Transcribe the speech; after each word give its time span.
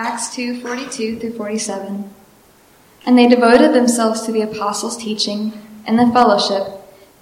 Acts 0.00 0.32
2 0.36 0.60
42 0.60 1.18
through 1.18 1.32
47. 1.32 2.08
And 3.04 3.18
they 3.18 3.26
devoted 3.26 3.74
themselves 3.74 4.20
to 4.20 4.30
the 4.30 4.42
apostles' 4.42 4.96
teaching 4.96 5.52
and 5.88 5.98
the 5.98 6.06
fellowship, 6.12 6.68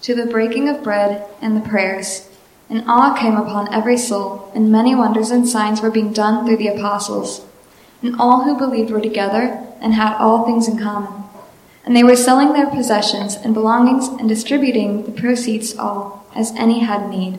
to 0.02 0.14
the 0.14 0.26
breaking 0.26 0.68
of 0.68 0.84
bread 0.84 1.26
and 1.41 1.57
the 1.57 1.67
prayers. 1.67 2.28
And 2.68 2.84
awe 2.86 3.17
came 3.18 3.34
upon 3.34 3.73
every 3.73 3.97
soul, 3.97 4.52
and 4.54 4.70
many 4.70 4.94
wonders 4.94 5.31
and 5.31 5.49
signs 5.49 5.81
were 5.81 5.91
being 5.91 6.12
done 6.12 6.44
through 6.44 6.58
the 6.58 6.68
apostles. 6.68 7.47
And 8.02 8.14
all 8.20 8.45
who 8.45 8.59
believed 8.59 8.91
were 8.91 9.01
together 9.01 9.67
and 9.81 9.95
had 9.95 10.19
all 10.19 10.45
things 10.45 10.69
in 10.69 10.79
common. 10.79 11.25
And 11.87 11.97
they 11.97 12.05
were 12.05 12.15
selling 12.15 12.53
their 12.53 12.69
possessions 12.69 13.37
and 13.37 13.55
belongings 13.55 14.09
and 14.09 14.29
distributing 14.29 15.05
the 15.05 15.13
proceeds 15.13 15.79
all, 15.79 16.27
as 16.35 16.53
any 16.57 16.81
had 16.81 17.09
need. 17.09 17.39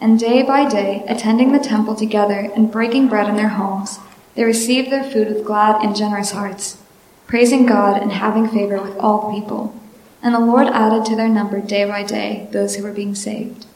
And 0.00 0.18
day 0.18 0.42
by 0.42 0.68
day, 0.68 1.04
attending 1.06 1.52
the 1.52 1.60
temple 1.60 1.94
together 1.94 2.50
and 2.56 2.72
breaking 2.72 3.06
bread 3.06 3.28
in 3.28 3.36
their 3.36 3.50
homes, 3.50 4.00
they 4.36 4.44
received 4.44 4.92
their 4.92 5.02
food 5.02 5.28
with 5.28 5.44
glad 5.44 5.82
and 5.82 5.96
generous 5.96 6.30
hearts, 6.30 6.80
praising 7.26 7.66
God 7.66 8.00
and 8.00 8.12
having 8.12 8.46
favor 8.48 8.80
with 8.80 8.96
all 8.98 9.26
the 9.26 9.40
people. 9.40 9.74
And 10.22 10.34
the 10.34 10.40
Lord 10.40 10.66
added 10.66 11.06
to 11.06 11.16
their 11.16 11.28
number 11.28 11.58
day 11.58 11.86
by 11.86 12.02
day 12.02 12.48
those 12.52 12.76
who 12.76 12.82
were 12.82 12.92
being 12.92 13.14
saved. 13.14 13.66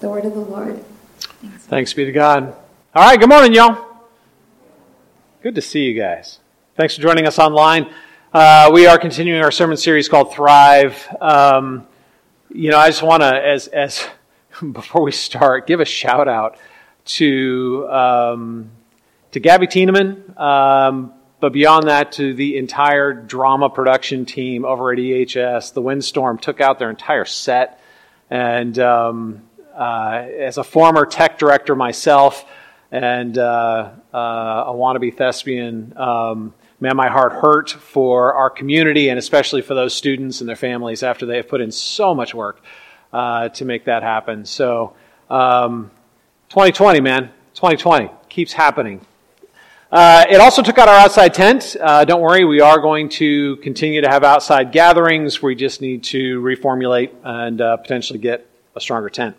The 0.00 0.08
word 0.08 0.24
of 0.24 0.34
the 0.34 0.40
Lord. 0.40 0.84
Thanks, 1.18 1.66
Thanks 1.66 1.92
be 1.94 2.04
to 2.04 2.12
God. 2.12 2.54
All 2.94 3.08
right, 3.08 3.18
good 3.18 3.28
morning, 3.28 3.54
y'all. 3.54 3.86
Good 5.40 5.54
to 5.54 5.62
see 5.62 5.84
you 5.84 5.94
guys. 5.94 6.40
Thanks 6.76 6.96
for 6.96 7.02
joining 7.02 7.26
us 7.26 7.38
online. 7.38 7.88
Uh, 8.32 8.70
we 8.72 8.86
are 8.86 8.98
continuing 8.98 9.40
our 9.42 9.52
sermon 9.52 9.76
series 9.76 10.08
called 10.08 10.34
Thrive. 10.34 11.06
Um, 11.20 11.86
you 12.50 12.70
know, 12.70 12.78
I 12.78 12.88
just 12.88 13.02
want 13.02 13.22
to, 13.22 13.34
as 13.34 13.68
as 13.68 14.04
before 14.72 15.02
we 15.02 15.12
start, 15.12 15.68
give 15.68 15.78
a 15.78 15.84
shout 15.84 16.26
out 16.26 16.58
to 17.04 17.86
um, 17.88 18.70
to 19.32 19.40
Gabby 19.40 19.66
Tieneman, 19.66 20.38
um, 20.38 21.12
but 21.40 21.52
beyond 21.52 21.88
that, 21.88 22.12
to 22.12 22.34
the 22.34 22.56
entire 22.56 23.12
drama 23.12 23.70
production 23.70 24.24
team 24.24 24.64
over 24.64 24.92
at 24.92 24.98
EHS. 24.98 25.72
The 25.72 25.82
windstorm 25.82 26.38
took 26.38 26.60
out 26.60 26.78
their 26.78 26.90
entire 26.90 27.24
set. 27.24 27.80
And 28.30 28.78
um, 28.78 29.42
uh, 29.74 30.26
as 30.38 30.58
a 30.58 30.64
former 30.64 31.06
tech 31.06 31.38
director 31.38 31.76
myself 31.76 32.44
and 32.90 33.38
uh, 33.38 33.90
uh, 34.12 34.16
a 34.66 34.72
wannabe 34.72 35.16
thespian, 35.16 35.96
um, 35.96 36.54
man, 36.80 36.96
my 36.96 37.08
heart 37.08 37.32
hurt 37.32 37.70
for 37.70 38.34
our 38.34 38.50
community 38.50 39.08
and 39.08 39.18
especially 39.18 39.62
for 39.62 39.74
those 39.74 39.94
students 39.94 40.40
and 40.40 40.48
their 40.48 40.56
families 40.56 41.02
after 41.02 41.26
they 41.26 41.36
have 41.36 41.48
put 41.48 41.60
in 41.60 41.70
so 41.70 42.14
much 42.14 42.34
work 42.34 42.60
uh, 43.12 43.48
to 43.50 43.64
make 43.64 43.84
that 43.84 44.02
happen. 44.02 44.44
So, 44.44 44.94
um, 45.30 45.90
2020, 46.48 47.00
man, 47.00 47.30
2020 47.54 48.10
keeps 48.28 48.52
happening. 48.52 49.04
Uh, 49.90 50.26
it 50.28 50.38
also 50.38 50.60
took 50.60 50.76
out 50.76 50.86
our 50.86 50.96
outside 50.96 51.32
tent. 51.32 51.74
Uh, 51.80 52.04
don't 52.04 52.20
worry, 52.20 52.44
we 52.44 52.60
are 52.60 52.78
going 52.78 53.08
to 53.08 53.56
continue 53.56 54.02
to 54.02 54.08
have 54.08 54.22
outside 54.22 54.70
gatherings. 54.70 55.42
We 55.42 55.54
just 55.54 55.80
need 55.80 56.04
to 56.04 56.42
reformulate 56.42 57.12
and 57.24 57.58
uh, 57.58 57.78
potentially 57.78 58.18
get 58.18 58.46
a 58.76 58.80
stronger 58.80 59.08
tent. 59.08 59.34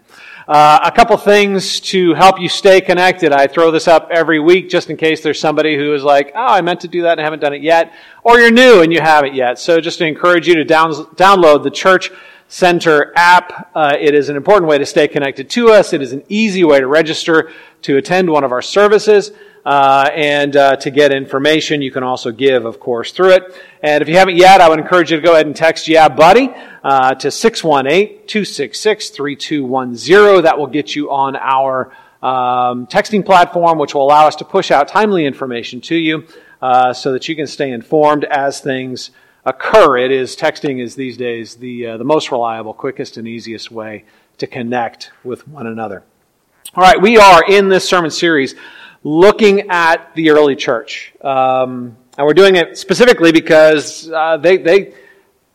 Uh, 0.47 0.79
a 0.83 0.91
couple 0.91 1.15
things 1.17 1.79
to 1.79 2.15
help 2.15 2.39
you 2.39 2.49
stay 2.49 2.81
connected. 2.81 3.31
I 3.31 3.45
throw 3.45 3.69
this 3.69 3.87
up 3.87 4.09
every 4.09 4.39
week 4.39 4.69
just 4.69 4.89
in 4.89 4.97
case 4.97 5.21
there's 5.21 5.39
somebody 5.39 5.77
who 5.77 5.93
is 5.93 6.03
like, 6.03 6.31
oh, 6.33 6.47
I 6.47 6.61
meant 6.61 6.81
to 6.81 6.87
do 6.87 7.03
that 7.03 7.11
and 7.11 7.21
haven't 7.21 7.41
done 7.41 7.53
it 7.53 7.61
yet. 7.61 7.93
Or 8.23 8.39
you're 8.39 8.49
new 8.49 8.81
and 8.81 8.91
you 8.91 9.01
haven't 9.01 9.35
yet. 9.35 9.59
So 9.59 9.79
just 9.79 9.99
to 9.99 10.07
encourage 10.07 10.47
you 10.47 10.55
to 10.55 10.63
down, 10.63 10.91
download 11.13 11.61
the 11.61 11.69
Church 11.69 12.09
Center 12.47 13.13
app. 13.15 13.69
Uh, 13.75 13.95
it 13.99 14.15
is 14.15 14.29
an 14.29 14.35
important 14.35 14.67
way 14.67 14.79
to 14.79 14.85
stay 14.87 15.07
connected 15.07 15.51
to 15.51 15.69
us. 15.69 15.93
It 15.93 16.01
is 16.01 16.13
an 16.13 16.23
easy 16.27 16.63
way 16.63 16.79
to 16.79 16.87
register 16.87 17.51
to 17.83 17.97
attend 17.97 18.31
one 18.31 18.43
of 18.43 18.51
our 18.51 18.63
services. 18.63 19.31
Uh, 19.69 20.09
and 20.15 20.55
uh, 20.55 20.75
to 20.77 20.89
get 20.89 21.13
information, 21.13 21.79
you 21.79 21.91
can 21.91 22.01
also 22.01 22.31
give, 22.31 22.65
of 22.65 22.79
course, 22.79 23.11
through 23.11 23.29
it. 23.29 23.55
And 23.83 24.01
if 24.01 24.09
you 24.09 24.17
haven't 24.17 24.35
yet, 24.35 24.61
I 24.61 24.67
would 24.67 24.79
encourage 24.79 25.11
you 25.11 25.17
to 25.17 25.23
go 25.23 25.33
ahead 25.33 25.45
and 25.45 25.55
text 25.55 25.87
Yeah 25.87 26.09
Buddy 26.09 26.49
uh, 26.83 27.13
to 27.13 27.29
618 27.29 28.25
266 28.25 29.09
3210. 29.11 30.41
That 30.41 30.57
will 30.57 30.65
get 30.65 30.95
you 30.95 31.11
on 31.11 31.35
our 31.35 31.91
um, 32.23 32.87
texting 32.87 33.23
platform, 33.23 33.77
which 33.77 33.93
will 33.93 34.01
allow 34.01 34.25
us 34.25 34.35
to 34.37 34.43
push 34.43 34.71
out 34.71 34.87
timely 34.87 35.27
information 35.27 35.81
to 35.81 35.95
you 35.95 36.25
uh, 36.63 36.91
so 36.91 37.11
that 37.11 37.29
you 37.29 37.35
can 37.35 37.45
stay 37.45 37.69
informed 37.69 38.23
as 38.23 38.61
things 38.61 39.11
occur. 39.45 39.99
It 39.99 40.11
is 40.11 40.35
texting 40.35 40.81
is 40.81 40.95
these 40.95 41.15
days 41.15 41.57
the 41.57 41.85
uh, 41.85 41.97
the 41.97 42.03
most 42.03 42.31
reliable, 42.31 42.73
quickest, 42.73 43.17
and 43.17 43.27
easiest 43.27 43.69
way 43.69 44.05
to 44.39 44.47
connect 44.47 45.11
with 45.23 45.47
one 45.47 45.67
another. 45.67 46.01
All 46.73 46.83
right, 46.83 46.99
we 46.99 47.19
are 47.19 47.43
in 47.47 47.69
this 47.69 47.87
sermon 47.87 48.09
series 48.09 48.55
looking 49.03 49.69
at 49.69 50.13
the 50.15 50.31
early 50.31 50.55
church. 50.55 51.13
Um, 51.21 51.97
and 52.17 52.27
we're 52.27 52.33
doing 52.33 52.55
it 52.55 52.77
specifically 52.77 53.31
because 53.31 54.09
uh, 54.11 54.37
they, 54.37 54.57
they 54.57 54.93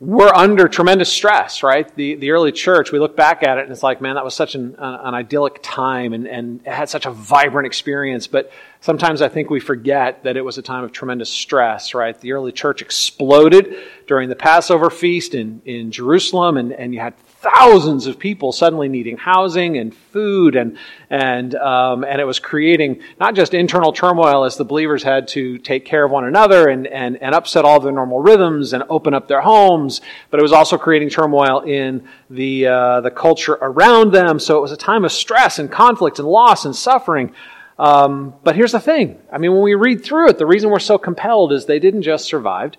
were 0.00 0.34
under 0.34 0.66
tremendous 0.66 1.12
stress, 1.12 1.62
right? 1.62 1.94
The, 1.94 2.16
the 2.16 2.30
early 2.30 2.52
church, 2.52 2.90
we 2.90 2.98
look 2.98 3.16
back 3.16 3.42
at 3.42 3.58
it 3.58 3.62
and 3.64 3.72
it's 3.72 3.82
like, 3.82 4.00
man, 4.00 4.16
that 4.16 4.24
was 4.24 4.34
such 4.34 4.54
an, 4.54 4.74
an 4.78 5.14
idyllic 5.14 5.60
time 5.62 6.12
and, 6.12 6.26
and 6.26 6.60
it 6.66 6.72
had 6.72 6.88
such 6.88 7.06
a 7.06 7.10
vibrant 7.10 7.66
experience. 7.66 8.26
But 8.26 8.50
sometimes 8.80 9.22
I 9.22 9.28
think 9.28 9.50
we 9.50 9.60
forget 9.60 10.24
that 10.24 10.36
it 10.36 10.44
was 10.44 10.58
a 10.58 10.62
time 10.62 10.84
of 10.84 10.92
tremendous 10.92 11.30
stress, 11.30 11.94
right? 11.94 12.18
The 12.20 12.32
early 12.32 12.52
church 12.52 12.82
exploded 12.82 13.76
during 14.06 14.28
the 14.28 14.36
Passover 14.36 14.90
feast 14.90 15.34
in, 15.34 15.62
in 15.64 15.90
Jerusalem 15.90 16.56
and, 16.56 16.72
and 16.72 16.92
you 16.92 17.00
had 17.00 17.14
thousands 17.44 18.06
of 18.06 18.18
people 18.18 18.52
suddenly 18.52 18.88
needing 18.88 19.16
housing 19.16 19.76
and 19.76 19.94
food, 19.94 20.56
and 20.56 20.78
and 21.10 21.54
um, 21.54 22.02
and 22.04 22.20
it 22.20 22.24
was 22.24 22.40
creating 22.40 23.02
not 23.20 23.34
just 23.34 23.54
internal 23.54 23.92
turmoil 23.92 24.44
as 24.44 24.56
the 24.56 24.64
believers 24.64 25.02
had 25.02 25.28
to 25.28 25.58
take 25.58 25.84
care 25.84 26.04
of 26.04 26.10
one 26.10 26.24
another 26.24 26.68
and 26.68 26.86
and 26.86 27.16
and 27.22 27.34
upset 27.34 27.64
all 27.64 27.78
their 27.80 27.92
normal 27.92 28.20
rhythms 28.20 28.72
and 28.72 28.82
open 28.88 29.14
up 29.14 29.28
their 29.28 29.42
homes, 29.42 30.00
but 30.30 30.40
it 30.40 30.42
was 30.42 30.52
also 30.52 30.78
creating 30.78 31.10
turmoil 31.10 31.60
in 31.60 32.08
the 32.30 32.66
uh, 32.66 33.00
the 33.02 33.10
culture 33.10 33.58
around 33.60 34.12
them. 34.12 34.38
So 34.38 34.58
it 34.58 34.60
was 34.60 34.72
a 34.72 34.76
time 34.76 35.04
of 35.04 35.12
stress 35.12 35.58
and 35.58 35.70
conflict 35.70 36.18
and 36.18 36.26
loss 36.26 36.64
and 36.64 36.74
suffering. 36.74 37.34
Um, 37.78 38.34
but 38.42 38.56
here's 38.56 38.72
the 38.72 38.80
thing: 38.80 39.18
I 39.30 39.38
mean, 39.38 39.52
when 39.52 39.62
we 39.62 39.74
read 39.74 40.02
through 40.02 40.30
it, 40.30 40.38
the 40.38 40.46
reason 40.46 40.70
we're 40.70 40.78
so 40.78 40.98
compelled 40.98 41.52
is 41.52 41.66
they 41.66 41.78
didn't 41.78 42.02
just 42.02 42.24
survive 42.24 42.72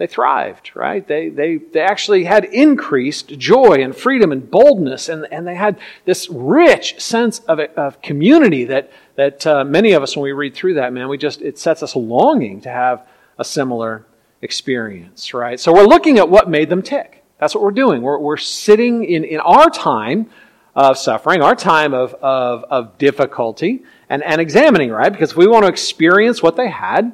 they 0.00 0.06
thrived, 0.06 0.70
right? 0.74 1.06
They, 1.06 1.28
they, 1.28 1.56
they 1.58 1.82
actually 1.82 2.24
had 2.24 2.46
increased 2.46 3.36
joy 3.38 3.82
and 3.82 3.94
freedom 3.94 4.32
and 4.32 4.50
boldness, 4.50 5.10
and, 5.10 5.26
and 5.30 5.46
they 5.46 5.54
had 5.54 5.78
this 6.06 6.26
rich 6.30 6.98
sense 6.98 7.40
of, 7.40 7.60
of 7.60 8.00
community 8.00 8.64
that, 8.64 8.90
that 9.16 9.46
uh, 9.46 9.62
many 9.62 9.92
of 9.92 10.02
us, 10.02 10.16
when 10.16 10.22
we 10.22 10.32
read 10.32 10.54
through 10.54 10.74
that, 10.74 10.94
man, 10.94 11.10
we 11.10 11.18
just, 11.18 11.42
it 11.42 11.58
sets 11.58 11.82
us 11.82 11.94
longing 11.94 12.62
to 12.62 12.70
have 12.70 13.06
a 13.38 13.44
similar 13.44 14.06
experience, 14.40 15.34
right? 15.34 15.60
So 15.60 15.70
we're 15.70 15.84
looking 15.84 16.16
at 16.16 16.30
what 16.30 16.48
made 16.48 16.70
them 16.70 16.80
tick. 16.80 17.22
That's 17.38 17.54
what 17.54 17.62
we're 17.62 17.70
doing. 17.70 18.00
We're, 18.00 18.18
we're 18.18 18.38
sitting 18.38 19.04
in, 19.04 19.24
in 19.24 19.40
our 19.40 19.68
time 19.68 20.30
of 20.74 20.96
suffering, 20.96 21.42
our 21.42 21.54
time 21.54 21.92
of, 21.92 22.14
of, 22.14 22.64
of 22.70 22.96
difficulty, 22.96 23.84
and, 24.08 24.22
and 24.22 24.40
examining, 24.40 24.92
right? 24.92 25.12
Because 25.12 25.32
if 25.32 25.36
we 25.36 25.46
want 25.46 25.66
to 25.66 25.68
experience 25.68 26.42
what 26.42 26.56
they 26.56 26.70
had, 26.70 27.12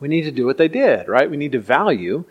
we 0.00 0.08
need 0.08 0.22
to 0.22 0.30
do 0.30 0.46
what 0.46 0.58
they 0.58 0.68
did, 0.68 1.08
right? 1.08 1.30
We 1.30 1.36
need 1.36 1.52
to 1.52 1.60
value 1.60 2.24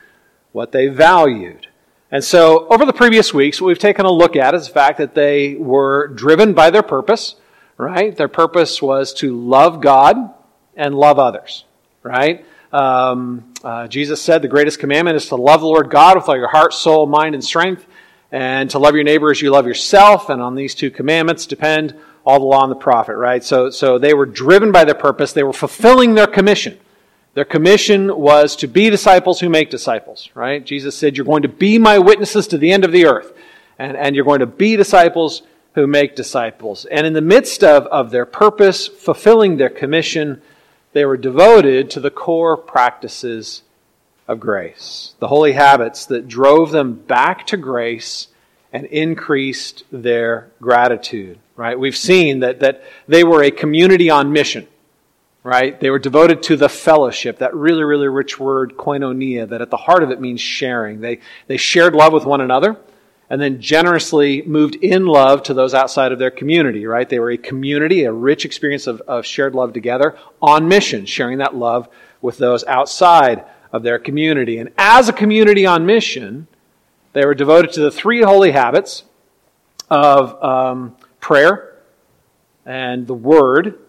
what 0.52 0.72
they 0.72 0.88
valued. 0.88 1.68
And 2.10 2.24
so, 2.24 2.68
over 2.70 2.86
the 2.86 2.94
previous 2.94 3.34
weeks, 3.34 3.60
what 3.60 3.68
we've 3.68 3.80
taken 3.80 4.06
a 4.06 4.12
look 4.12 4.36
at 4.38 4.56
is 4.56 4.68
the 4.68 4.74
fact 4.74 4.98
that 5.00 5.14
they 5.14 5.56
were 5.56 6.08
driven 6.08 6.54
by 6.54 6.70
their 6.70 6.84
purpose, 6.84 7.36
right? 7.78 8.16
Their 8.16 8.30
purpose 8.30 8.82
was 8.82 9.14
to 9.16 9.38
love 9.38 9.82
God 9.82 10.34
and 10.78 10.96
love 10.96 11.20
others, 11.20 11.66
right? 12.04 12.46
Um, 12.72 13.54
uh, 13.64 13.88
Jesus 13.88 14.22
said 14.22 14.42
the 14.42 14.48
greatest 14.48 14.80
commandment 14.80 15.18
is 15.18 15.28
to 15.28 15.36
love 15.36 15.62
the 15.62 15.68
Lord 15.68 15.90
God 15.90 16.16
with 16.16 16.30
all 16.30 16.38
your 16.38 16.48
heart, 16.48 16.74
soul, 16.74 17.06
mind, 17.08 17.36
and 17.36 17.44
strength, 17.44 17.86
and 18.32 18.70
to 18.70 18.80
love 18.80 18.96
your 18.96 19.04
neighbor 19.04 19.30
as 19.30 19.42
you 19.42 19.52
love 19.52 19.68
yourself. 19.68 20.30
And 20.30 20.42
on 20.42 20.56
these 20.56 20.76
two 20.76 20.92
commandments 20.92 21.46
depend 21.46 21.94
all 22.26 22.40
the 22.40 22.46
law 22.46 22.64
and 22.64 22.72
the 22.72 22.76
prophet, 22.76 23.16
right? 23.16 23.44
So, 23.44 23.70
so 23.70 23.98
they 23.98 24.14
were 24.14 24.26
driven 24.26 24.72
by 24.72 24.86
their 24.86 24.96
purpose. 24.96 25.34
They 25.34 25.44
were 25.44 25.54
fulfilling 25.54 26.16
their 26.16 26.28
commission. 26.28 26.78
Their 27.38 27.46
commission 27.46 28.18
was 28.18 28.56
to 28.56 28.68
be 28.68 28.90
disciples 28.90 29.40
who 29.40 29.48
make 29.48 29.70
disciples, 29.70 30.28
right? 30.34 30.66
Jesus 30.66 30.98
said, 30.98 31.16
You're 31.16 31.24
going 31.28 31.44
to 31.44 31.48
be 31.48 31.78
my 31.78 32.00
witnesses 32.00 32.48
to 32.48 32.58
the 32.58 32.72
end 32.72 32.84
of 32.84 32.92
the 32.92 33.06
earth, 33.06 33.32
and, 33.78 33.96
and 33.96 34.16
you're 34.16 34.26
going 34.26 34.40
to 34.40 34.48
be 34.48 34.76
disciples 34.76 35.44
who 35.76 35.86
make 35.86 36.16
disciples. 36.16 36.86
And 36.86 37.06
in 37.06 37.14
the 37.14 37.22
midst 37.22 37.64
of, 37.64 37.86
of 37.86 38.10
their 38.10 38.26
purpose, 38.26 38.88
fulfilling 38.88 39.58
their 39.58 39.70
commission, 39.70 40.42
they 40.94 41.06
were 41.06 41.16
devoted 41.16 41.92
to 41.92 42.00
the 42.00 42.10
core 42.10 42.58
practices 42.58 43.62
of 44.28 44.40
grace, 44.40 45.14
the 45.20 45.28
holy 45.28 45.52
habits 45.52 46.08
that 46.08 46.28
drove 46.28 46.72
them 46.72 46.96
back 46.96 47.46
to 47.46 47.58
grace 47.58 48.30
and 48.74 48.88
increased 48.88 49.84
their 49.92 50.50
gratitude, 50.60 51.38
right? 51.56 51.80
We've 51.80 51.96
seen 51.96 52.40
that, 52.40 52.62
that 52.62 52.84
they 53.08 53.24
were 53.24 53.44
a 53.44 53.52
community 53.52 54.10
on 54.10 54.34
mission 54.34 54.68
right? 55.48 55.80
They 55.80 55.90
were 55.90 55.98
devoted 55.98 56.44
to 56.44 56.58
the 56.58 56.68
fellowship, 56.68 57.38
that 57.38 57.56
really, 57.56 57.86
really 57.86 58.10
rich 58.10 58.38
word, 58.38 58.76
koinonia, 58.76 59.48
that 59.48 59.62
at 59.62 59.70
the 59.70 59.78
heart 59.78 60.04
of 60.04 60.12
it 60.12 60.20
means 60.20 60.42
sharing. 60.42 61.00
They, 61.00 61.20
they 61.48 61.56
shared 61.56 61.96
love 61.96 62.12
with 62.12 62.26
one 62.26 62.42
another, 62.42 62.76
and 63.30 63.40
then 63.40 63.62
generously 63.62 64.42
moved 64.42 64.76
in 64.76 65.06
love 65.06 65.44
to 65.44 65.54
those 65.54 65.74
outside 65.74 66.12
of 66.12 66.20
their 66.20 66.32
community, 66.32 66.86
right? 66.86 67.08
They 67.08 67.20
were 67.20 67.32
a 67.32 67.38
community, 67.38 68.04
a 68.04 68.12
rich 68.12 68.44
experience 68.44 68.88
of, 68.88 69.00
of 69.08 69.26
shared 69.26 69.56
love 69.56 69.72
together 69.72 70.18
on 70.42 70.68
mission, 70.68 71.06
sharing 71.06 71.38
that 71.38 71.56
love 71.56 71.88
with 72.22 72.38
those 72.40 72.66
outside 72.66 73.46
of 73.72 73.84
their 73.84 74.00
community. 74.00 74.58
And 74.58 74.72
as 74.78 75.08
a 75.08 75.14
community 75.14 75.66
on 75.66 75.86
mission, 75.86 76.48
they 77.14 77.26
were 77.26 77.36
devoted 77.36 77.72
to 77.74 77.80
the 77.80 77.92
three 77.92 78.22
holy 78.22 78.52
habits 78.52 79.06
of 79.90 80.44
um, 80.44 80.98
prayer 81.22 81.78
and 82.66 83.08
the 83.08 83.14
word 83.14 83.80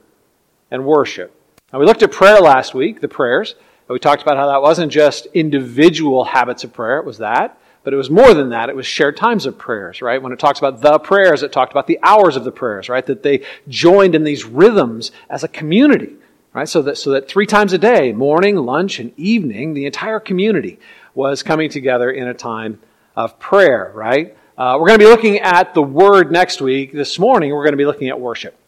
and 0.70 0.86
worship. 0.86 1.34
Now, 1.72 1.78
we 1.78 1.84
looked 1.84 2.02
at 2.02 2.12
prayer 2.12 2.40
last 2.40 2.74
week, 2.74 3.00
the 3.00 3.08
prayers. 3.08 3.52
And 3.52 3.94
We 3.94 3.98
talked 3.98 4.22
about 4.22 4.36
how 4.36 4.46
that 4.46 4.62
wasn't 4.62 4.90
just 4.90 5.26
individual 5.34 6.24
habits 6.24 6.64
of 6.64 6.72
prayer, 6.72 6.98
it 6.98 7.04
was 7.04 7.18
that. 7.18 7.58
But 7.84 7.94
it 7.94 7.96
was 7.96 8.10
more 8.10 8.34
than 8.34 8.50
that. 8.50 8.68
It 8.68 8.76
was 8.76 8.86
shared 8.86 9.16
times 9.16 9.46
of 9.46 9.56
prayers, 9.56 10.02
right? 10.02 10.20
When 10.20 10.32
it 10.32 10.38
talks 10.38 10.58
about 10.58 10.82
the 10.82 10.98
prayers, 10.98 11.42
it 11.42 11.52
talked 11.52 11.72
about 11.72 11.86
the 11.86 11.98
hours 12.02 12.36
of 12.36 12.44
the 12.44 12.50
prayers, 12.52 12.88
right? 12.88 13.06
That 13.06 13.22
they 13.22 13.44
joined 13.66 14.14
in 14.14 14.24
these 14.24 14.44
rhythms 14.44 15.10
as 15.30 15.42
a 15.42 15.48
community, 15.48 16.16
right? 16.52 16.68
So 16.68 16.82
that, 16.82 16.98
so 16.98 17.12
that 17.12 17.28
three 17.28 17.46
times 17.46 17.72
a 17.72 17.78
day, 17.78 18.12
morning, 18.12 18.56
lunch, 18.56 18.98
and 18.98 19.12
evening, 19.18 19.72
the 19.72 19.86
entire 19.86 20.20
community 20.20 20.78
was 21.14 21.42
coming 21.42 21.70
together 21.70 22.10
in 22.10 22.28
a 22.28 22.34
time 22.34 22.78
of 23.16 23.38
prayer, 23.38 23.90
right? 23.94 24.36
Uh, 24.58 24.76
we're 24.78 24.88
going 24.88 24.98
to 24.98 25.04
be 25.04 25.10
looking 25.10 25.38
at 25.38 25.72
the 25.72 25.82
word 25.82 26.30
next 26.30 26.60
week. 26.60 26.92
This 26.92 27.18
morning, 27.18 27.54
we're 27.54 27.64
going 27.64 27.72
to 27.72 27.78
be 27.78 27.86
looking 27.86 28.08
at 28.08 28.20
worship. 28.20 28.58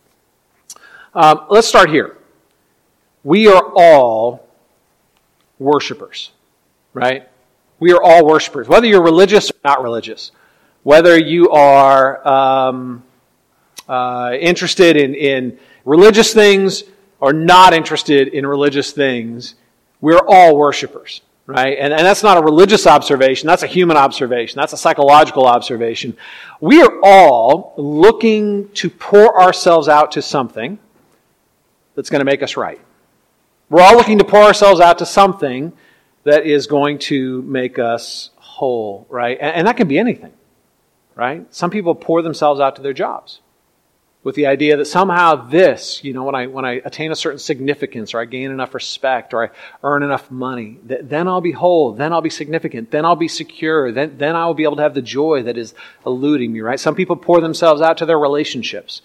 Um, 1.14 1.46
let's 1.50 1.66
start 1.66 1.90
here. 1.90 2.16
We 3.22 3.48
are 3.48 3.62
all 3.74 4.46
worshipers, 5.58 6.30
right? 6.94 7.28
We 7.78 7.92
are 7.92 8.02
all 8.02 8.26
worshipers, 8.26 8.68
whether 8.68 8.86
you're 8.86 9.02
religious 9.02 9.50
or 9.50 9.56
not 9.64 9.82
religious, 9.82 10.32
whether 10.82 11.18
you 11.18 11.50
are 11.50 12.26
um, 12.26 13.02
uh, 13.88 14.32
interested 14.38 14.96
in, 14.96 15.14
in 15.14 15.58
religious 15.84 16.32
things 16.32 16.84
or 17.20 17.32
not 17.32 17.74
interested 17.74 18.28
in 18.28 18.46
religious 18.46 18.92
things, 18.92 19.54
we're 20.00 20.20
all 20.26 20.56
worshipers, 20.56 21.20
right? 21.46 21.76
And, 21.78 21.92
and 21.92 22.00
that's 22.00 22.22
not 22.22 22.38
a 22.38 22.42
religious 22.42 22.86
observation, 22.86 23.46
that's 23.46 23.62
a 23.62 23.66
human 23.66 23.96
observation, 23.96 24.58
that's 24.58 24.72
a 24.72 24.78
psychological 24.78 25.46
observation. 25.46 26.16
We 26.60 26.80
are 26.80 27.00
all 27.02 27.74
looking 27.76 28.70
to 28.72 28.88
pour 28.88 29.40
ourselves 29.40 29.88
out 29.88 30.12
to 30.12 30.22
something 30.22 30.78
that's 31.94 32.08
going 32.08 32.20
to 32.20 32.24
make 32.24 32.42
us 32.42 32.56
right. 32.56 32.80
We're 33.70 33.82
all 33.82 33.96
looking 33.96 34.18
to 34.18 34.24
pour 34.24 34.42
ourselves 34.42 34.80
out 34.80 34.98
to 34.98 35.06
something 35.06 35.72
that 36.24 36.44
is 36.44 36.66
going 36.66 36.98
to 36.98 37.40
make 37.42 37.78
us 37.78 38.30
whole, 38.36 39.06
right? 39.08 39.38
And, 39.40 39.54
and, 39.54 39.66
that 39.68 39.76
can 39.76 39.86
be 39.86 39.96
anything, 39.96 40.32
right? 41.14 41.46
Some 41.54 41.70
people 41.70 41.94
pour 41.94 42.20
themselves 42.20 42.60
out 42.60 42.74
to 42.76 42.82
their 42.82 42.92
jobs 42.92 43.40
with 44.24 44.34
the 44.34 44.46
idea 44.46 44.76
that 44.76 44.86
somehow 44.86 45.48
this, 45.48 46.02
you 46.02 46.12
know, 46.12 46.24
when 46.24 46.34
I, 46.34 46.48
when 46.48 46.64
I 46.64 46.82
attain 46.84 47.12
a 47.12 47.14
certain 47.14 47.38
significance 47.38 48.12
or 48.12 48.20
I 48.20 48.24
gain 48.24 48.50
enough 48.50 48.74
respect 48.74 49.32
or 49.32 49.44
I 49.44 49.50
earn 49.84 50.02
enough 50.02 50.32
money, 50.32 50.78
th- 50.86 51.02
then 51.04 51.28
I'll 51.28 51.40
be 51.40 51.52
whole, 51.52 51.92
then 51.92 52.12
I'll 52.12 52.20
be 52.20 52.28
significant, 52.28 52.90
then 52.90 53.04
I'll 53.04 53.16
be 53.16 53.28
secure, 53.28 53.92
then, 53.92 54.18
then 54.18 54.34
I 54.34 54.46
will 54.46 54.54
be 54.54 54.64
able 54.64 54.76
to 54.76 54.82
have 54.82 54.94
the 54.94 55.00
joy 55.00 55.44
that 55.44 55.56
is 55.56 55.74
eluding 56.04 56.52
me, 56.52 56.60
right? 56.60 56.78
Some 56.78 56.96
people 56.96 57.16
pour 57.16 57.40
themselves 57.40 57.80
out 57.80 57.98
to 57.98 58.06
their 58.06 58.18
relationships 58.18 59.00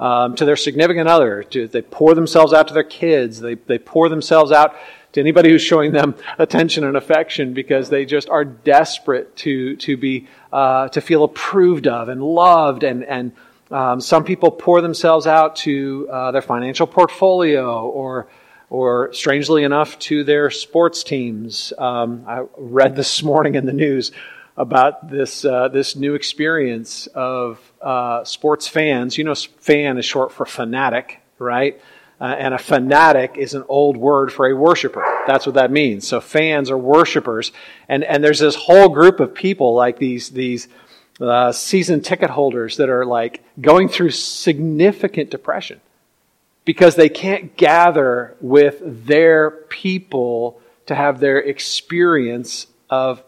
um, 0.00 0.34
to 0.36 0.44
their 0.44 0.56
significant 0.56 1.08
other. 1.08 1.44
To, 1.44 1.68
they 1.68 1.82
pour 1.82 2.14
themselves 2.14 2.52
out 2.52 2.66
to 2.68 2.74
their 2.74 2.82
kids. 2.82 3.38
They, 3.38 3.54
they 3.54 3.78
pour 3.78 4.08
themselves 4.08 4.50
out 4.50 4.74
to 5.12 5.20
anybody 5.20 5.50
who's 5.50 5.62
showing 5.62 5.92
them 5.92 6.14
attention 6.38 6.84
and 6.84 6.96
affection 6.96 7.52
because 7.52 7.90
they 7.90 8.04
just 8.04 8.28
are 8.28 8.44
desperate 8.44 9.36
to, 9.36 9.76
to 9.76 9.96
be, 9.96 10.26
uh, 10.52 10.88
to 10.88 11.00
feel 11.00 11.22
approved 11.22 11.86
of 11.86 12.08
and 12.08 12.22
loved. 12.22 12.82
And, 12.82 13.04
and 13.04 13.32
um, 13.70 14.00
some 14.00 14.24
people 14.24 14.50
pour 14.50 14.80
themselves 14.80 15.26
out 15.26 15.56
to 15.56 16.08
uh, 16.10 16.30
their 16.32 16.42
financial 16.42 16.86
portfolio 16.86 17.86
or, 17.86 18.26
or 18.70 19.12
strangely 19.12 19.64
enough, 19.64 19.98
to 19.98 20.24
their 20.24 20.50
sports 20.50 21.04
teams. 21.04 21.72
Um, 21.76 22.24
I 22.26 22.44
read 22.56 22.96
this 22.96 23.22
morning 23.22 23.54
in 23.54 23.66
the 23.66 23.72
news 23.72 24.12
about 24.60 25.10
this 25.10 25.42
uh, 25.42 25.68
this 25.68 25.96
new 25.96 26.14
experience 26.14 27.06
of 27.08 27.58
uh, 27.80 28.22
sports 28.24 28.68
fans. 28.68 29.16
You 29.16 29.24
know, 29.24 29.34
fan 29.34 29.96
is 29.96 30.04
short 30.04 30.32
for 30.32 30.44
fanatic, 30.44 31.20
right? 31.38 31.80
Uh, 32.20 32.36
and 32.38 32.52
a 32.52 32.58
fanatic 32.58 33.36
is 33.38 33.54
an 33.54 33.64
old 33.68 33.96
word 33.96 34.30
for 34.30 34.46
a 34.46 34.54
worshiper. 34.54 35.02
That's 35.26 35.46
what 35.46 35.54
that 35.54 35.70
means. 35.70 36.06
So 36.06 36.20
fans 36.20 36.70
are 36.70 36.76
worshipers, 36.76 37.52
and 37.88 38.04
and 38.04 38.22
there's 38.22 38.40
this 38.40 38.54
whole 38.54 38.90
group 38.90 39.18
of 39.18 39.34
people 39.34 39.74
like 39.74 39.98
these 39.98 40.28
these 40.28 40.68
uh, 41.20 41.52
season 41.52 42.02
ticket 42.02 42.28
holders 42.28 42.76
that 42.76 42.90
are 42.90 43.06
like 43.06 43.42
going 43.58 43.88
through 43.88 44.10
significant 44.10 45.30
depression 45.30 45.80
because 46.66 46.96
they 46.96 47.08
can't 47.08 47.56
gather 47.56 48.36
with 48.42 49.06
their 49.06 49.50
people 49.50 50.60
to 50.84 50.94
have 50.94 51.18
their 51.18 51.38
experience 51.38 52.66
of 52.90 53.22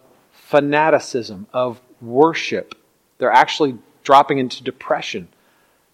fanaticism, 0.52 1.46
of 1.54 1.81
worship. 2.02 2.75
They're 3.16 3.32
actually 3.32 3.78
dropping 4.04 4.37
into 4.37 4.62
depression, 4.62 5.28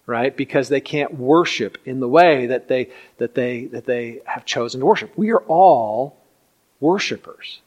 right? 0.05 0.35
Because 0.35 0.67
they 0.67 0.81
can't 0.81 1.13
worship 1.13 1.77
in 1.85 2.01
the 2.01 2.09
way 2.09 2.47
that 2.47 2.67
they, 2.67 2.89
that 3.19 3.35
they, 3.35 3.67
that 3.67 3.85
they 3.85 4.19
have 4.25 4.43
chosen 4.43 4.81
to 4.81 4.85
worship. 4.85 5.13
We 5.15 5.31
are 5.31 5.43
all 5.43 6.17
worshipers. 6.81 7.61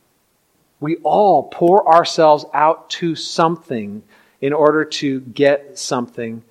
We 0.80 0.96
all 0.96 1.44
pour 1.44 1.90
ourselves 1.90 2.44
out 2.52 2.90
to 2.90 3.14
something 3.14 4.02
in 4.42 4.52
order 4.52 4.84
to 4.84 5.20
get 5.20 5.78
something 5.78 6.42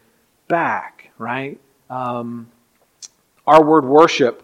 back, 0.47 1.11
right? 1.19 1.59
Um, 1.87 2.49
our 3.45 3.63
word 3.63 3.85
worship 3.85 4.41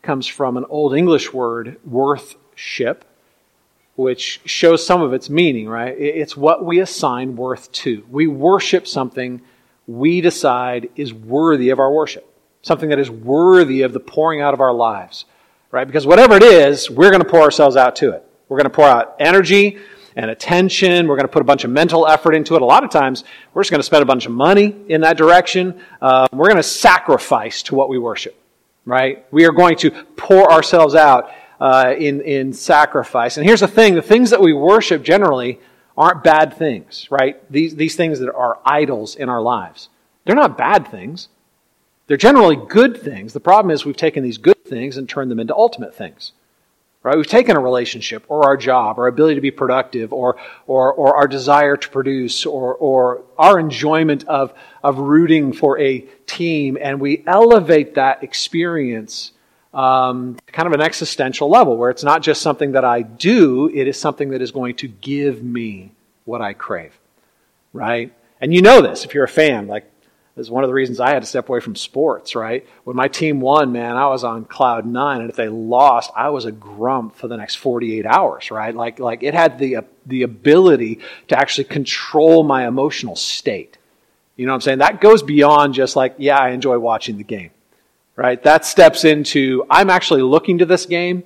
comes 0.00 0.28
from 0.28 0.56
an 0.56 0.64
Old 0.68 0.94
English 0.94 1.32
word, 1.32 1.80
worthship, 1.84 3.04
which 3.96 4.40
shows 4.44 4.84
some 4.84 5.02
of 5.02 5.12
its 5.12 5.30
meaning, 5.30 5.68
right? 5.68 5.94
It's 5.96 6.36
what 6.36 6.64
we 6.64 6.80
assign 6.80 7.36
worth 7.36 7.70
to. 7.72 8.04
We 8.10 8.26
worship 8.26 8.86
something 8.88 9.40
we 9.86 10.20
decide 10.20 10.88
is 10.96 11.12
worthy 11.12 11.70
of 11.70 11.78
our 11.78 11.92
worship, 11.92 12.28
something 12.62 12.88
that 12.88 12.98
is 12.98 13.10
worthy 13.10 13.82
of 13.82 13.92
the 13.92 14.00
pouring 14.00 14.40
out 14.40 14.54
of 14.54 14.60
our 14.60 14.72
lives, 14.72 15.26
right? 15.70 15.86
Because 15.86 16.06
whatever 16.06 16.36
it 16.36 16.42
is, 16.42 16.90
we're 16.90 17.10
going 17.10 17.22
to 17.22 17.28
pour 17.28 17.42
ourselves 17.42 17.76
out 17.76 17.96
to 17.96 18.10
it. 18.10 18.24
We're 18.48 18.56
going 18.56 18.70
to 18.70 18.74
pour 18.74 18.86
out 18.86 19.16
energy 19.20 19.78
and 20.16 20.30
attention. 20.30 21.06
We're 21.06 21.16
going 21.16 21.26
to 21.26 21.32
put 21.32 21.42
a 21.42 21.46
bunch 21.46 21.64
of 21.64 21.70
mental 21.70 22.06
effort 22.06 22.34
into 22.34 22.56
it. 22.56 22.62
A 22.62 22.64
lot 22.64 22.84
of 22.84 22.90
times, 22.90 23.24
we're 23.52 23.62
just 23.62 23.70
going 23.70 23.80
to 23.80 23.86
spend 23.86 24.02
a 24.02 24.06
bunch 24.06 24.26
of 24.26 24.32
money 24.32 24.74
in 24.88 25.02
that 25.02 25.16
direction. 25.16 25.80
Uh, 26.00 26.26
we're 26.32 26.46
going 26.46 26.56
to 26.56 26.62
sacrifice 26.62 27.62
to 27.64 27.74
what 27.74 27.88
we 27.88 27.98
worship, 27.98 28.36
right? 28.84 29.26
We 29.32 29.44
are 29.44 29.52
going 29.52 29.76
to 29.78 29.90
pour 30.16 30.50
ourselves 30.50 30.94
out 30.94 31.30
uh, 31.60 31.94
in, 31.96 32.20
in 32.20 32.52
sacrifice. 32.52 33.36
And 33.36 33.46
here's 33.46 33.60
the 33.60 33.68
thing 33.68 33.94
the 33.94 34.02
things 34.02 34.30
that 34.30 34.40
we 34.40 34.52
worship 34.52 35.02
generally 35.02 35.60
aren't 35.96 36.24
bad 36.24 36.56
things, 36.56 37.08
right? 37.10 37.40
These, 37.50 37.76
these 37.76 37.96
things 37.96 38.18
that 38.20 38.32
are 38.34 38.58
idols 38.64 39.14
in 39.14 39.28
our 39.28 39.40
lives. 39.40 39.88
They're 40.24 40.34
not 40.34 40.58
bad 40.58 40.88
things. 40.88 41.28
They're 42.06 42.16
generally 42.16 42.56
good 42.56 43.00
things. 43.00 43.32
The 43.32 43.40
problem 43.40 43.70
is 43.70 43.84
we've 43.84 43.96
taken 43.96 44.22
these 44.22 44.38
good 44.38 44.64
things 44.64 44.96
and 44.96 45.08
turned 45.08 45.30
them 45.30 45.40
into 45.40 45.54
ultimate 45.54 45.94
things. 45.94 46.32
Right? 47.02 47.16
We've 47.16 47.26
taken 47.26 47.54
a 47.54 47.60
relationship 47.60 48.24
or 48.28 48.44
our 48.44 48.56
job, 48.56 48.98
or 48.98 49.02
our 49.02 49.08
ability 49.08 49.34
to 49.34 49.42
be 49.42 49.50
productive, 49.50 50.10
or, 50.10 50.36
or, 50.66 50.90
or 50.94 51.16
our 51.16 51.28
desire 51.28 51.76
to 51.76 51.88
produce, 51.90 52.46
or, 52.46 52.74
or 52.74 53.24
our 53.36 53.58
enjoyment 53.58 54.24
of, 54.24 54.54
of 54.82 54.96
rooting 54.96 55.52
for 55.52 55.78
a 55.78 55.98
team, 56.26 56.78
and 56.80 57.00
we 57.00 57.22
elevate 57.26 57.96
that 57.96 58.24
experience 58.24 59.32
um, 59.74 60.36
kind 60.46 60.66
of 60.66 60.72
an 60.72 60.80
existential 60.80 61.50
level 61.50 61.76
where 61.76 61.90
it's 61.90 62.04
not 62.04 62.22
just 62.22 62.40
something 62.40 62.72
that 62.72 62.84
I 62.84 63.02
do, 63.02 63.68
it 63.68 63.88
is 63.88 63.98
something 63.98 64.30
that 64.30 64.40
is 64.40 64.52
going 64.52 64.76
to 64.76 64.88
give 64.88 65.42
me 65.42 65.92
what 66.24 66.40
I 66.40 66.52
crave. 66.52 66.92
Right? 67.72 68.12
And 68.40 68.54
you 68.54 68.62
know 68.62 68.80
this 68.80 69.04
if 69.04 69.14
you're 69.14 69.24
a 69.24 69.28
fan. 69.28 69.66
Like, 69.66 69.90
this 70.36 70.46
is 70.46 70.50
one 70.50 70.64
of 70.64 70.68
the 70.68 70.74
reasons 70.74 70.98
I 70.98 71.10
had 71.10 71.22
to 71.22 71.28
step 71.28 71.48
away 71.48 71.60
from 71.60 71.76
sports, 71.76 72.34
right? 72.34 72.66
When 72.82 72.96
my 72.96 73.06
team 73.06 73.40
won, 73.40 73.70
man, 73.72 73.96
I 73.96 74.06
was 74.08 74.24
on 74.24 74.44
cloud 74.44 74.84
nine, 74.84 75.20
and 75.20 75.30
if 75.30 75.36
they 75.36 75.48
lost, 75.48 76.10
I 76.16 76.30
was 76.30 76.44
a 76.44 76.52
grump 76.52 77.14
for 77.14 77.28
the 77.28 77.36
next 77.36 77.56
48 77.56 78.04
hours, 78.04 78.50
right? 78.50 78.74
Like, 78.74 78.98
like 78.98 79.22
it 79.22 79.34
had 79.34 79.58
the, 79.58 79.76
uh, 79.76 79.82
the 80.06 80.22
ability 80.22 81.00
to 81.28 81.38
actually 81.38 81.64
control 81.64 82.42
my 82.42 82.66
emotional 82.66 83.14
state. 83.14 83.78
You 84.36 84.46
know 84.46 84.52
what 84.52 84.56
I'm 84.56 84.60
saying? 84.62 84.78
That 84.78 85.00
goes 85.00 85.22
beyond 85.22 85.74
just 85.74 85.94
like, 85.94 86.16
yeah, 86.18 86.36
I 86.36 86.50
enjoy 86.50 86.78
watching 86.80 87.16
the 87.16 87.24
game 87.24 87.50
right? 88.16 88.42
That 88.42 88.64
steps 88.64 89.04
into, 89.04 89.64
I'm 89.68 89.90
actually 89.90 90.22
looking 90.22 90.58
to 90.58 90.66
this 90.66 90.86
game 90.86 91.24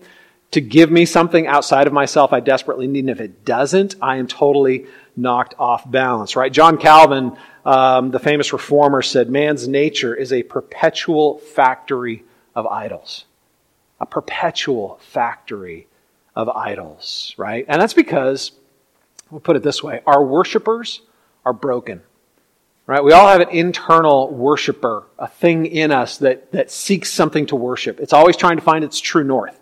to 0.50 0.61
give 0.61 0.90
me 0.90 1.04
something 1.04 1.47
outside 1.47 1.87
of 1.87 1.92
myself 1.92 2.33
I 2.33 2.40
desperately 2.40 2.87
need. 2.87 3.00
And 3.00 3.11
if 3.11 3.21
it 3.21 3.45
doesn't, 3.45 3.97
I 4.00 4.16
am 4.16 4.26
totally 4.26 4.87
knocked 5.16 5.54
off 5.59 5.88
balance, 5.90 6.37
right? 6.37 6.52
John 6.52 6.78
Calvin, 6.78 7.37
um, 7.64 8.11
the 8.11 8.18
famous 8.18 8.52
reformer, 8.52 9.02
said 9.02 9.28
man's 9.28 9.68
nature 9.68 10.14
is 10.14 10.33
a 10.33 10.42
perpetual 10.42 11.38
factory 11.38 12.25
of 12.54 12.66
idols. 12.66 13.26
A 14.00 14.07
perpetual 14.07 14.99
factory 15.02 15.87
of 16.35 16.49
idols, 16.49 17.35
right? 17.37 17.66
And 17.68 17.83
that's 17.83 17.95
because, 17.95 18.52
we'll 19.30 19.40
put 19.40 19.57
it 19.57 19.62
this 19.62 19.83
way, 19.83 20.00
our 20.07 20.25
worshipers 20.25 21.02
are 21.45 21.52
broken. 21.52 22.02
Right? 22.88 23.04
We 23.04 23.12
all 23.12 23.28
have 23.28 23.42
an 23.42 23.50
internal 23.50 24.30
worshiper, 24.30 25.04
a 25.18 25.28
thing 25.28 25.66
in 25.66 25.92
us 25.92 26.16
that, 26.18 26.52
that 26.52 26.71
seeks 26.71 27.12
something 27.12 27.45
to 27.49 27.54
worship. 27.54 28.00
It's 28.00 28.14
always 28.14 28.35
trying 28.35 28.57
to 28.57 28.62
find 28.62 28.83
its 28.83 28.99
true 28.99 29.25
north. 29.25 29.61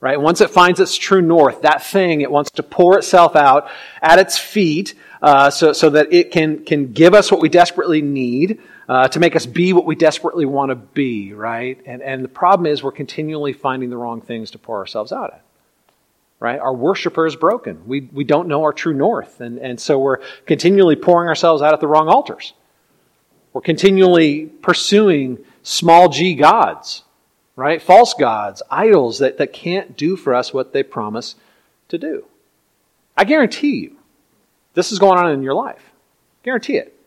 Right? 0.00 0.18
Once 0.18 0.40
it 0.40 0.48
finds 0.48 0.80
its 0.80 0.96
true 0.96 1.20
north, 1.20 1.60
that 1.60 1.84
thing, 1.84 2.22
it 2.22 2.30
wants 2.30 2.52
to 2.52 2.62
pour 2.62 2.96
itself 2.96 3.36
out 3.36 3.68
at 4.00 4.18
its 4.18 4.38
feet 4.38 4.94
uh, 5.20 5.50
so, 5.50 5.74
so 5.74 5.90
that 5.90 6.10
it 6.10 6.30
can, 6.30 6.64
can 6.64 6.94
give 6.94 7.12
us 7.12 7.30
what 7.30 7.42
we 7.42 7.50
desperately 7.50 8.00
need 8.00 8.62
uh, 8.88 9.08
to 9.08 9.20
make 9.20 9.36
us 9.36 9.44
be 9.44 9.74
what 9.74 9.84
we 9.84 9.94
desperately 9.94 10.46
want 10.46 10.70
to 10.70 10.74
be, 10.74 11.34
right? 11.34 11.78
And, 11.84 12.00
and 12.00 12.24
the 12.24 12.28
problem 12.28 12.64
is 12.64 12.82
we're 12.82 12.92
continually 12.92 13.52
finding 13.52 13.90
the 13.90 13.98
wrong 13.98 14.22
things 14.22 14.52
to 14.52 14.58
pour 14.58 14.78
ourselves 14.78 15.12
out 15.12 15.34
at 15.34 15.43
right? 16.40 16.58
Our 16.58 16.74
worshiper 16.74 17.26
is 17.26 17.36
broken. 17.36 17.86
We, 17.86 18.08
we 18.12 18.24
don't 18.24 18.48
know 18.48 18.62
our 18.62 18.72
true 18.72 18.94
north. 18.94 19.40
And, 19.40 19.58
and 19.58 19.80
so 19.80 19.98
we're 19.98 20.18
continually 20.46 20.96
pouring 20.96 21.28
ourselves 21.28 21.62
out 21.62 21.72
at 21.72 21.80
the 21.80 21.86
wrong 21.86 22.08
altars. 22.08 22.52
We're 23.52 23.62
continually 23.62 24.46
pursuing 24.46 25.38
small 25.62 26.08
g 26.08 26.34
gods, 26.34 27.04
right? 27.56 27.80
False 27.80 28.14
gods, 28.14 28.62
idols 28.70 29.20
that, 29.20 29.38
that 29.38 29.52
can't 29.52 29.96
do 29.96 30.16
for 30.16 30.34
us 30.34 30.52
what 30.52 30.72
they 30.72 30.82
promise 30.82 31.36
to 31.88 31.98
do. 31.98 32.26
I 33.16 33.24
guarantee 33.24 33.76
you, 33.76 33.96
this 34.74 34.90
is 34.90 34.98
going 34.98 35.18
on 35.18 35.30
in 35.30 35.42
your 35.42 35.54
life. 35.54 35.92
Guarantee 36.42 36.76
it, 36.76 36.98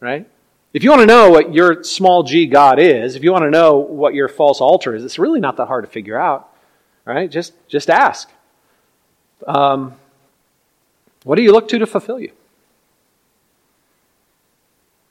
right? 0.00 0.26
If 0.72 0.84
you 0.84 0.90
want 0.90 1.02
to 1.02 1.06
know 1.06 1.30
what 1.30 1.52
your 1.52 1.82
small 1.82 2.22
g 2.22 2.46
God 2.46 2.78
is, 2.78 3.16
if 3.16 3.24
you 3.24 3.32
want 3.32 3.44
to 3.44 3.50
know 3.50 3.78
what 3.78 4.14
your 4.14 4.28
false 4.28 4.60
altar 4.60 4.94
is, 4.94 5.04
it's 5.04 5.18
really 5.18 5.40
not 5.40 5.56
that 5.56 5.66
hard 5.66 5.84
to 5.84 5.90
figure 5.90 6.18
out, 6.18 6.52
right? 7.04 7.30
Just, 7.30 7.54
just 7.68 7.90
ask. 7.90 8.30
Um, 9.46 9.94
what 11.24 11.36
do 11.36 11.42
you 11.42 11.52
look 11.52 11.68
to 11.68 11.78
to 11.78 11.86
fulfill 11.86 12.20
you? 12.20 12.32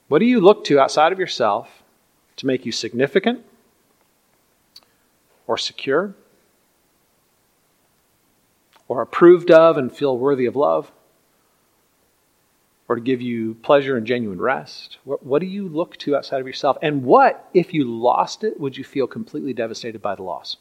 What 0.08 0.20
do 0.20 0.24
you 0.24 0.40
look 0.40 0.64
to 0.64 0.80
outside 0.80 1.12
of 1.12 1.18
yourself 1.18 1.82
to 2.36 2.46
make 2.46 2.64
you 2.64 2.72
significant 2.72 3.44
or 5.46 5.58
secure 5.58 6.14
or 8.88 9.02
approved 9.02 9.50
of 9.50 9.76
and 9.76 9.94
feel 9.94 10.16
worthy 10.16 10.46
of 10.46 10.56
love? 10.56 10.90
Or 12.88 12.96
to 12.96 13.02
give 13.02 13.20
you 13.20 13.54
pleasure 13.56 13.98
and 13.98 14.06
genuine 14.06 14.40
rest? 14.40 14.96
What, 15.04 15.22
what 15.22 15.40
do 15.40 15.46
you 15.46 15.68
look 15.68 15.98
to 15.98 16.16
outside 16.16 16.40
of 16.40 16.46
yourself? 16.46 16.78
And 16.80 17.04
what, 17.04 17.46
if 17.52 17.74
you 17.74 17.84
lost 17.84 18.44
it, 18.44 18.58
would 18.58 18.78
you 18.78 18.84
feel 18.84 19.06
completely 19.06 19.52
devastated 19.52 20.00
by 20.00 20.14
the 20.14 20.22
loss? 20.22 20.56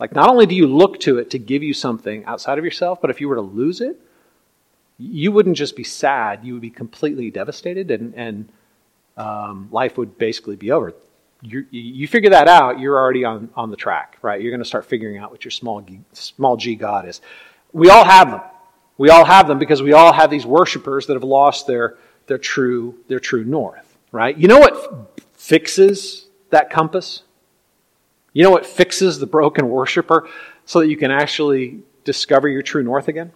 Like, 0.00 0.14
not 0.14 0.30
only 0.30 0.46
do 0.46 0.54
you 0.54 0.66
look 0.66 0.98
to 1.00 1.18
it 1.18 1.30
to 1.30 1.38
give 1.38 1.62
you 1.62 1.74
something 1.74 2.24
outside 2.24 2.58
of 2.58 2.64
yourself, 2.64 3.02
but 3.02 3.10
if 3.10 3.20
you 3.20 3.28
were 3.28 3.34
to 3.34 3.42
lose 3.42 3.82
it, 3.82 4.00
you 4.98 5.30
wouldn't 5.30 5.56
just 5.56 5.76
be 5.76 5.84
sad, 5.84 6.42
you 6.42 6.54
would 6.54 6.62
be 6.62 6.70
completely 6.70 7.30
devastated, 7.30 7.90
and, 7.90 8.14
and 8.14 8.48
um, 9.18 9.68
life 9.70 9.98
would 9.98 10.16
basically 10.16 10.56
be 10.56 10.70
over. 10.70 10.94
You, 11.42 11.66
you 11.70 12.08
figure 12.08 12.30
that 12.30 12.48
out, 12.48 12.80
you're 12.80 12.98
already 12.98 13.24
on, 13.24 13.50
on 13.54 13.70
the 13.70 13.76
track, 13.76 14.16
right? 14.22 14.40
You're 14.40 14.50
going 14.50 14.62
to 14.62 14.68
start 14.68 14.86
figuring 14.86 15.18
out 15.18 15.30
what 15.30 15.44
your 15.44 15.50
small, 15.50 15.84
small 16.12 16.56
g 16.56 16.74
God 16.74 17.06
is. 17.06 17.20
We 17.72 17.90
all 17.90 18.04
have 18.04 18.30
them. 18.30 18.40
We 18.96 19.10
all 19.10 19.24
have 19.24 19.48
them 19.48 19.58
because 19.58 19.82
we 19.82 19.92
all 19.92 20.12
have 20.12 20.30
these 20.30 20.44
worshipers 20.44 21.06
that 21.06 21.14
have 21.14 21.24
lost 21.24 21.66
their, 21.66 21.96
their, 22.26 22.38
true, 22.38 22.98
their 23.08 23.20
true 23.20 23.44
north, 23.44 23.96
right? 24.12 24.36
You 24.36 24.48
know 24.48 24.58
what 24.58 25.22
fixes 25.34 26.26
that 26.50 26.68
compass? 26.70 27.22
You 28.32 28.44
know 28.44 28.50
what 28.50 28.66
fixes 28.66 29.18
the 29.18 29.26
broken 29.26 29.68
worshiper 29.68 30.28
so 30.64 30.80
that 30.80 30.88
you 30.88 30.96
can 30.96 31.10
actually 31.10 31.80
discover 32.04 32.48
your 32.48 32.62
true 32.62 32.82
north 32.82 33.08
again? 33.08 33.32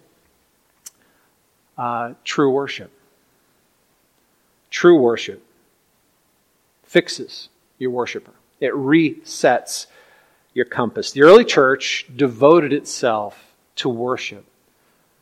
Uh, 1.77 2.13
true 2.23 2.49
worship. 2.49 2.91
True 4.69 4.99
worship 4.99 5.45
fixes 6.83 7.49
your 7.77 7.91
worshiper, 7.91 8.31
it 8.61 8.71
resets 8.71 9.87
your 10.53 10.65
compass. 10.65 11.11
The 11.11 11.23
early 11.23 11.43
church 11.43 12.05
devoted 12.15 12.71
itself 12.71 13.53
to 13.77 13.89
worship, 13.89 14.45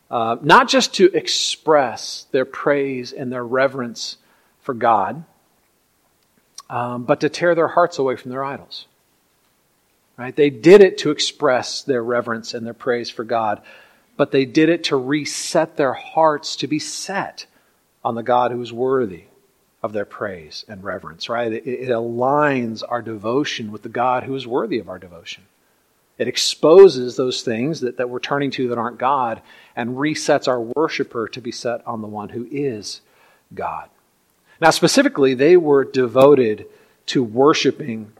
uh, 0.08 0.36
not 0.40 0.68
just 0.68 0.94
to 0.94 1.06
express 1.12 2.26
their 2.30 2.44
praise 2.44 3.12
and 3.12 3.32
their 3.32 3.44
reverence 3.44 4.18
for 4.60 4.72
God, 4.72 5.24
um, 6.70 7.02
but 7.04 7.20
to 7.20 7.28
tear 7.28 7.56
their 7.56 7.68
hearts 7.68 7.98
away 7.98 8.14
from 8.14 8.30
their 8.30 8.44
idols. 8.44 8.86
Right? 10.16 10.34
They 10.34 10.50
did 10.50 10.80
it 10.80 10.98
to 10.98 11.10
express 11.10 11.82
their 11.82 12.02
reverence 12.02 12.54
and 12.54 12.64
their 12.64 12.74
praise 12.74 13.10
for 13.10 13.24
God, 13.24 13.60
but 14.16 14.30
they 14.30 14.44
did 14.44 14.68
it 14.68 14.84
to 14.84 14.96
reset 14.96 15.76
their 15.76 15.94
hearts 15.94 16.56
to 16.56 16.68
be 16.68 16.78
set 16.78 17.46
on 18.04 18.14
the 18.14 18.22
God 18.22 18.52
who 18.52 18.60
is 18.62 18.72
worthy 18.72 19.24
of 19.82 19.92
their 19.92 20.04
praise 20.04 20.64
and 20.68 20.82
reverence, 20.84 21.28
right? 21.28 21.52
It, 21.52 21.66
it, 21.66 21.88
aligns 21.90 22.82
our 22.88 23.02
devotion 23.02 23.70
with 23.70 23.82
the 23.82 23.90
God 23.90 24.22
who 24.22 24.34
is 24.34 24.46
worthy 24.46 24.78
of 24.78 24.88
our 24.88 24.98
devotion. 24.98 25.44
It 26.16 26.28
exposes 26.28 27.16
those 27.16 27.42
things 27.42 27.80
that, 27.80 27.96
that 27.96 28.08
we're 28.08 28.20
turning 28.20 28.50
to 28.52 28.68
that 28.68 28.78
aren't 28.78 28.98
God 28.98 29.42
and 29.74 29.96
resets 29.96 30.48
our 30.48 30.60
worshiper 30.60 31.28
to 31.28 31.40
be 31.40 31.52
set 31.52 31.86
on 31.86 32.00
the 32.00 32.08
one 32.08 32.30
who 32.30 32.46
is 32.50 33.00
God. 33.52 33.90
Now, 34.60 34.70
specifically, 34.70 35.34
they 35.34 35.56
were 35.56 35.84
devoted 35.84 36.66
to 37.06 37.22
worshiping 37.22 38.12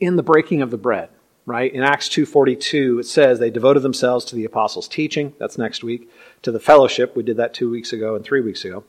in 0.00 0.16
the 0.16 0.22
breaking 0.22 0.62
of 0.62 0.70
the 0.70 0.76
bread, 0.76 1.08
right? 1.46 1.72
In 1.72 1.82
Acts 1.82 2.08
2:42 2.08 3.00
it 3.00 3.06
says 3.06 3.38
they 3.38 3.50
devoted 3.50 3.80
themselves 3.80 4.24
to 4.26 4.36
the 4.36 4.44
apostles' 4.44 4.88
teaching, 4.88 5.34
that's 5.38 5.58
next 5.58 5.82
week, 5.82 6.10
to 6.42 6.52
the 6.52 6.60
fellowship, 6.60 7.16
we 7.16 7.22
did 7.22 7.36
that 7.36 7.54
2 7.54 7.70
weeks 7.70 7.92
ago 7.92 8.14
and 8.14 8.24
3 8.24 8.40
weeks 8.40 8.64
ago. 8.64 8.84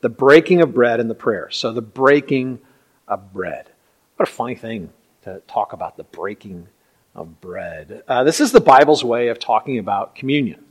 The 0.00 0.08
breaking 0.08 0.60
of 0.60 0.74
bread 0.74 1.00
and 1.00 1.10
the 1.10 1.14
prayer. 1.14 1.50
So 1.50 1.72
the 1.72 1.82
breaking 1.82 2.60
of 3.08 3.32
bread. 3.32 3.70
What 4.16 4.28
a 4.28 4.32
funny 4.32 4.54
thing 4.54 4.90
to 5.22 5.42
talk 5.48 5.72
about 5.72 5.96
the 5.96 6.04
breaking 6.04 6.68
of 7.14 7.40
bread. 7.40 8.02
Uh, 8.06 8.24
this 8.24 8.40
is 8.40 8.52
the 8.52 8.60
Bible's 8.60 9.02
way 9.02 9.28
of 9.28 9.38
talking 9.38 9.78
about 9.78 10.14
communion, 10.14 10.64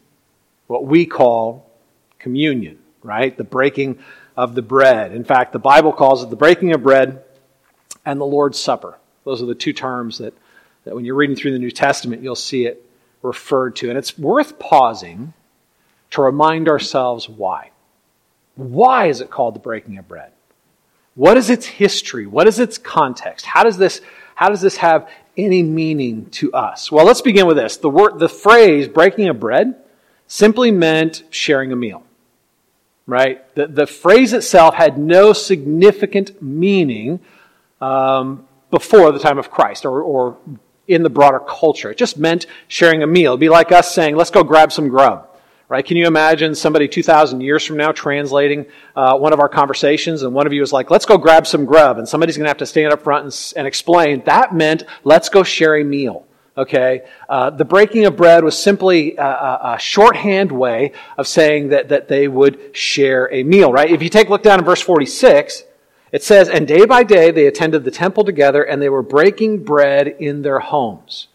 what 0.68 0.86
we 0.86 1.06
call 1.06 1.70
communion, 2.20 2.80
right? 3.04 3.36
The 3.36 3.44
breaking 3.44 4.00
of 4.38 4.56
the 4.56 4.62
bread. 4.62 5.12
In 5.12 5.24
fact, 5.24 5.54
the 5.54 5.60
Bible 5.60 5.92
calls 5.92 6.24
it 6.24 6.30
the 6.30 6.36
breaking 6.36 6.74
of 6.74 6.84
bread 6.84 7.24
and 8.06 8.22
the 8.22 8.26
Lord's 8.26 8.60
Supper. 8.60 8.98
Those 9.26 9.42
are 9.42 9.46
the 9.46 9.56
two 9.56 9.74
terms 9.74 10.20
that, 10.20 10.34
that 10.86 10.96
when 10.96 11.04
you're 11.04 11.16
reading 11.16 11.36
through 11.36 11.52
the 11.52 11.60
New 11.60 11.72
Testament, 11.72 12.24
you'll 12.24 12.36
see 12.36 12.66
it 12.66 12.88
referred 13.22 13.76
to. 13.78 13.90
And 13.90 13.98
it's 13.98 14.18
worth 14.18 14.58
pausing 14.60 15.34
to 16.12 16.22
remind 16.22 16.70
ourselves 16.70 17.28
why. 17.28 17.72
Why 18.56 19.08
is 19.08 19.20
it 19.20 19.30
called 19.30 19.56
the 19.56 19.60
breaking 19.60 19.98
of 19.98 20.08
bread? 20.08 20.32
What 21.16 21.38
is 21.38 21.50
its 21.50 21.66
history? 21.66 22.26
What 22.26 22.48
is 22.48 22.60
its 22.60 22.78
context? 22.78 23.46
How 23.46 23.64
does 23.64 23.78
this, 23.78 24.02
how 24.36 24.50
does 24.50 24.62
this 24.62 24.78
have 24.78 25.10
any 25.36 25.64
meaning 25.64 26.30
to 26.32 26.54
us? 26.54 26.92
Well, 26.92 27.06
let's 27.06 27.22
begin 27.22 27.48
with 27.48 27.58
this. 27.58 27.78
The 27.78 27.90
word, 27.90 28.20
the 28.20 28.30
phrase 28.30 28.88
breaking 28.88 29.28
of 29.28 29.40
bread 29.40 29.76
simply 30.28 30.72
meant 30.72 31.24
sharing 31.30 31.72
a 31.72 31.76
meal. 31.76 32.04
Right? 33.08 33.54
The, 33.56 33.68
the 33.68 33.88
phrase 33.88 34.34
itself 34.34 34.76
had 34.76 34.98
no 34.98 35.34
significant 35.34 36.42
meaning 36.42 37.20
um, 37.80 38.45
before 38.72 39.12
the 39.12 39.20
time 39.20 39.38
of 39.38 39.52
Christ 39.52 39.86
or, 39.86 40.02
or 40.02 40.38
in 40.88 41.04
the 41.04 41.10
broader 41.10 41.40
culture. 41.40 41.92
It 41.92 41.98
just 41.98 42.18
meant 42.18 42.46
sharing 42.68 43.04
a 43.04 43.08
meal. 43.08 43.32
It'd 43.32 43.40
be 43.40 43.50
like 43.50 43.72
us 43.72 43.94
saying, 43.94 44.16
let's 44.16 44.30
go 44.30 44.44
grab 44.44 44.72
some 44.72 44.88
grub. 44.90 45.30
Right? 45.68 45.84
Can 45.84 45.98
you 45.98 46.06
imagine 46.06 46.54
somebody 46.54 46.88
2,000 46.88 47.42
years 47.42 47.66
from 47.66 47.78
now 47.78 47.92
translating 47.92 48.68
uh, 48.96 49.18
one 49.18 49.34
of 49.34 49.40
our 49.40 49.50
conversations 49.50 50.22
and 50.22 50.32
one 50.32 50.46
of 50.46 50.54
you 50.54 50.62
is 50.62 50.72
like, 50.72 50.92
let's 50.92 51.08
go 51.08 51.18
grab 51.18 51.48
some 51.48 51.66
grub. 51.66 51.98
And 51.98 52.08
somebody's 52.08 52.38
going 52.38 52.46
to 52.46 52.50
have 52.50 52.60
to 52.60 52.68
stand 52.68 52.94
up 52.94 53.02
front 53.02 53.26
and, 53.26 53.54
and, 53.58 53.66
explain 53.66 54.22
that 54.26 54.54
meant 54.54 54.84
let's 55.04 55.30
go 55.30 55.42
share 55.42 55.76
a 55.78 55.84
meal. 55.84 56.28
Okay? 56.56 57.02
Uh, 57.28 57.50
the 57.50 57.66
breaking 57.66 58.06
of 58.06 58.16
bread 58.16 58.44
was 58.44 58.58
simply 58.58 59.16
a, 59.18 59.26
a, 59.26 59.60
a, 59.74 59.80
shorthand 59.80 60.52
way 60.52 60.92
of 61.18 61.28
saying 61.28 61.70
that, 61.70 61.90
that 61.90 62.10
they 62.10 62.28
would 62.28 62.76
share 62.78 63.34
a 63.34 63.42
meal, 63.44 63.74
right? 63.74 63.90
If 63.90 64.04
you 64.04 64.10
take 64.10 64.28
a 64.28 64.32
look 64.32 64.44
down 64.44 64.60
in 64.60 64.66
verse 64.66 64.82
46, 64.82 65.64
it 66.16 66.24
says, 66.24 66.48
And 66.48 66.66
day 66.66 66.86
by 66.86 67.04
day 67.04 67.30
they 67.30 67.46
attended 67.46 67.84
the 67.84 67.92
temple 67.92 68.24
together 68.24 68.64
and 68.64 68.82
they 68.82 68.88
were 68.88 69.02
breaking 69.02 69.66
bread 69.66 70.08
in 70.08 70.44
their 70.44 70.60
homes. 70.60 71.28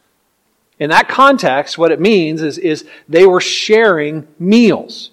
In 0.79 0.89
that 0.89 1.07
context, 1.07 1.77
what 1.77 1.93
it 1.93 2.01
means 2.01 2.41
is, 2.41 2.57
is 2.57 2.87
they 3.07 3.27
were 3.27 3.43
sharing 3.43 4.27
meals, 4.39 5.11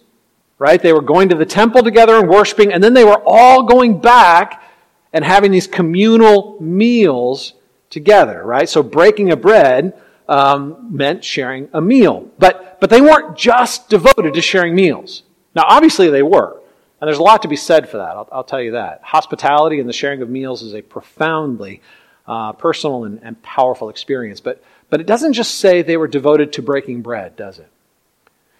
right? 0.58 0.82
They 0.82 0.94
were 0.94 1.02
going 1.02 1.28
to 1.28 1.36
the 1.36 1.46
temple 1.46 1.84
together 1.84 2.18
and 2.18 2.30
worshiping, 2.30 2.72
and 2.72 2.82
then 2.82 2.94
they 2.94 3.04
were 3.04 3.22
all 3.26 3.64
going 3.64 4.00
back 4.00 4.64
and 5.12 5.26
having 5.26 5.52
these 5.52 5.68
communal 5.68 6.56
meals 6.62 7.52
together, 7.90 8.42
right? 8.46 8.70
So 8.70 8.82
breaking 8.82 9.34
a 9.34 9.36
bread 9.36 10.02
um, 10.30 10.88
meant 10.96 11.26
sharing 11.26 11.68
a 11.74 11.82
meal. 11.82 12.32
But, 12.40 12.80
but 12.80 12.90
they 12.90 13.02
weren't 13.02 13.38
just 13.38 13.90
devoted 13.90 14.34
to 14.34 14.42
sharing 14.42 14.76
meals. 14.76 15.24
Now, 15.54 15.66
obviously 15.68 16.10
they 16.10 16.24
were. 16.24 16.57
And 17.00 17.08
there's 17.08 17.20
a 17.20 17.24
lot 17.24 17.44
to 17.44 17.48
be 17.48 17.56
said 17.56 17.90
for 17.90 17.98
that, 17.98 18.16
I'll, 18.16 18.28
I'll 18.32 18.44
tell 18.44 18.62
you 18.62 18.72
that. 18.72 19.02
Hospitality 19.04 19.80
and 19.80 19.88
the 19.88 19.94
sharing 19.94 20.22
of 20.22 20.30
meals 20.30 20.64
is 20.64 20.74
a 20.74 20.82
profoundly 20.82 21.82
uh, 22.28 22.54
personal 22.54 23.04
and, 23.04 23.20
and 23.24 23.42
powerful 23.44 23.90
experience. 23.90 24.40
But, 24.40 24.64
but 24.90 25.00
it 25.00 25.08
doesn't 25.08 25.34
just 25.34 25.56
say 25.56 25.82
they 25.82 25.98
were 25.98 26.08
devoted 26.08 26.54
to 26.54 26.62
breaking 26.62 27.02
bread, 27.02 27.36
does 27.36 27.60
it? 27.60 27.70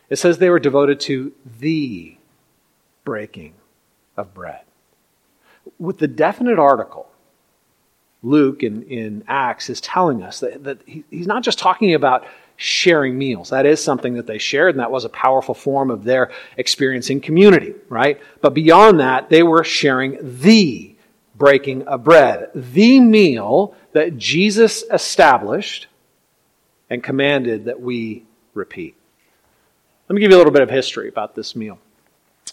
It 0.10 0.18
says 0.18 0.38
they 0.38 0.50
were 0.50 0.60
devoted 0.60 1.00
to 1.02 1.34
the 1.60 2.18
breaking 3.04 3.56
of 4.16 4.34
bread. 4.34 4.62
With 5.80 5.98
the 5.98 6.08
definite 6.08 6.60
article, 6.60 7.10
Luke 8.24 8.64
in, 8.64 8.84
in 8.84 9.24
Acts 9.28 9.70
is 9.70 9.82
telling 9.82 10.24
us 10.24 10.40
that, 10.40 10.64
that 10.64 10.80
he, 10.86 11.04
he's 11.10 11.28
not 11.28 11.44
just 11.44 11.60
talking 11.60 11.94
about 11.94 12.26
sharing 12.58 13.18
meals. 13.18 13.52
That 13.52 13.66
is 13.66 13.82
something 13.82 14.16
that 14.16 14.28
they 14.28 14.40
shared, 14.40 14.72
and 14.72 14.80
that 14.80 14.92
was 14.92 15.06
a 15.06 15.10
powerful 15.10 15.54
form 15.54 15.90
of 15.90 16.04
their 16.04 16.32
experiencing 16.58 17.22
community, 17.22 17.76
right? 17.88 18.20
But 18.42 18.54
beyond 18.54 19.00
that, 19.00 19.30
they 19.30 19.44
were 19.44 19.64
sharing 19.64 20.18
the 20.42 20.96
breaking 21.36 21.88
of 21.88 22.04
bread, 22.04 22.50
the 22.56 23.00
meal 23.00 23.76
that 23.94 24.18
Jesus 24.18 24.84
established 24.92 25.88
and 26.90 27.04
commanded 27.04 27.66
that 27.66 27.80
we 27.80 28.26
repeat. 28.56 28.96
Let 30.10 30.16
me 30.16 30.22
give 30.22 30.32
you 30.32 30.38
a 30.38 30.40
little 30.40 30.54
bit 30.54 30.64
of 30.64 30.70
history 30.70 31.10
about 31.10 31.36
this 31.36 31.56
meal. 31.56 31.78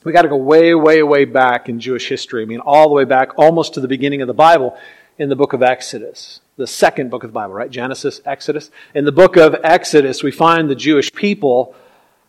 We 0.02 0.12
got 0.12 0.22
to 0.22 0.28
go 0.28 0.36
way, 0.36 0.74
way, 0.74 1.02
way 1.02 1.24
back 1.24 1.70
in 1.70 1.80
Jewish 1.80 2.08
history. 2.08 2.42
I 2.42 2.44
mean, 2.44 2.60
all 2.60 2.88
the 2.88 2.94
way 2.94 3.04
back 3.04 3.38
almost 3.38 3.74
to 3.74 3.80
the 3.80 3.88
beginning 3.88 4.20
of 4.20 4.26
the 4.26 4.34
Bible 4.34 4.76
in 5.18 5.28
the 5.28 5.36
book 5.36 5.52
of 5.52 5.62
Exodus, 5.62 6.40
the 6.56 6.66
second 6.66 7.10
book 7.10 7.22
of 7.22 7.30
the 7.30 7.34
Bible, 7.34 7.54
right? 7.54 7.70
Genesis, 7.70 8.20
Exodus. 8.24 8.70
In 8.94 9.04
the 9.04 9.12
book 9.12 9.36
of 9.36 9.56
Exodus, 9.62 10.22
we 10.22 10.30
find 10.30 10.68
the 10.68 10.74
Jewish 10.74 11.12
people 11.12 11.74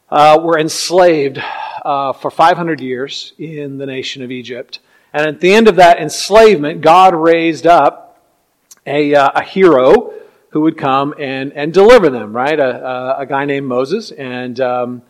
uh, 0.10 0.40
were 0.42 0.60
enslaved 0.60 1.40
uh, 1.84 2.14
for 2.14 2.30
500 2.30 2.82
years 2.82 3.34
in 3.40 3.78
the 3.78 3.86
nation 3.86 4.22
of 4.22 4.32
Egypt. 4.32 4.80
And 5.14 5.28
at 5.28 5.40
the 5.40 5.54
end 5.54 5.68
of 5.68 5.78
that 5.78 6.00
enslavement, 6.00 6.82
God 6.82 7.16
raised 7.16 7.66
up 7.66 8.22
a, 8.86 9.16
uh, 9.16 9.32
a 9.36 9.42
hero 9.42 10.14
who 10.50 10.62
would 10.62 10.78
come 10.78 11.16
and, 11.20 11.54
and 11.54 11.74
deliver 11.74 12.10
them, 12.10 12.36
right? 12.36 12.60
A, 12.60 13.20
a, 13.20 13.26
guy 13.26 13.46
named 13.46 13.68
Moses. 13.68 14.12
And, 14.12 14.60
um, 14.60 15.02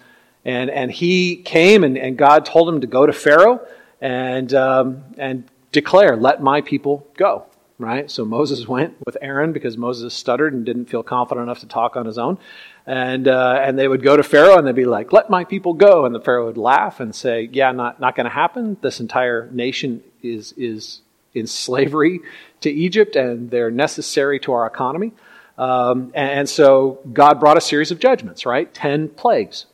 and, 0.45 0.69
and 0.69 0.91
he 0.91 1.35
came 1.35 1.83
and, 1.83 1.97
and 1.97 2.17
God 2.17 2.45
told 2.45 2.69
him 2.69 2.81
to 2.81 2.87
go 2.87 3.05
to 3.05 3.13
Pharaoh 3.13 3.59
and, 3.99 4.53
um, 4.53 5.03
and 5.17 5.43
declare, 5.71 6.15
let 6.15 6.41
my 6.41 6.61
people 6.61 7.05
go 7.17 7.45
right? 7.77 8.09
So 8.09 8.23
Moses 8.23 8.67
went 8.67 8.95
with 9.05 9.17
Aaron 9.21 9.51
because 9.51 9.77
Moses 9.77 10.13
stuttered 10.13 10.53
and 10.53 10.65
didn't 10.65 10.85
feel 10.85 11.03
confident 11.03 11.43
enough 11.43 11.59
to 11.59 11.67
talk 11.67 11.95
on 11.95 12.05
his 12.05 12.17
own. 12.17 12.37
And, 12.85 13.27
uh, 13.27 13.59
and 13.61 13.77
they 13.77 13.87
would 13.87 14.03
go 14.03 14.15
to 14.15 14.23
Pharaoh 14.23 14.57
and 14.57 14.65
they'd 14.65 14.75
be 14.75 14.85
like, 14.85 15.11
let 15.11 15.29
my 15.29 15.43
people 15.43 15.73
go. 15.73 16.05
And 16.05 16.15
the 16.15 16.21
Pharaoh 16.21 16.45
would 16.45 16.57
laugh 16.57 16.99
and 16.99 17.13
say, 17.13 17.49
yeah, 17.51 17.71
not, 17.71 17.99
not 17.99 18.15
going 18.15 18.25
to 18.25 18.31
happen. 18.31 18.77
This 18.81 18.99
entire 18.99 19.49
nation 19.51 20.03
is, 20.21 20.53
is 20.55 21.01
in 21.33 21.47
slavery 21.47 22.21
to 22.61 22.71
Egypt 22.71 23.15
and 23.15 23.51
they're 23.51 23.71
necessary 23.71 24.39
to 24.41 24.53
our 24.53 24.65
economy. 24.65 25.11
Um, 25.57 26.11
and, 26.13 26.39
and 26.39 26.49
so 26.49 26.99
God 27.11 27.39
brought 27.39 27.57
a 27.57 27.61
series 27.61 27.91
of 27.91 27.99
judgments, 27.99 28.45
right? 28.45 28.73
Ten 28.73 29.09
plagues. 29.09 29.65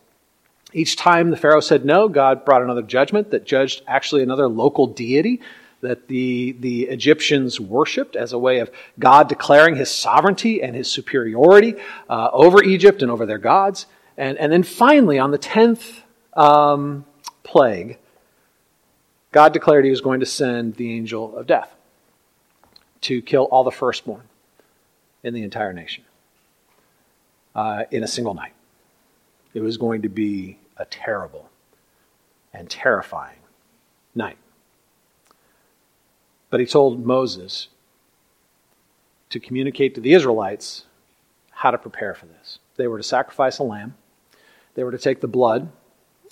Each 0.73 0.95
time 0.95 1.31
the 1.31 1.37
Pharaoh 1.37 1.59
said 1.59 1.83
no, 1.83 2.07
God 2.07 2.45
brought 2.45 2.61
another 2.61 2.81
judgment 2.81 3.31
that 3.31 3.45
judged 3.45 3.81
actually 3.87 4.23
another 4.23 4.47
local 4.47 4.87
deity 4.87 5.41
that 5.81 6.07
the, 6.07 6.55
the 6.59 6.83
Egyptians 6.83 7.59
worshipped 7.59 8.15
as 8.15 8.33
a 8.33 8.37
way 8.39 8.59
of 8.59 8.71
God 8.99 9.27
declaring 9.27 9.75
his 9.75 9.89
sovereignty 9.89 10.61
and 10.61 10.75
his 10.75 10.89
superiority 10.89 11.75
uh, 12.09 12.29
over 12.31 12.63
Egypt 12.63 13.01
and 13.01 13.11
over 13.11 13.25
their 13.25 13.39
gods. 13.39 13.87
And, 14.17 14.37
and 14.37 14.51
then 14.51 14.63
finally, 14.63 15.19
on 15.19 15.31
the 15.31 15.39
10th 15.39 16.01
um, 16.33 17.05
plague, 17.43 17.97
God 19.31 19.53
declared 19.53 19.85
he 19.85 19.91
was 19.91 20.01
going 20.01 20.19
to 20.19 20.25
send 20.25 20.75
the 20.75 20.93
angel 20.93 21.35
of 21.35 21.47
death 21.47 21.73
to 23.01 23.21
kill 23.21 23.45
all 23.45 23.63
the 23.63 23.71
firstborn 23.71 24.23
in 25.23 25.33
the 25.33 25.43
entire 25.43 25.73
nation 25.73 26.03
uh, 27.55 27.83
in 27.91 28.03
a 28.03 28.07
single 28.07 28.33
night. 28.33 28.53
It 29.53 29.61
was 29.61 29.77
going 29.77 30.03
to 30.03 30.09
be 30.09 30.57
a 30.77 30.85
terrible 30.85 31.49
and 32.53 32.69
terrifying 32.69 33.39
night. 34.15 34.37
But 36.51 36.59
he 36.59 36.65
told 36.67 37.03
Moses 37.03 37.69
to 39.29 39.39
communicate 39.39 39.95
to 39.95 40.01
the 40.01 40.13
Israelites 40.13 40.85
how 41.49 41.71
to 41.71 41.77
prepare 41.77 42.13
for 42.13 42.27
this. 42.27 42.59
They 42.75 42.87
were 42.87 42.97
to 42.97 43.03
sacrifice 43.03 43.57
a 43.57 43.63
lamb, 43.63 43.95
they 44.75 44.83
were 44.83 44.91
to 44.91 44.97
take 44.99 45.21
the 45.21 45.27
blood 45.27 45.71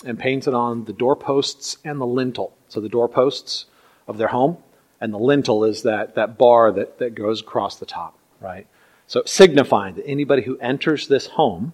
and 0.06 0.20
paint 0.20 0.48
it 0.48 0.54
on 0.54 0.86
the 0.86 0.94
doorposts 0.94 1.78
and 1.84 2.00
the 2.00 2.06
lintel. 2.06 2.54
So 2.68 2.80
the 2.80 2.88
doorposts 2.90 3.66
of 4.08 4.18
their 4.18 4.28
home, 4.28 4.58
and 5.02 5.14
the 5.14 5.18
lintel 5.18 5.64
is 5.64 5.84
that, 5.84 6.16
that 6.16 6.38
bar 6.38 6.72
that, 6.72 7.00
that 7.00 7.16
goes 7.16 7.42
across 7.42 7.78
the 7.78 7.86
top, 7.86 8.18
right? 8.40 8.68
So 9.08 9.24
signifying 9.26 9.96
that 9.96 10.08
anybody 10.08 10.44
who 10.44 10.58
enters 10.60 11.08
this 11.08 11.28
home 11.28 11.74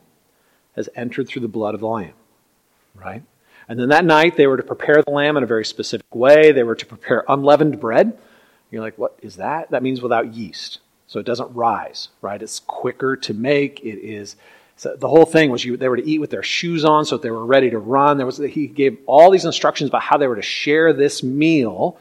has 0.76 0.90
entered 0.96 1.28
through 1.28 1.44
the 1.44 1.48
blood 1.48 1.76
of 1.76 1.82
the 1.82 1.88
lamb, 1.88 2.14
right? 2.96 3.24
And 3.68 3.80
then 3.80 3.90
that 3.90 4.06
night 4.06 4.38
they 4.38 4.48
were 4.48 4.58
to 4.58 4.64
prepare 4.64 5.02
the 5.02 5.12
lamb 5.12 5.38
in 5.38 5.44
a 5.44 5.48
very 5.48 5.66
specific 5.66 6.14
way. 6.14 6.52
They 6.52 6.64
were 6.64 6.76
to 6.76 6.86
prepare 6.86 7.24
unleavened 7.28 7.80
bread 7.80 8.18
you're 8.76 8.84
like, 8.84 8.98
what 8.98 9.18
is 9.22 9.38
that? 9.38 9.72
That 9.72 9.84
means 9.84 10.02
without 10.02 10.34
yeast. 10.34 10.80
So 11.08 11.20
it 11.20 11.26
doesn't 11.26 11.56
rise, 11.56 12.10
right? 12.22 12.42
It's 12.42 12.60
quicker 12.60 13.16
to 13.16 13.34
make. 13.34 13.80
It 13.82 14.00
is. 14.00 14.36
So 14.76 14.96
the 14.96 15.08
whole 15.08 15.26
thing 15.26 15.50
was 15.50 15.64
you, 15.64 15.78
they 15.78 15.88
were 15.88 15.98
to 15.98 16.08
eat 16.08 16.20
with 16.20 16.30
their 16.30 16.44
shoes 16.44 16.84
on 16.84 17.06
so 17.06 17.16
that 17.16 17.22
they 17.22 17.32
were 17.32 17.46
ready 17.46 17.70
to 17.70 17.80
run. 17.80 18.18
There 18.18 18.26
was, 18.26 18.38
he 18.38 18.68
gave 18.68 18.98
all 19.06 19.32
these 19.32 19.46
instructions 19.46 19.90
about 19.90 20.02
how 20.02 20.18
they 20.18 20.28
were 20.28 20.36
to 20.36 20.42
share 20.42 20.94
this 20.94 21.24
meal 21.24 21.98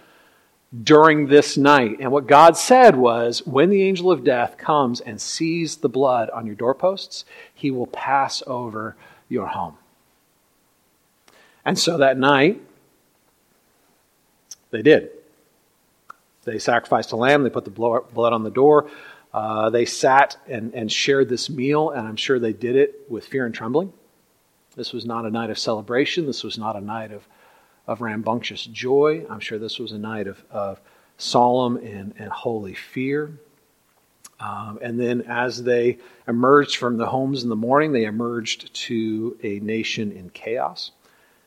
during 0.83 1.29
this 1.29 1.57
night. 1.57 1.99
And 2.01 2.11
what 2.11 2.27
God 2.27 2.57
said 2.57 2.97
was, 2.97 3.47
when 3.47 3.71
the 3.71 3.83
angel 3.83 4.11
of 4.11 4.25
death 4.25 4.57
comes 4.59 5.01
and 5.01 5.21
sees 5.21 5.77
the 5.77 5.89
blood 5.89 6.31
on 6.31 6.47
your 6.47 6.57
doorposts, 6.57 7.25
he 7.55 7.71
will 7.71 7.87
pass 7.87 8.43
over 8.47 8.97
your 9.29 9.47
home. 9.47 9.77
And 11.65 11.79
so 11.79 11.99
that 11.99 12.19
night, 12.19 12.61
they 14.71 14.83
did. 14.83 15.11
They 16.45 16.59
sacrificed 16.59 17.13
a 17.13 17.17
lamb, 17.17 17.43
they 17.43 17.51
put 17.51 17.65
the 17.65 17.71
blood 17.71 18.33
on 18.33 18.43
the 18.43 18.51
door. 18.51 18.91
Uh, 19.33 19.69
they 19.69 19.85
sat 19.85 20.37
and, 20.47 20.73
and 20.75 20.91
shared 20.91 21.29
this 21.29 21.51
meal, 21.51 21.91
and 21.91 22.07
I'm 22.07 22.15
sure 22.15 22.39
they 22.39 22.53
did 22.53 22.77
it 22.77 23.05
with 23.09 23.27
fear 23.27 23.45
and 23.45 23.55
trembling. 23.55 23.93
This 24.77 24.93
was 24.93 25.05
not 25.05 25.25
a 25.25 25.31
night 25.31 25.51
of 25.51 25.59
celebration. 25.59 26.27
This 26.27 26.45
was 26.45 26.57
not 26.57 26.77
a 26.77 26.81
night 26.81 27.11
of, 27.11 27.27
of 27.87 28.01
rambunctious 28.01 28.65
joy. 28.65 29.27
I'm 29.29 29.41
sure 29.41 29.59
this 29.59 29.81
was 29.81 29.91
a 29.91 29.99
night 29.99 30.29
of, 30.29 30.45
of 30.51 30.81
solemn 31.17 31.77
and, 31.79 32.15
and 32.17 32.31
holy 32.31 32.75
fear. 32.75 33.33
Um, 34.39 34.79
and 34.83 35.01
then 35.01 35.23
as 35.23 35.63
they 35.63 35.99
emerged 36.27 36.77
from 36.77 36.97
the 36.97 37.07
homes 37.07 37.43
in 37.43 37.49
the 37.49 37.57
morning, 37.57 37.93
they 37.93 38.05
emerged 38.05 38.75
to 38.75 39.37
a 39.43 39.61
nation 39.61 40.13
in 40.13 40.31
chaos 40.31 40.91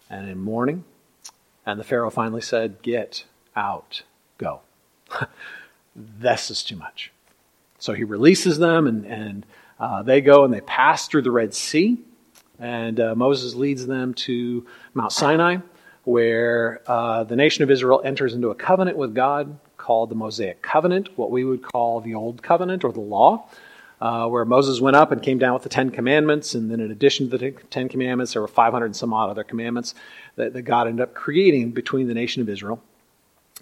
and 0.09 0.29
in 0.29 0.39
mourning. 0.39 0.83
And 1.65 1.79
the 1.79 1.83
Pharaoh 1.83 2.09
finally 2.09 2.41
said, 2.41 2.81
Get 2.81 3.25
out. 3.55 4.03
this 5.95 6.51
is 6.51 6.63
too 6.63 6.75
much. 6.75 7.11
So 7.79 7.93
he 7.93 8.03
releases 8.03 8.57
them, 8.57 8.87
and, 8.87 9.05
and 9.05 9.45
uh, 9.79 10.03
they 10.03 10.21
go 10.21 10.43
and 10.43 10.53
they 10.53 10.61
pass 10.61 11.07
through 11.07 11.21
the 11.23 11.31
Red 11.31 11.53
Sea. 11.53 11.97
And 12.59 12.99
uh, 12.99 13.15
Moses 13.15 13.53
leads 13.53 13.85
them 13.85 14.13
to 14.15 14.65
Mount 14.93 15.11
Sinai, 15.11 15.57
where 16.05 16.81
uh, 16.87 17.23
the 17.23 17.35
nation 17.35 17.63
of 17.63 17.69
Israel 17.69 18.01
enters 18.03 18.33
into 18.33 18.49
a 18.49 18.55
covenant 18.55 18.97
with 18.97 19.13
God 19.13 19.59
called 19.77 20.09
the 20.09 20.15
Mosaic 20.15 20.61
Covenant, 20.61 21.17
what 21.17 21.29
we 21.29 21.43
would 21.43 21.61
call 21.61 22.01
the 22.01 22.15
Old 22.15 22.41
Covenant 22.41 22.83
or 22.83 22.91
the 22.91 22.99
Law. 22.99 23.47
Uh, 23.99 24.27
where 24.27 24.45
Moses 24.45 24.79
went 24.79 24.95
up 24.95 25.11
and 25.11 25.23
came 25.23 25.39
down 25.39 25.55
with 25.55 25.63
the 25.63 25.69
Ten 25.69 25.89
Commandments, 25.89 26.53
and 26.53 26.69
then 26.69 26.79
in 26.79 26.91
addition 26.91 27.31
to 27.31 27.37
the 27.39 27.49
Ten 27.71 27.89
Commandments, 27.89 28.33
there 28.33 28.43
were 28.43 28.47
500 28.47 28.85
and 28.85 28.95
some 28.95 29.11
odd 29.11 29.31
other 29.31 29.43
commandments 29.43 29.95
that, 30.35 30.53
that 30.53 30.61
God 30.61 30.87
ended 30.87 31.01
up 31.01 31.15
creating 31.15 31.71
between 31.71 32.07
the 32.07 32.13
nation 32.13 32.43
of 32.43 32.47
Israel 32.47 32.79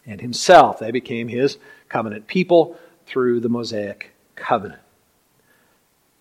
and 0.06 0.22
himself. 0.22 0.80
They 0.80 0.92
became 0.92 1.28
his 1.28 1.58
covenant 1.90 2.28
people 2.28 2.78
through 3.06 3.40
the 3.40 3.50
Mosaic 3.50 4.12
covenant. 4.36 4.82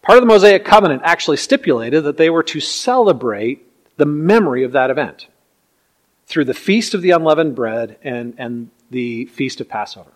Part 0.03 0.19
of 0.19 0.23
the 0.23 0.33
Mosaic 0.33 0.65
covenant 0.65 1.03
actually 1.05 1.39
stipulated 1.39 2.05
that 2.05 2.17
they 2.17 2.29
were 2.31 2.43
to 2.45 2.61
celebrate 2.61 3.67
the 3.97 4.07
memory 4.07 4.65
of 4.65 4.73
that 4.73 4.91
event 4.91 5.29
through 6.27 6.45
the 6.45 6.55
feast 6.55 6.95
of 6.95 7.03
the 7.03 7.11
unleavened 7.11 7.55
bread 7.55 7.97
and, 8.03 8.35
and 8.39 8.71
the 8.91 9.27
feast 9.27 9.61
of 9.61 9.69
Passover. 9.69 10.11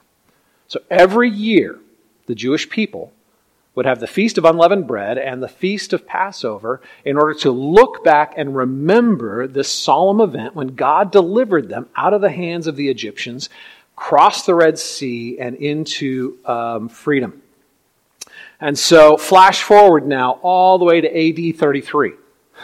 So 0.66 0.80
every 0.90 1.30
year, 1.30 1.78
the 2.26 2.34
Jewish 2.34 2.68
people 2.68 3.12
would 3.78 3.86
have 3.86 4.00
the 4.00 4.08
Feast 4.08 4.38
of 4.38 4.44
Unleavened 4.44 4.88
Bread 4.88 5.18
and 5.18 5.40
the 5.40 5.46
Feast 5.46 5.92
of 5.92 6.04
Passover 6.04 6.80
in 7.04 7.16
order 7.16 7.34
to 7.34 7.52
look 7.52 8.02
back 8.02 8.34
and 8.36 8.56
remember 8.56 9.46
this 9.46 9.70
solemn 9.70 10.20
event 10.20 10.56
when 10.56 10.74
God 10.74 11.12
delivered 11.12 11.68
them 11.68 11.88
out 11.94 12.12
of 12.12 12.20
the 12.20 12.28
hands 12.28 12.66
of 12.66 12.74
the 12.74 12.88
Egyptians, 12.88 13.48
crossed 13.94 14.46
the 14.46 14.54
Red 14.56 14.80
Sea, 14.80 15.38
and 15.38 15.54
into 15.54 16.38
um, 16.44 16.88
freedom. 16.88 17.40
And 18.60 18.76
so, 18.76 19.16
flash 19.16 19.62
forward 19.62 20.04
now 20.04 20.40
all 20.42 20.78
the 20.78 20.84
way 20.84 21.00
to 21.00 21.48
AD 21.48 21.56
33, 21.56 22.14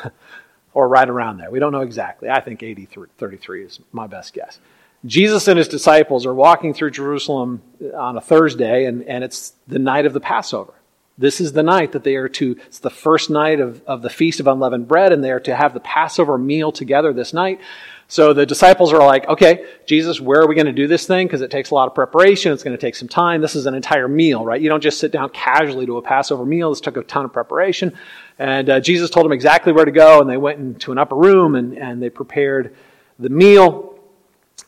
or 0.75 0.89
right 0.89 1.09
around 1.09 1.37
there. 1.37 1.49
We 1.49 1.61
don't 1.61 1.71
know 1.71 1.83
exactly. 1.83 2.29
I 2.29 2.41
think 2.41 2.61
AD 2.65 2.89
33 3.19 3.65
is 3.65 3.79
my 3.93 4.09
best 4.09 4.35
guess. 4.35 4.59
Jesus 5.07 5.47
and 5.47 5.59
his 5.59 5.69
disciples 5.69 6.27
are 6.27 6.35
walking 6.35 6.75
through 6.75 6.91
Jerusalem 6.91 7.63
on 7.95 8.17
a 8.17 8.21
Thursday, 8.21 8.87
and, 8.87 9.05
and 9.05 9.23
it's 9.23 9.53
the 9.69 9.79
night 9.79 10.07
of 10.07 10.13
the 10.13 10.19
Passover 10.19 10.75
This 11.17 11.41
is 11.41 11.53
the 11.53 11.63
night 11.63 11.93
that 11.93 12.03
they 12.03 12.17
are 12.17 12.29
to, 12.29 12.57
it's 12.67 12.81
the 12.81 12.91
first 12.91 13.31
night 13.31 13.61
of, 13.61 13.83
of 13.87 14.03
the 14.03 14.11
Feast 14.11 14.41
of 14.41 14.49
Unleavened 14.49 14.89
Bread, 14.89 15.13
and 15.13 15.23
they 15.23 15.31
are 15.31 15.41
to 15.41 15.55
have 15.55 15.73
the 15.73 15.81
Passover 15.81 16.37
meal 16.37 16.73
together 16.73 17.13
this 17.13 17.33
night. 17.33 17.61
So 18.09 18.33
the 18.33 18.45
disciples 18.45 18.93
are 18.93 18.99
like, 18.99 19.27
okay, 19.29 19.65
Jesus, 19.87 20.21
where 20.21 20.41
are 20.41 20.47
we 20.47 20.55
going 20.55 20.67
to 20.67 20.73
do 20.73 20.87
this 20.87 21.07
thing? 21.07 21.27
Because 21.27 21.41
it 21.41 21.51
takes 21.51 21.71
a 21.71 21.75
lot 21.75 21.89
of 21.89 21.95
preparation. 21.95 22.53
It's 22.53 22.63
going 22.63 22.77
to 22.77 22.81
take 22.81 22.97
some 22.97 23.09
time. 23.09 23.41
This 23.41 23.57
is 23.57 23.67
an 23.67 23.75
entire 23.75 24.09
meal, 24.09 24.45
right? 24.45 24.61
You 24.61 24.69
don't 24.69 24.83
just 24.83 24.99
sit 24.99 25.11
down 25.11 25.31
casually 25.31 25.87
to 25.87 25.97
a 25.97 26.03
Passover 26.03 26.45
meal. 26.45 26.71
This 26.71 26.81
took 26.81 26.97
a 26.97 27.03
ton 27.03 27.25
of 27.25 27.33
preparation. 27.33 27.97
And 28.39 28.69
uh, 28.69 28.81
Jesus 28.81 29.09
told 29.09 29.25
them 29.25 29.33
exactly 29.33 29.73
where 29.73 29.85
to 29.85 29.91
go, 29.91 30.21
and 30.21 30.29
they 30.29 30.37
went 30.37 30.59
into 30.59 30.93
an 30.93 30.99
upper 30.99 31.17
room 31.17 31.55
and, 31.55 31.79
and 31.79 32.03
they 32.03 32.11
prepared 32.11 32.77
the 33.19 33.31
meal. 33.31 33.99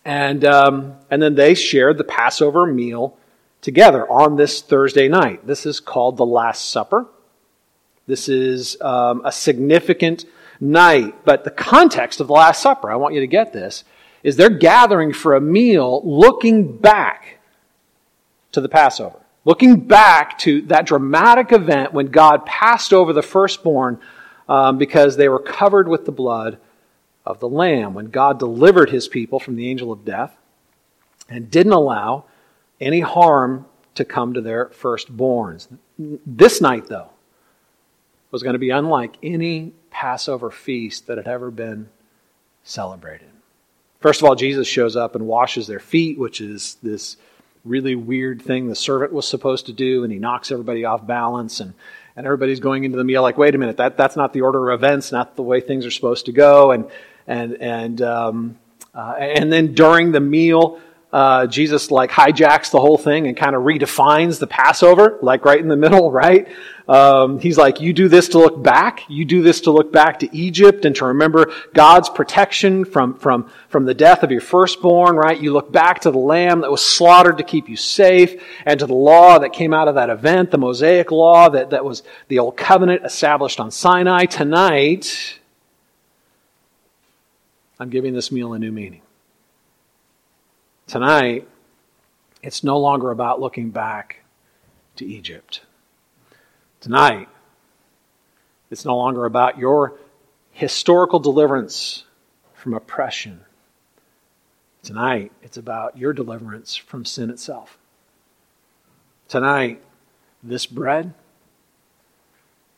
And, 0.04 0.44
um, 0.44 0.94
and 1.11 1.20
then 1.20 1.35
they 1.35 1.54
shared 1.54 1.98
the 1.98 2.04
Passover 2.04 2.64
meal 2.66 3.18
together 3.66 4.09
on 4.09 4.37
this 4.37 4.62
Thursday 4.62 5.09
night. 5.09 5.44
This 5.44 5.66
is 5.66 5.81
called 5.81 6.16
the 6.16 6.24
Last 6.24 6.70
Supper. 6.70 7.05
This 8.07 8.29
is 8.29 8.81
um, 8.81 9.22
a 9.24 9.33
significant 9.33 10.24
night. 10.61 11.24
But 11.24 11.42
the 11.42 11.50
context 11.50 12.20
of 12.20 12.29
the 12.29 12.33
Last 12.33 12.62
Supper, 12.62 12.92
I 12.92 12.94
want 12.94 13.14
you 13.14 13.20
to 13.22 13.26
get 13.26 13.52
this, 13.52 13.83
is 14.22 14.37
they're 14.37 14.50
gathering 14.50 15.12
for 15.12 15.35
a 15.35 15.40
meal 15.40 16.00
looking 16.05 16.76
back 16.76 17.38
to 18.52 18.61
the 18.61 18.68
Passover. 18.68 19.18
Looking 19.44 19.81
back 19.81 20.38
to 20.38 20.62
that 20.62 20.87
dramatic 20.87 21.50
event 21.50 21.92
when 21.92 22.07
God 22.07 22.46
passed 22.46 22.92
over 22.92 23.12
the 23.12 23.20
firstborn 23.20 23.98
um, 24.48 24.79
because 24.79 25.16
they 25.16 25.29
were 25.29 25.40
covered 25.40 25.88
with 25.88 26.05
the 26.05 26.12
blood 26.12 26.59
of 27.24 27.40
the 27.40 27.48
Lamb, 27.48 27.94
when 27.94 28.11
God 28.11 28.38
delivered 28.38 28.90
his 28.90 29.09
people 29.09 29.40
from 29.40 29.57
the 29.57 29.68
angel 29.68 29.90
of 29.90 30.05
death 30.05 30.37
and 31.29 31.50
didn't 31.50 31.72
allow 31.72 32.26
any 32.80 33.00
harm 33.00 33.66
to 33.94 34.04
come 34.04 34.34
to 34.34 34.40
their 34.40 34.66
firstborns. 34.66 35.68
This 35.98 36.60
night, 36.60 36.86
though, 36.86 37.10
was 38.30 38.42
going 38.42 38.52
to 38.52 38.58
be 38.58 38.70
unlike 38.70 39.16
any 39.22 39.72
Passover 39.90 40.50
feast 40.50 41.06
that 41.06 41.16
had 41.16 41.26
ever 41.26 41.50
been 41.50 41.88
celebrated. 42.64 43.28
First 44.00 44.20
of 44.20 44.28
all, 44.28 44.34
Jesus 44.34 44.68
shows 44.68 44.94
up 44.94 45.14
and 45.14 45.26
washes 45.26 45.66
their 45.66 45.80
feet, 45.80 46.18
which 46.18 46.40
is 46.40 46.76
this 46.82 47.16
really 47.64 47.94
weird 47.94 48.42
thing 48.42 48.68
the 48.68 48.74
servant 48.74 49.12
was 49.12 49.26
supposed 49.26 49.66
to 49.66 49.72
do, 49.72 50.04
and 50.04 50.12
he 50.12 50.18
knocks 50.18 50.52
everybody 50.52 50.84
off 50.84 51.06
balance, 51.06 51.60
and, 51.60 51.72
and 52.14 52.26
everybody's 52.26 52.60
going 52.60 52.84
into 52.84 52.98
the 52.98 53.04
meal 53.04 53.22
like, 53.22 53.38
wait 53.38 53.54
a 53.54 53.58
minute, 53.58 53.78
that, 53.78 53.96
that's 53.96 54.16
not 54.16 54.32
the 54.32 54.42
order 54.42 54.70
of 54.70 54.82
events, 54.82 55.10
not 55.10 55.34
the 55.34 55.42
way 55.42 55.60
things 55.60 55.86
are 55.86 55.90
supposed 55.90 56.26
to 56.26 56.32
go. 56.32 56.72
And, 56.72 56.86
and, 57.26 57.54
and, 57.60 58.02
um, 58.02 58.58
uh, 58.94 59.14
and 59.18 59.52
then 59.52 59.74
during 59.74 60.12
the 60.12 60.20
meal, 60.20 60.80
uh, 61.16 61.46
Jesus 61.46 61.90
like 61.90 62.11
hijacks 62.11 62.70
the 62.70 62.79
whole 62.79 62.98
thing 62.98 63.26
and 63.26 63.35
kind 63.35 63.57
of 63.57 63.62
redefines 63.62 64.38
the 64.38 64.46
Passover, 64.46 65.18
like 65.22 65.46
right 65.46 65.59
in 65.59 65.68
the 65.68 65.76
middle, 65.76 66.12
right? 66.24 66.46
Um, 66.87 67.38
he's 67.38 67.57
like, 67.57 67.81
you 67.81 67.94
do 67.94 68.07
this 68.09 68.29
to 68.29 68.38
look 68.38 68.62
back. 68.62 69.00
You 69.09 69.24
do 69.24 69.40
this 69.40 69.62
to 69.62 69.70
look 69.70 69.90
back 69.90 70.18
to 70.18 70.37
Egypt 70.37 70.85
and 70.85 70.94
to 70.96 71.07
remember 71.07 71.55
God's 71.72 72.11
protection 72.11 72.85
from, 72.85 73.14
from, 73.14 73.50
from 73.70 73.87
the 73.87 73.94
death 73.94 74.24
of 74.24 74.31
your 74.31 74.42
firstborn, 74.42 75.16
right? 75.16 75.40
You 75.40 75.55
look 75.55 75.72
back 75.72 76.00
to 76.00 76.11
the 76.11 76.18
lamb 76.18 76.61
that 76.61 76.70
was 76.70 76.85
slaughtered 76.85 77.38
to 77.38 77.44
keep 77.44 77.66
you 77.66 77.76
safe 77.76 78.38
and 78.66 78.79
to 78.81 78.87
the 78.87 78.94
law 78.94 79.38
that 79.38 79.55
came 79.55 79.72
out 79.72 79.88
of 79.88 79.94
that 79.94 80.11
event, 80.11 80.50
the 80.50 80.59
Mosaic 80.59 81.11
law 81.11 81.48
that, 81.48 81.70
that 81.70 81.83
was 81.83 82.02
the 82.29 82.40
old 82.40 82.59
covenant 82.59 83.07
established 83.07 83.59
on 83.59 83.70
Sinai. 83.70 84.26
Tonight, 84.26 85.40
I'm 87.81 87.88
giving 87.88 88.12
this 88.12 88.31
meal 88.31 88.52
a 88.52 88.59
new 88.59 88.70
meaning. 88.70 89.00
Tonight, 90.87 91.49
it's 92.42 92.62
no 92.62 92.79
longer 92.79 93.11
about 93.11 93.40
looking 93.40 93.70
back 93.70 94.22
to 94.94 95.05
Egypt. 95.05 95.62
Tonight, 96.81 97.29
it's 98.70 98.85
no 98.85 98.96
longer 98.96 99.25
about 99.25 99.59
your 99.59 99.94
historical 100.53 101.18
deliverance 101.18 102.05
from 102.55 102.72
oppression. 102.72 103.40
Tonight, 104.85 105.33
it's 105.42 105.57
about 105.57 105.99
your 105.99 106.12
deliverance 106.12 106.77
from 106.77 107.05
sin 107.05 107.31
itself. 107.31 107.79
Tonight, 109.27 109.83
this 110.40 110.66
bread 110.66 111.14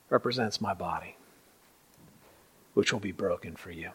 represents 0.08 0.62
my 0.62 0.72
body, 0.72 1.16
which 2.72 2.90
will 2.90 3.00
be 3.00 3.12
broken 3.12 3.54
for 3.54 3.70
you. 3.70 3.90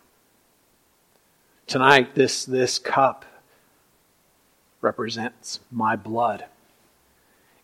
Tonight, 1.65 2.13
this, 2.13 2.45
this 2.45 2.77
cup 2.77 3.25
represents 4.83 5.61
my 5.71 5.95
blood, 5.95 6.45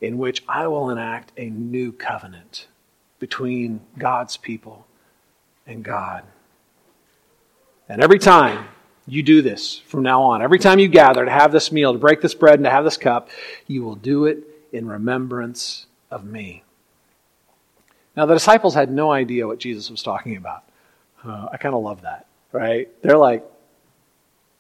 in 0.02 0.18
which 0.18 0.44
I 0.48 0.68
will 0.68 0.90
enact 0.90 1.32
a 1.38 1.50
new 1.50 1.92
covenant 1.92 2.68
between 3.20 3.82
God's 3.98 4.38
people 4.38 4.88
and 5.68 5.84
God. 5.84 6.24
And 7.90 8.02
every 8.02 8.20
time 8.20 8.68
you 9.08 9.24
do 9.24 9.42
this 9.42 9.78
from 9.78 10.04
now 10.04 10.22
on, 10.22 10.42
every 10.42 10.60
time 10.60 10.80
you 10.80 10.88
gather 10.88 11.26
to 11.26 11.32
have 11.32 11.52
this 11.52 11.72
meal, 11.72 11.94
to 11.94 12.00
break 12.00 12.22
this 12.22 12.34
bread, 12.34 12.56
and 12.56 12.64
to 12.64 12.70
have 12.70 12.86
this 12.86 12.98
cup, 12.98 13.30
you 13.68 13.84
will 13.84 13.96
do 13.96 14.26
it 14.26 14.44
in 14.72 14.88
remembrance 14.88 15.88
of 16.10 16.24
me. 16.24 16.64
Now, 18.16 18.26
the 18.26 18.34
disciples 18.34 18.74
had 18.74 18.92
no 18.92 19.12
idea 19.12 19.48
what 19.48 19.60
Jesus 19.60 19.90
was 19.90 20.04
talking 20.04 20.38
about. 20.38 20.64
Uh, 21.24 21.50
I 21.52 21.58
kind 21.58 21.76
of 21.76 21.84
love 21.84 22.02
that, 22.02 22.28
right? 22.52 22.90
They're 23.02 23.18
like, 23.18 23.44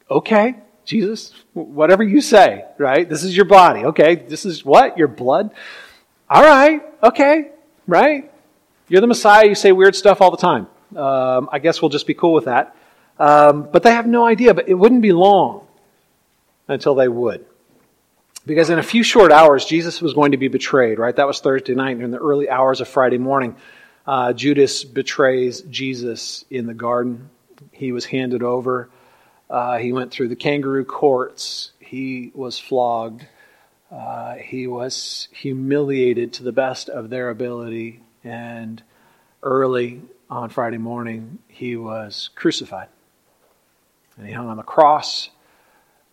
okay, 0.10 0.56
Jesus, 0.90 1.32
whatever 1.54 2.02
you 2.02 2.20
say, 2.20 2.66
right? 2.80 3.08
This 3.08 3.24
is 3.24 3.36
your 3.36 3.46
body. 3.46 3.86
Okay. 3.86 4.16
This 4.16 4.44
is 4.44 4.66
what? 4.66 4.98
Your 4.98 5.08
blood? 5.08 5.52
All 6.28 6.42
right. 6.42 6.82
Okay. 7.04 7.52
Right? 7.86 8.32
You're 8.88 9.02
the 9.02 9.06
Messiah. 9.06 9.48
You 9.48 9.54
say 9.54 9.72
weird 9.72 9.96
stuff 9.96 10.20
all 10.20 10.32
the 10.32 10.38
time. 10.38 10.66
Um, 10.98 11.48
I 11.52 11.60
guess 11.60 11.80
we'll 11.80 11.90
just 11.90 12.08
be 12.08 12.16
cool 12.16 12.34
with 12.34 12.46
that. 12.46 12.76
Um, 13.20 13.70
but 13.72 13.84
they 13.84 13.92
have 13.92 14.08
no 14.08 14.26
idea. 14.26 14.56
But 14.56 14.68
it 14.68 14.74
wouldn't 14.74 15.04
be 15.04 15.12
long 15.12 15.68
until 16.68 16.96
they 16.96 17.08
would. 17.08 17.46
Because 18.48 18.72
in 18.72 18.80
a 18.80 18.84
few 18.84 19.04
short 19.04 19.32
hours, 19.32 19.66
Jesus 19.66 20.02
was 20.02 20.16
going 20.16 20.32
to 20.32 20.38
be 20.38 20.48
betrayed, 20.48 20.98
right? 20.98 21.16
That 21.16 21.28
was 21.28 21.40
Thursday 21.40 21.76
night. 21.76 21.98
And 21.98 22.02
in 22.02 22.10
the 22.10 22.18
early 22.18 22.50
hours 22.50 22.82
of 22.82 22.88
Friday 22.88 23.20
morning, 23.20 23.56
uh, 24.08 24.34
Judas 24.34 24.84
betrays 24.84 25.62
Jesus 25.62 26.46
in 26.50 26.66
the 26.66 26.74
garden. 26.74 27.30
He 27.74 27.92
was 27.92 28.06
handed 28.06 28.42
over 28.42 28.90
uh, 29.50 29.78
he 29.78 29.92
went 29.92 30.12
through 30.12 30.28
the 30.28 30.36
kangaroo 30.36 30.86
courts. 30.86 31.72
He 31.80 32.32
was 32.36 32.60
flogged. 32.60 33.26
Uh, 33.92 34.36
he 34.36 34.68
was 34.68 35.28
humiliated 35.32 36.34
to 36.34 36.44
the 36.44 36.52
best 36.52 36.90
of 36.90 37.10
their 37.10 37.30
ability. 37.30 38.02
And 38.24 38.84
early 39.42 40.02
on 40.30 40.50
Friday 40.50 40.78
morning, 40.78 41.40
he 41.48 41.76
was 41.76 42.30
crucified. 42.36 42.90
And 44.18 44.28
he 44.28 44.34
hung 44.34 44.48
on 44.48 44.58
the 44.58 44.64
cross. 44.64 45.30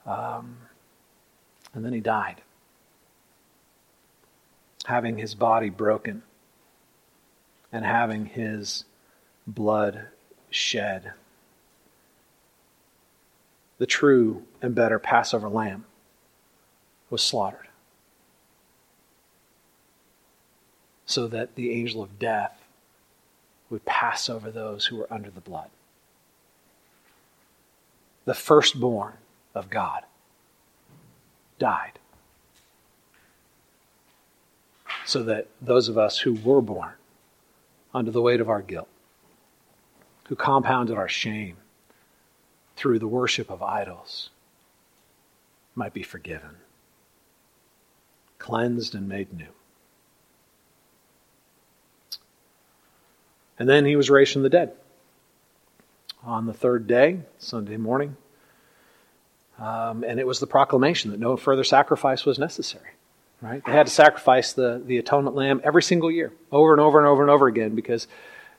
Um, 0.06 0.56
and 1.74 1.84
then 1.84 1.92
he 1.92 2.00
died, 2.00 2.40
having 4.86 5.18
his 5.18 5.34
body 5.34 5.68
broken 5.68 6.22
and 7.70 7.84
having 7.84 8.24
his 8.24 8.84
blood 9.46 10.06
shed 10.48 11.12
the 13.78 13.86
true 13.86 14.42
and 14.62 14.74
better 14.74 14.98
Passover 14.98 15.48
lamb, 15.48 15.84
was 17.10 17.22
slaughtered. 17.22 17.68
So 21.04 21.28
that 21.28 21.54
the 21.54 21.72
angel 21.72 22.02
of 22.02 22.18
death 22.18 22.62
would 23.70 23.84
pass 23.84 24.28
over 24.28 24.50
those 24.50 24.86
who 24.86 24.96
were 24.96 25.12
under 25.12 25.30
the 25.30 25.40
blood. 25.40 25.70
The 28.24 28.34
firstborn 28.34 29.14
of 29.54 29.70
God 29.70 30.02
died. 31.58 31.98
So 35.04 35.22
that 35.22 35.46
those 35.62 35.88
of 35.88 35.96
us 35.96 36.18
who 36.18 36.34
were 36.34 36.60
born 36.60 36.94
under 37.94 38.10
the 38.10 38.20
weight 38.20 38.40
of 38.40 38.50
our 38.50 38.62
guilt, 38.62 38.88
who 40.24 40.34
compounded 40.34 40.96
our 40.96 41.08
shame, 41.08 41.56
through 42.76 42.98
the 42.98 43.08
worship 43.08 43.50
of 43.50 43.62
idols 43.62 44.30
might 45.74 45.92
be 45.92 46.02
forgiven, 46.02 46.56
cleansed, 48.38 48.94
and 48.94 49.08
made 49.08 49.32
new. 49.32 49.46
And 53.58 53.68
then 53.68 53.84
he 53.84 53.96
was 53.96 54.10
raised 54.10 54.32
from 54.32 54.42
the 54.42 54.50
dead. 54.50 54.72
On 56.22 56.46
the 56.46 56.52
third 56.52 56.86
day, 56.86 57.20
Sunday 57.38 57.76
morning, 57.76 58.16
um, 59.58 60.04
and 60.04 60.20
it 60.20 60.26
was 60.26 60.40
the 60.40 60.46
proclamation 60.46 61.10
that 61.10 61.20
no 61.20 61.36
further 61.36 61.64
sacrifice 61.64 62.26
was 62.26 62.38
necessary. 62.38 62.90
Right? 63.40 63.62
They 63.64 63.72
had 63.72 63.86
to 63.86 63.92
sacrifice 63.92 64.52
the, 64.54 64.82
the 64.84 64.98
atonement 64.98 65.36
lamb 65.36 65.60
every 65.62 65.82
single 65.82 66.10
year, 66.10 66.32
over 66.50 66.72
and 66.72 66.80
over 66.80 66.98
and 66.98 67.06
over 67.06 67.22
and 67.22 67.30
over 67.30 67.46
again, 67.46 67.74
because 67.74 68.08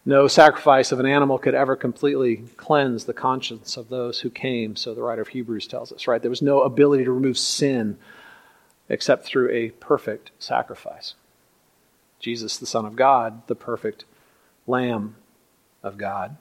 no 0.07 0.29
sacrifice 0.29 0.93
of 0.93 1.01
an 1.01 1.05
animal 1.05 1.37
could 1.37 1.53
ever 1.53 1.75
completely 1.75 2.37
cleanse 2.55 3.03
the 3.03 3.13
conscience 3.13 3.75
of 3.75 3.89
those 3.89 4.21
who 4.21 4.29
came, 4.29 4.77
so 4.77 4.93
the 4.93 5.01
writer 5.01 5.21
of 5.21 5.27
Hebrews 5.27 5.67
tells 5.67 5.91
us, 5.91 6.07
right? 6.07 6.21
There 6.21 6.31
was 6.31 6.41
no 6.41 6.61
ability 6.61 7.03
to 7.03 7.11
remove 7.11 7.37
sin 7.37 7.97
except 8.87 9.25
through 9.25 9.51
a 9.51 9.71
perfect 9.71 10.31
sacrifice. 10.39 11.15
Jesus, 12.21 12.57
the 12.57 12.65
Son 12.65 12.85
of 12.85 12.95
God, 12.95 13.45
the 13.47 13.55
perfect 13.55 14.05
Lamb 14.65 15.17
of 15.83 15.97
God. 15.97 16.37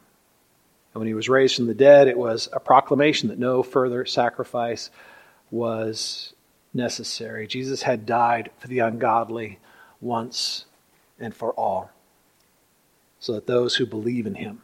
And 0.94 1.00
when 1.00 1.09
he 1.09 1.14
was 1.14 1.29
raised 1.29 1.57
from 1.57 1.66
the 1.66 1.74
dead, 1.74 2.07
it 2.07 2.16
was 2.16 2.48
a 2.52 2.61
proclamation 2.61 3.31
that 3.31 3.38
no 3.38 3.64
further 3.64 4.07
sacrifice 4.07 4.90
was 5.50 6.33
necessary. 6.72 7.48
Jesus 7.48 7.83
had 7.83 8.07
died 8.07 8.50
for 8.59 8.68
the 8.68 8.79
ungodly 8.79 9.59
once 10.00 10.66
and 11.18 11.35
for 11.35 11.52
all, 11.55 11.90
so 13.27 13.33
that 13.33 13.49
those 13.49 13.75
who 13.75 13.85
believe 13.85 14.25
in 14.25 14.37
him 14.37 14.62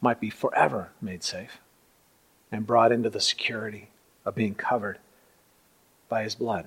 might 0.00 0.18
be 0.18 0.30
forever 0.30 0.92
made 1.02 1.22
safe 1.22 1.60
and 2.50 2.66
brought 2.66 2.90
into 2.90 3.10
the 3.10 3.20
security 3.20 3.90
of 4.24 4.34
being 4.34 4.54
covered 4.54 4.98
by 6.08 6.22
his 6.22 6.34
blood. 6.34 6.66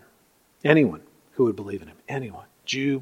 Anyone 0.63 1.01
who 1.31 1.45
would 1.45 1.55
believe 1.55 1.81
in 1.81 1.87
him, 1.87 1.97
anyone, 2.07 2.45
Jew 2.63 3.01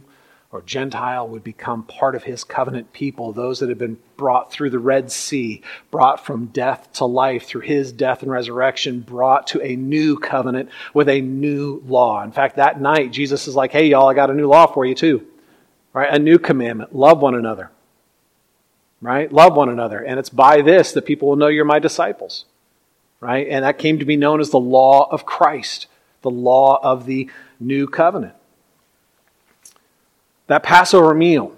or 0.53 0.61
Gentile, 0.61 1.27
would 1.27 1.43
become 1.43 1.83
part 1.83 2.15
of 2.15 2.23
his 2.23 2.45
covenant 2.45 2.93
people, 2.93 3.33
those 3.33 3.59
that 3.59 3.67
had 3.67 3.77
been 3.77 3.99
brought 4.15 4.53
through 4.53 4.69
the 4.69 4.79
Red 4.79 5.11
Sea, 5.11 5.61
brought 5.91 6.25
from 6.25 6.45
death 6.45 6.93
to 6.93 7.03
life 7.03 7.45
through 7.45 7.61
his 7.61 7.91
death 7.91 8.23
and 8.23 8.31
resurrection, 8.31 9.01
brought 9.01 9.47
to 9.47 9.61
a 9.61 9.75
new 9.75 10.17
covenant 10.17 10.69
with 10.93 11.09
a 11.09 11.19
new 11.19 11.83
law. 11.85 12.23
In 12.23 12.31
fact, 12.31 12.55
that 12.55 12.79
night, 12.79 13.11
Jesus 13.11 13.49
is 13.49 13.55
like, 13.55 13.73
hey, 13.73 13.87
y'all, 13.87 14.07
I 14.07 14.13
got 14.13 14.29
a 14.29 14.33
new 14.33 14.47
law 14.47 14.67
for 14.67 14.85
you 14.85 14.95
too. 14.95 15.27
Right? 15.91 16.13
A 16.13 16.19
new 16.19 16.39
commandment. 16.39 16.95
Love 16.95 17.21
one 17.21 17.35
another. 17.35 17.69
Right? 19.01 19.31
Love 19.31 19.55
one 19.55 19.69
another. 19.69 19.99
And 19.99 20.19
it's 20.19 20.29
by 20.29 20.61
this 20.61 20.91
that 20.93 21.05
people 21.05 21.29
will 21.29 21.35
know 21.35 21.47
you're 21.47 21.65
my 21.65 21.79
disciples. 21.79 22.45
Right? 23.19 23.47
And 23.49 23.65
that 23.65 23.77
came 23.77 23.99
to 23.99 24.05
be 24.05 24.15
known 24.15 24.39
as 24.39 24.49
the 24.49 24.59
law 24.59 25.09
of 25.11 25.25
Christ, 25.25 25.87
the 26.21 26.31
law 26.31 26.79
of 26.81 27.05
the 27.05 27.29
new 27.59 27.87
covenant. 27.87 28.35
That 30.47 30.63
Passover 30.63 31.13
meal, 31.13 31.55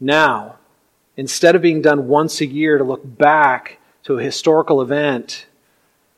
now, 0.00 0.56
instead 1.16 1.54
of 1.54 1.62
being 1.62 1.82
done 1.82 2.08
once 2.08 2.40
a 2.40 2.46
year 2.46 2.78
to 2.78 2.84
look 2.84 3.02
back 3.04 3.78
to 4.04 4.18
a 4.18 4.22
historical 4.22 4.82
event, 4.82 5.46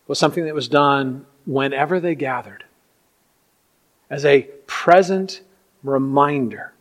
was 0.06 0.18
something 0.18 0.44
that 0.44 0.54
was 0.54 0.68
done 0.68 1.26
whenever 1.46 2.00
they 2.00 2.14
gathered 2.14 2.64
as 4.10 4.24
a 4.24 4.42
present 4.66 5.40
reminder 5.82 6.72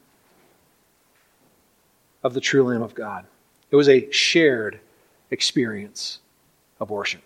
of 2.24 2.34
the 2.34 2.42
true 2.42 2.64
Lamb 2.64 2.82
of 2.82 2.96
God. 2.96 3.26
It 3.70 3.76
was 3.76 3.90
a 3.90 4.10
shared 4.12 4.80
experience 5.32 6.20
of 6.80 6.90
worship. 6.90 7.22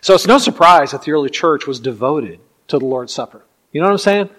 So 0.00 0.14
it's 0.14 0.26
no 0.26 0.38
surprise 0.38 0.92
that 0.92 1.02
the 1.02 1.12
early 1.12 1.30
church 1.30 1.66
was 1.66 1.80
devoted 1.80 2.40
to 2.68 2.78
the 2.78 2.84
Lord's 2.84 3.12
Supper. 3.12 3.42
You 3.72 3.80
know 3.80 3.86
what 3.86 3.92
I'm 3.92 3.98
saying? 3.98 4.30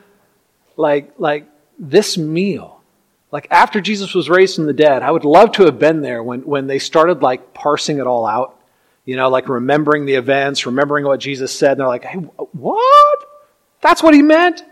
Like, 0.78 1.14
like 1.18 1.48
this 1.78 2.18
meal, 2.18 2.82
like 3.32 3.48
after 3.52 3.82
Jesus 3.82 4.14
was 4.14 4.30
raised 4.30 4.56
from 4.56 4.66
the 4.66 4.74
dead, 4.74 5.04
I 5.04 5.12
would 5.12 5.26
love 5.26 5.52
to 5.54 5.66
have 5.66 5.80
been 5.80 6.02
there 6.02 6.24
when, 6.24 6.42
when 6.42 6.68
they 6.68 6.80
started 6.80 7.22
like 7.22 7.54
parsing 7.54 8.00
it 8.00 8.08
all 8.08 8.26
out. 8.26 8.56
You 9.06 9.16
know, 9.16 9.30
like 9.30 9.50
remembering 9.50 10.06
the 10.06 10.16
events, 10.16 10.66
remembering 10.66 11.06
what 11.06 11.20
Jesus 11.20 11.52
said, 11.52 11.72
and 11.72 11.80
they're 11.80 11.88
like, 11.88 12.06
hey, 12.06 12.18
what? 12.18 13.26
That's 13.82 14.04
what 14.04 14.14
he 14.14 14.22
meant? 14.22 14.64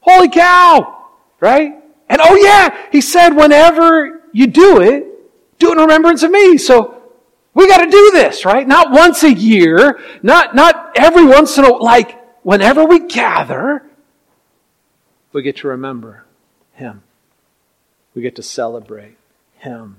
Holy 0.00 0.30
cow! 0.30 1.06
Right? 1.40 1.77
And 2.08 2.20
oh 2.22 2.36
yeah, 2.36 2.86
he 2.90 3.00
said, 3.00 3.30
whenever 3.30 4.22
you 4.32 4.46
do 4.46 4.80
it, 4.80 5.06
do 5.58 5.70
it 5.70 5.72
in 5.72 5.78
remembrance 5.78 6.22
of 6.22 6.30
me. 6.30 6.56
So 6.58 7.02
we 7.54 7.68
got 7.68 7.84
to 7.84 7.90
do 7.90 8.10
this, 8.12 8.44
right? 8.44 8.66
Not 8.66 8.90
once 8.90 9.22
a 9.22 9.32
year, 9.32 10.00
not, 10.22 10.54
not 10.54 10.92
every 10.96 11.24
once 11.24 11.58
in 11.58 11.64
a, 11.64 11.72
while, 11.72 11.82
like, 11.82 12.18
whenever 12.44 12.84
we 12.84 13.00
gather, 13.00 13.84
we 15.32 15.42
get 15.42 15.56
to 15.56 15.68
remember 15.68 16.24
him. 16.78 17.02
We 18.14 18.22
get 18.22 18.36
to 18.36 18.42
celebrate 18.42 19.16
Him. 19.58 19.98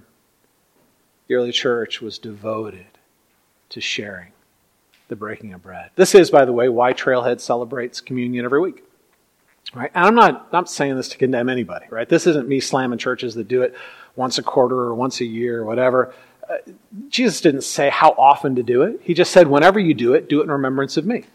The 1.27 1.35
early 1.35 1.51
church 1.51 2.01
was 2.01 2.17
devoted 2.17 2.97
to 3.69 3.81
sharing 3.81 4.31
the 5.09 5.15
breaking 5.15 5.53
of 5.53 5.61
bread. 5.61 5.91
This 5.95 6.15
is, 6.15 6.29
by 6.29 6.45
the 6.45 6.53
way, 6.53 6.69
why 6.69 6.93
Trailhead 6.93 7.39
celebrates 7.39 8.01
communion 8.01 8.45
every 8.45 8.59
week. 8.59 8.83
Right? 9.73 9.91
And 9.93 10.05
I'm 10.05 10.15
not, 10.15 10.51
not 10.51 10.69
saying 10.69 10.95
this 10.95 11.09
to 11.09 11.17
condemn 11.17 11.47
anybody, 11.47 11.85
right? 11.91 12.09
This 12.09 12.25
isn't 12.25 12.47
me 12.47 12.59
slamming 12.59 12.97
churches 12.97 13.35
that 13.35 13.47
do 13.47 13.61
it 13.61 13.75
once 14.15 14.39
a 14.39 14.43
quarter 14.43 14.75
or 14.75 14.95
once 14.95 15.21
a 15.21 15.25
year 15.25 15.59
or 15.59 15.65
whatever. 15.65 16.13
Uh, 16.49 16.57
Jesus 17.09 17.39
didn't 17.41 17.61
say 17.61 17.89
how 17.89 18.09
often 18.11 18.55
to 18.55 18.63
do 18.63 18.81
it. 18.81 18.99
He 19.03 19.13
just 19.13 19.31
said, 19.31 19.47
whenever 19.47 19.79
you 19.79 19.93
do 19.93 20.15
it, 20.15 20.27
do 20.27 20.39
it 20.39 20.45
in 20.45 20.51
remembrance 20.51 20.97
of 20.97 21.05
me, 21.05 21.25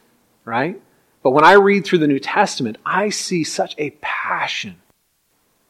right? 0.45 0.81
But 1.23 1.31
when 1.31 1.45
I 1.45 1.53
read 1.53 1.85
through 1.85 2.01
the 2.01 2.09
New 2.09 2.19
Testament, 2.19 2.77
I 2.85 3.11
see 3.11 3.45
such 3.45 3.77
a 3.79 3.91
passion 4.01 4.77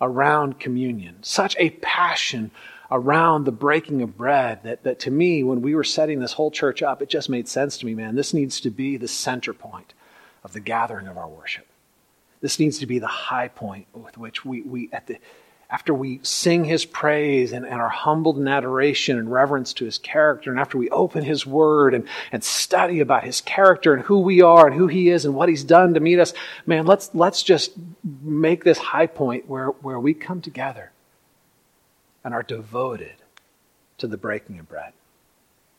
around 0.00 0.58
communion, 0.58 1.16
such 1.22 1.54
a 1.58 1.70
passion 1.70 2.50
around 2.90 3.44
the 3.44 3.52
breaking 3.52 4.00
of 4.02 4.16
bread 4.16 4.62
that, 4.62 4.84
that 4.84 5.00
to 5.00 5.10
me, 5.10 5.42
when 5.42 5.60
we 5.60 5.74
were 5.74 5.84
setting 5.84 6.20
this 6.20 6.32
whole 6.32 6.50
church 6.50 6.82
up, 6.82 7.02
it 7.02 7.08
just 7.10 7.28
made 7.28 7.46
sense 7.46 7.76
to 7.78 7.86
me, 7.86 7.94
man. 7.94 8.14
This 8.14 8.32
needs 8.32 8.60
to 8.60 8.70
be 8.70 8.96
the 8.96 9.08
center 9.08 9.52
point 9.52 9.92
of 10.42 10.52
the 10.54 10.60
gathering 10.60 11.08
of 11.08 11.18
our 11.18 11.28
worship. 11.28 11.66
This 12.44 12.58
needs 12.58 12.80
to 12.80 12.86
be 12.86 12.98
the 12.98 13.06
high 13.06 13.48
point 13.48 13.86
with 13.94 14.18
which 14.18 14.44
we, 14.44 14.60
we 14.60 14.90
at 14.92 15.06
the, 15.06 15.16
after 15.70 15.94
we 15.94 16.20
sing 16.22 16.66
his 16.66 16.84
praise 16.84 17.52
and, 17.52 17.64
and 17.64 17.80
are 17.80 17.88
humbled 17.88 18.36
in 18.36 18.46
adoration 18.46 19.18
and 19.18 19.32
reverence 19.32 19.72
to 19.72 19.86
his 19.86 19.96
character, 19.96 20.50
and 20.50 20.60
after 20.60 20.76
we 20.76 20.90
open 20.90 21.24
his 21.24 21.46
word 21.46 21.94
and, 21.94 22.06
and 22.32 22.44
study 22.44 23.00
about 23.00 23.24
his 23.24 23.40
character 23.40 23.94
and 23.94 24.02
who 24.02 24.18
we 24.18 24.42
are 24.42 24.66
and 24.66 24.76
who 24.76 24.88
he 24.88 25.08
is 25.08 25.24
and 25.24 25.34
what 25.34 25.48
he's 25.48 25.64
done 25.64 25.94
to 25.94 26.00
meet 26.00 26.18
us, 26.18 26.34
man, 26.66 26.84
let's, 26.84 27.08
let's 27.14 27.42
just 27.42 27.72
make 28.22 28.62
this 28.62 28.76
high 28.76 29.06
point 29.06 29.48
where, 29.48 29.68
where 29.68 29.98
we 29.98 30.12
come 30.12 30.42
together 30.42 30.92
and 32.22 32.34
are 32.34 32.42
devoted 32.42 33.14
to 33.96 34.06
the 34.06 34.18
breaking 34.18 34.58
of 34.58 34.68
bread, 34.68 34.92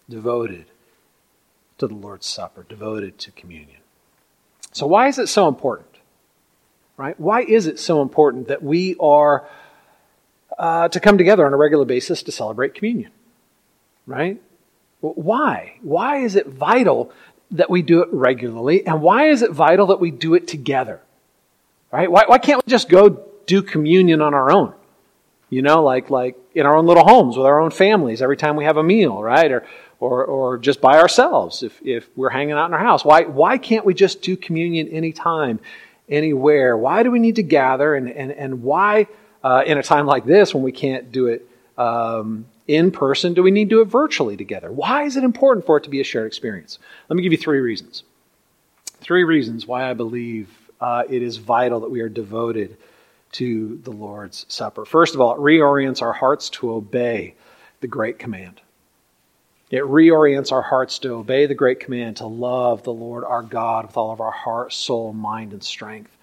devoted 0.10 0.66
to 1.78 1.86
the 1.86 1.94
Lord's 1.94 2.26
Supper, 2.26 2.66
devoted 2.68 3.20
to 3.20 3.30
communion. 3.30 3.82
So, 4.72 4.88
why 4.88 5.10
is 5.10 5.20
it 5.20 5.28
so 5.28 5.48
important? 5.48 5.95
Right? 6.98 7.20
Why 7.20 7.42
is 7.42 7.68
it 7.68 7.80
so 7.80 8.02
important 8.02 8.48
that 8.48 8.64
we 8.64 8.96
are 9.00 9.48
uh, 10.58 10.88
to 10.90 11.00
come 11.00 11.18
together 11.18 11.46
on 11.46 11.54
a 11.54 11.58
regular 11.58 11.86
basis 11.86 12.24
to 12.24 12.32
celebrate 12.32 12.74
communion. 12.74 13.12
Right? 14.06 14.42
Why? 15.02 15.78
Why 15.82 16.18
is 16.18 16.36
it 16.36 16.48
vital 16.48 17.12
that 17.52 17.70
we 17.70 17.82
do 17.82 18.02
it 18.02 18.10
regularly? 18.12 18.86
And 18.86 19.02
why 19.02 19.30
is 19.30 19.42
it 19.42 19.52
vital 19.52 19.88
that 19.88 20.00
we 20.00 20.12
do 20.12 20.34
it 20.34 20.48
together? 20.48 21.02
Right? 21.92 22.10
Why, 22.10 22.24
why 22.28 22.38
can't 22.38 22.66
we 22.66 22.70
just 22.70 22.90
go 22.90 23.26
do 23.46 23.62
communion 23.62 24.22
on 24.22 24.34
our 24.34 24.52
own? 24.52 24.74
You 25.50 25.62
know, 25.62 25.84
like, 25.84 26.10
like 26.10 26.38
in 26.56 26.66
our 26.66 26.76
own 26.76 26.86
little 26.86 27.06
homes 27.06 27.38
with 27.38 27.46
our 27.46 27.60
own 27.60 27.72
families 27.72 28.22
every 28.22 28.38
time 28.38 28.56
we 28.56 28.66
have 28.66 28.78
a 28.78 28.84
meal, 28.84 29.22
right? 29.22 29.52
Or, 29.52 29.66
or, 30.00 30.26
or 30.26 30.58
just 30.58 30.82
by 30.82 30.98
ourselves 30.98 31.64
if, 31.64 31.80
if 31.84 32.10
we're 32.16 32.30
hanging 32.30 32.54
out 32.54 32.66
in 32.66 32.74
our 32.74 32.80
house. 32.80 33.06
Why, 33.06 33.24
why 33.24 33.58
can't 33.58 33.86
we 33.86 33.94
just 33.94 34.22
do 34.22 34.36
communion 34.36 34.88
anytime, 34.88 35.60
anywhere? 36.10 36.78
Why 36.78 37.04
do 37.04 37.12
we 37.12 37.20
need 37.20 37.36
to 37.36 37.44
gather 37.44 37.96
and, 37.96 38.10
and, 38.10 38.32
and 38.32 38.64
why 38.64 39.08
uh, 39.44 39.64
in 39.66 39.78
a 39.78 39.84
time 39.84 40.06
like 40.06 40.26
this 40.26 40.54
when 40.54 40.64
we 40.64 40.72
can't 40.72 41.12
do 41.12 41.28
it 41.28 41.48
um, 41.78 42.46
in 42.68 42.92
person, 42.92 43.34
do 43.34 43.44
we 43.44 43.52
need 43.52 43.70
to 43.70 43.76
do 43.76 43.82
it 43.82 43.86
virtually 43.86 44.38
together? 44.38 44.72
Why 44.72 45.04
is 45.04 45.18
it 45.18 45.24
important 45.24 45.66
for 45.66 45.78
it 45.78 45.84
to 45.84 45.90
be 45.90 46.02
a 46.02 46.04
shared 46.04 46.28
experience? 46.28 46.80
Let 47.10 47.18
me 47.18 47.24
give 47.24 47.32
you 47.32 47.38
three 47.38 47.60
reasons. 47.60 48.04
Three 49.02 49.24
reasons 49.24 49.68
why 49.68 49.90
I 49.90 49.94
believe 49.94 50.50
uh, 50.82 51.04
it 51.08 51.22
is 51.22 51.38
vital 51.38 51.82
that 51.82 51.92
we 51.92 52.02
are 52.02 52.10
devoted 52.10 52.78
to 53.34 53.78
the 53.84 53.92
Lord's 53.92 54.46
Supper. 54.50 54.86
First 54.86 55.14
of 55.14 55.22
all, 55.22 55.36
it 55.36 55.40
reorients 55.40 56.02
our 56.02 56.14
hearts 56.14 56.50
to 56.52 56.72
obey 56.72 57.36
the 57.82 57.88
great 57.88 58.18
command. 58.18 58.62
It 59.76 59.84
reorients 59.84 60.54
our 60.54 60.62
hearts 60.62 61.00
to 61.00 61.16
obey 61.16 61.48
the 61.48 61.54
great 61.54 61.82
command 61.82 62.16
to 62.18 62.28
love 62.28 62.84
the 62.84 62.94
Lord 62.94 63.26
our 63.26 63.42
God 63.42 63.88
with 63.88 63.98
all 63.98 64.14
of 64.14 64.22
our 64.22 64.32
heart, 64.32 64.72
soul, 64.72 65.12
mind, 65.12 65.52
and 65.52 65.62
strength. 65.62 66.16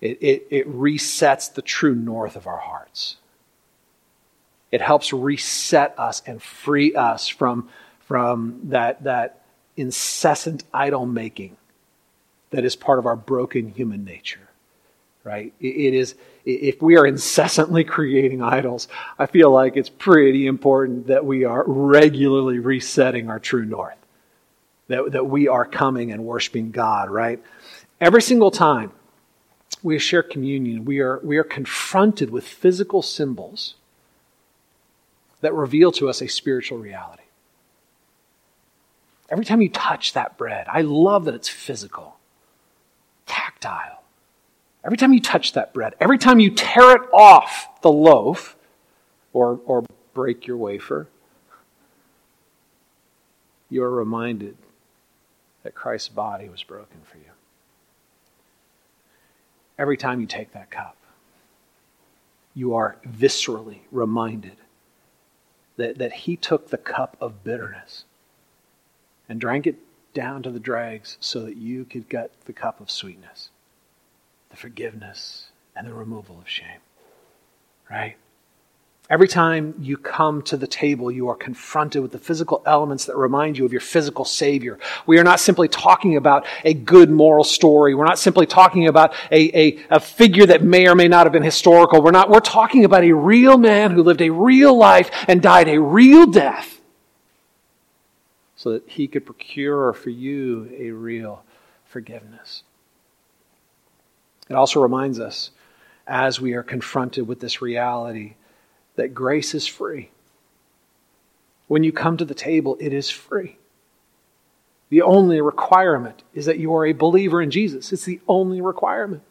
It, 0.00 0.16
it, 0.22 0.46
it 0.48 0.66
resets 0.66 1.52
the 1.52 1.60
true 1.60 1.94
north 1.94 2.34
of 2.34 2.46
our 2.46 2.56
hearts. 2.56 3.16
It 4.72 4.80
helps 4.80 5.12
reset 5.12 5.98
us 5.98 6.22
and 6.24 6.42
free 6.42 6.94
us 6.94 7.28
from, 7.28 7.68
from 8.06 8.58
that, 8.70 9.04
that 9.04 9.42
incessant 9.76 10.64
idol 10.72 11.04
making 11.04 11.58
that 12.52 12.64
is 12.64 12.74
part 12.74 12.98
of 12.98 13.04
our 13.04 13.16
broken 13.16 13.68
human 13.68 14.02
nature. 14.02 14.48
Right? 15.26 15.52
It, 15.58 15.92
is, 15.92 16.14
if 16.44 16.80
we 16.80 16.96
are 16.96 17.04
incessantly 17.04 17.82
creating 17.82 18.42
idols, 18.42 18.86
I 19.18 19.26
feel 19.26 19.50
like 19.50 19.76
it's 19.76 19.88
pretty 19.88 20.46
important 20.46 21.08
that 21.08 21.24
we 21.26 21.42
are 21.42 21.64
regularly 21.66 22.60
resetting 22.60 23.28
our 23.28 23.40
true 23.40 23.64
north. 23.64 23.96
That, 24.86 25.10
that 25.10 25.26
we 25.26 25.48
are 25.48 25.64
coming 25.64 26.12
and 26.12 26.24
worshiping 26.24 26.70
God, 26.70 27.10
right? 27.10 27.42
Every 28.00 28.22
single 28.22 28.52
time 28.52 28.92
we 29.82 29.98
share 29.98 30.22
communion, 30.22 30.84
we 30.84 31.00
are, 31.00 31.18
we 31.24 31.38
are 31.38 31.44
confronted 31.44 32.30
with 32.30 32.46
physical 32.46 33.02
symbols 33.02 33.74
that 35.40 35.52
reveal 35.54 35.90
to 35.90 36.08
us 36.08 36.22
a 36.22 36.28
spiritual 36.28 36.78
reality. 36.78 37.24
Every 39.28 39.44
time 39.44 39.60
you 39.60 39.70
touch 39.70 40.12
that 40.12 40.38
bread, 40.38 40.68
I 40.68 40.82
love 40.82 41.24
that 41.24 41.34
it's 41.34 41.48
physical, 41.48 42.16
tactile. 43.26 44.04
Every 44.86 44.96
time 44.96 45.12
you 45.12 45.20
touch 45.20 45.52
that 45.52 45.74
bread, 45.74 45.94
every 46.00 46.16
time 46.16 46.38
you 46.38 46.50
tear 46.50 46.92
it 46.92 47.02
off 47.12 47.80
the 47.82 47.90
loaf 47.90 48.56
or, 49.32 49.60
or 49.66 49.84
break 50.14 50.46
your 50.46 50.56
wafer, 50.56 51.08
you 53.68 53.82
are 53.82 53.90
reminded 53.90 54.56
that 55.64 55.74
Christ's 55.74 56.08
body 56.08 56.48
was 56.48 56.62
broken 56.62 57.00
for 57.04 57.18
you. 57.18 57.24
Every 59.76 59.96
time 59.96 60.20
you 60.20 60.26
take 60.26 60.52
that 60.52 60.70
cup, 60.70 60.96
you 62.54 62.74
are 62.74 62.96
viscerally 63.06 63.80
reminded 63.90 64.56
that, 65.76 65.98
that 65.98 66.12
he 66.12 66.36
took 66.36 66.70
the 66.70 66.78
cup 66.78 67.16
of 67.20 67.42
bitterness 67.42 68.04
and 69.28 69.40
drank 69.40 69.66
it 69.66 69.76
down 70.14 70.44
to 70.44 70.50
the 70.50 70.60
dregs 70.60 71.18
so 71.20 71.40
that 71.40 71.56
you 71.56 71.84
could 71.84 72.08
get 72.08 72.30
the 72.46 72.52
cup 72.52 72.80
of 72.80 72.90
sweetness, 72.90 73.50
the 74.56 74.60
forgiveness, 74.60 75.46
and 75.74 75.86
the 75.86 75.92
removal 75.92 76.38
of 76.38 76.48
shame. 76.48 76.80
Right? 77.90 78.16
Every 79.08 79.28
time 79.28 79.74
you 79.78 79.96
come 79.96 80.42
to 80.42 80.56
the 80.56 80.66
table, 80.66 81.12
you 81.12 81.28
are 81.28 81.36
confronted 81.36 82.02
with 82.02 82.10
the 82.10 82.18
physical 82.18 82.60
elements 82.66 83.04
that 83.04 83.16
remind 83.16 83.56
you 83.56 83.64
of 83.64 83.70
your 83.70 83.80
physical 83.80 84.24
Savior. 84.24 84.80
We 85.06 85.18
are 85.18 85.24
not 85.24 85.38
simply 85.38 85.68
talking 85.68 86.16
about 86.16 86.44
a 86.64 86.74
good 86.74 87.08
moral 87.08 87.44
story. 87.44 87.94
We're 87.94 88.06
not 88.06 88.18
simply 88.18 88.46
talking 88.46 88.88
about 88.88 89.14
a, 89.30 89.56
a, 89.56 89.84
a, 89.90 90.00
figure 90.00 90.46
that 90.46 90.64
may 90.64 90.88
or 90.88 90.96
may 90.96 91.06
not 91.06 91.26
have 91.26 91.32
been 91.32 91.44
historical. 91.44 92.02
We're 92.02 92.10
not, 92.10 92.30
we're 92.30 92.40
talking 92.40 92.84
about 92.84 93.04
a 93.04 93.12
real 93.12 93.58
man 93.58 93.92
who 93.92 94.02
lived 94.02 94.22
a 94.22 94.30
real 94.30 94.76
life 94.76 95.10
and 95.28 95.40
died 95.40 95.68
a 95.68 95.80
real 95.80 96.26
death 96.26 96.80
so 98.56 98.72
that 98.72 98.88
he 98.88 99.06
could 99.06 99.24
procure 99.24 99.92
for 99.92 100.10
you 100.10 100.68
a 100.76 100.90
real 100.90 101.44
forgiveness. 101.84 102.64
It 104.48 104.54
also 104.54 104.80
reminds 104.80 105.18
us 105.18 105.50
as 106.06 106.40
we 106.40 106.54
are 106.54 106.62
confronted 106.62 107.26
with 107.26 107.40
this 107.40 107.60
reality 107.60 108.34
that 108.94 109.14
grace 109.14 109.54
is 109.54 109.66
free. 109.66 110.10
When 111.68 111.82
you 111.82 111.92
come 111.92 112.16
to 112.16 112.24
the 112.24 112.34
table, 112.34 112.76
it 112.80 112.92
is 112.92 113.10
free. 113.10 113.58
The 114.88 115.02
only 115.02 115.40
requirement 115.40 116.22
is 116.32 116.46
that 116.46 116.60
you 116.60 116.74
are 116.74 116.86
a 116.86 116.92
believer 116.92 117.42
in 117.42 117.50
Jesus. 117.50 117.92
It's 117.92 118.04
the 118.04 118.20
only 118.28 118.60
requirement. 118.60 119.22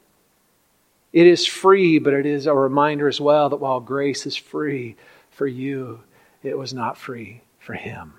It 1.13 1.27
is 1.27 1.45
free, 1.45 1.97
but 1.97 2.13
it 2.13 2.25
is 2.25 2.45
a 2.45 2.53
reminder 2.53 3.07
as 3.07 3.21
well 3.21 3.49
that 3.49 3.61
while 3.61 3.79
grace 3.79 4.25
is 4.25 4.35
free 4.35 4.97
for 5.31 5.47
you, 5.47 6.01
it 6.43 6.57
was 6.57 6.73
not 6.73 6.97
free 6.97 7.41
for 7.57 7.73
him. 7.73 8.15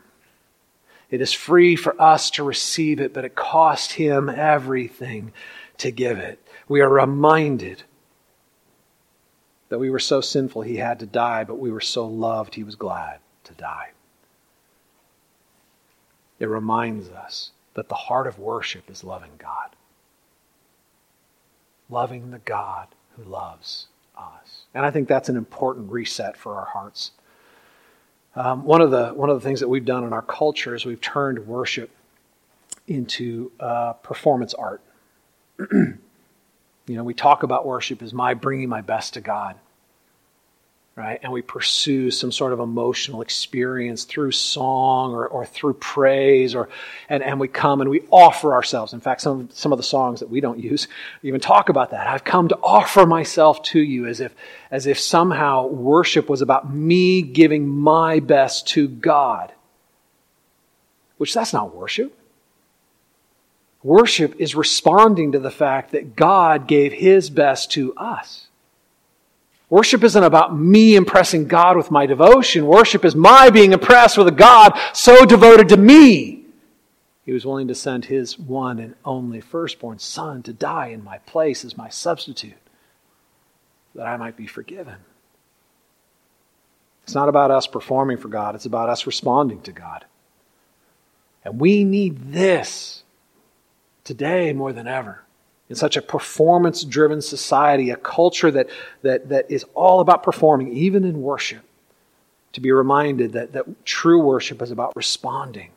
It 1.11 1.20
is 1.20 1.32
free 1.32 1.76
for 1.76 2.00
us 2.00 2.30
to 2.32 2.42
receive 2.42 3.00
it, 3.00 3.12
but 3.12 3.26
it 3.26 3.35
cost 3.35 3.92
him 3.92 4.30
everything 4.30 5.32
to 5.78 5.90
give 5.90 6.18
it. 6.18 6.42
We 6.68 6.81
are 6.81 6.88
reminded 6.88 7.85
that 9.68 9.79
we 9.79 9.90
were 9.90 9.98
so 9.98 10.20
sinful 10.20 10.62
he 10.62 10.76
had 10.76 11.00
to 11.00 11.07
die, 11.07 11.44
but 11.44 11.59
we 11.59 11.70
were 11.70 11.81
so 11.81 12.07
loved 12.07 12.55
he 12.55 12.64
was 12.64 12.76
glad 12.76 13.18
to 13.44 13.55
die. 13.55 13.90
It 16.38 16.46
reminds 16.46 17.09
us 17.09 17.50
that 17.74 17.88
the 17.88 17.94
heart 17.94 18.26
of 18.26 18.38
worship 18.38 18.90
is 18.90 19.05
loving 19.05 19.33
God. 19.38 19.70
Loving 21.88 22.31
the 22.31 22.38
God 22.38 22.88
who 23.16 23.24
loves 23.24 23.87
us. 24.16 24.64
And 24.74 24.85
I 24.85 24.90
think 24.90 25.09
that's 25.09 25.29
an 25.29 25.37
important 25.37 25.90
reset 25.90 26.37
for 26.37 26.57
our 26.57 26.66
hearts. 26.66 27.12
Um, 28.35 28.64
one, 28.64 28.81
of 28.81 28.90
the, 28.90 29.11
one 29.11 29.31
of 29.31 29.37
the 29.37 29.46
things 29.46 29.61
that 29.61 29.68
we've 29.68 29.85
done 29.85 30.05
in 30.05 30.12
our 30.12 30.22
culture 30.22 30.74
is 30.74 30.85
we've 30.85 31.00
turned 31.00 31.46
worship 31.46 31.90
into 32.87 33.50
uh, 33.59 33.94
performance 33.94 34.52
art. 34.55 34.83
You 36.87 36.96
know, 36.96 37.05
we 37.05 37.14
talk 37.14 37.42
about 37.42 37.66
worship 37.66 38.03
as 38.03 38.12
my 38.12 38.35
bringing 38.35 38.68
my 38.68 38.81
best 38.81 39.14
to 39.14 39.20
God, 39.20 39.57
right? 40.94 41.18
And 41.20 41.33
we 41.33 41.42
pursue 41.42 42.12
some 42.12 42.31
sort 42.31 42.53
of 42.53 42.61
emotional 42.61 43.22
experience 43.22 44.05
through 44.05 44.31
song 44.31 45.12
or, 45.12 45.27
or 45.27 45.44
through 45.44 45.75
praise, 45.75 46.55
or 46.55 46.68
and, 47.09 47.25
and 47.25 47.40
we 47.40 47.49
come 47.49 47.81
and 47.81 47.90
we 47.90 48.03
offer 48.11 48.55
ourselves. 48.55 48.92
In 48.92 49.01
fact, 49.01 49.20
some 49.20 49.49
some 49.53 49.72
of 49.72 49.79
the 49.79 49.83
songs 49.83 50.20
that 50.20 50.31
we 50.31 50.40
don't 50.40 50.61
use 50.61 50.87
even 51.25 51.40
talk 51.40 51.68
about 51.68 51.90
that. 51.90 52.07
I've 52.07 52.25
come 52.25 52.49
to 52.49 52.59
offer 52.62 53.05
myself 53.05 53.62
to 53.64 53.81
you 53.81 54.07
as 54.07 54.20
if 54.20 54.33
as 54.70 54.87
if 54.87 55.01
somehow 55.01 55.66
worship 55.66 56.29
was 56.29 56.40
about 56.40 56.72
me 56.72 57.20
giving 57.20 57.66
my 57.68 58.20
best 58.20 58.68
to 58.68 58.87
God. 58.87 59.53
Which 61.18 61.35
that's 61.35 61.53
not 61.53 61.75
worship. 61.75 62.16
Worship 63.87 64.40
is 64.40 64.57
responding 64.57 65.31
to 65.31 65.38
the 65.38 65.49
fact 65.49 65.92
that 65.92 66.16
God 66.16 66.66
gave 66.66 66.92
his 66.92 67.31
best 67.31 67.70
to 67.70 67.94
us. 67.94 68.49
Worship 69.70 70.03
isn't 70.03 70.25
about 70.25 70.59
me 70.59 70.96
impressing 70.96 71.46
God 71.46 71.77
with 71.77 71.92
my 71.92 72.05
devotion. 72.05 72.66
Worship 72.66 73.05
is 73.05 73.14
my 73.14 73.49
being 73.49 73.72
impressed 73.72 74.18
with 74.18 74.27
a 74.27 74.33
God 74.33 74.77
so 74.92 75.25
devoted 75.25 75.68
to 75.68 75.77
me. 75.77 76.46
He 77.25 77.31
was 77.31 77.46
willing 77.46 77.68
to 77.68 77.77
send 77.77 78.07
his 78.07 78.37
one 78.37 78.81
and 78.81 78.96
only 79.05 79.40
firstborn 79.40 80.01
son 80.01 80.42
to 80.42 80.53
die 80.53 80.88
in 80.88 81.05
my 81.05 81.18
place 81.18 81.64
as 81.64 81.77
my 81.77 81.88
substitute, 81.88 82.59
that 83.94 84.09
I 84.09 84.16
might 84.16 84.37
be 84.37 84.49
forgiven. 84.49 84.96
It's 87.05 87.14
not 87.14 87.29
about 87.29 87.53
us 87.53 87.68
performing 87.68 88.16
for 88.16 88.27
God, 88.27 88.57
it's 88.57 88.66
about 88.66 88.88
us 88.88 89.07
responding 89.07 89.61
to 89.61 89.70
God. 89.70 90.07
And 91.44 91.61
we 91.61 91.85
need 91.85 92.33
this 92.33 93.05
today 94.07 94.53
more 94.55 94.73
than 94.73 94.88
ever. 94.88 95.23
In 95.69 95.77
such 95.77 95.97
a 95.97 96.03
performance 96.03 96.85
driven 96.85 97.21
society, 97.21 97.90
a 97.90 97.97
culture 97.97 98.51
that, 98.53 98.69
that, 99.03 99.29
that 99.29 99.51
is 99.51 99.64
all 99.75 100.01
about 100.01 100.23
performing, 100.23 100.73
even 100.73 101.05
in 101.05 101.21
worship, 101.21 101.62
to 102.53 102.61
be 102.61 102.71
reminded 102.71 103.33
that, 103.33 103.53
that 103.53 103.85
true 103.85 104.23
worship 104.23 104.62
is 104.62 104.71
about 104.71 104.95
responding. 104.95 105.71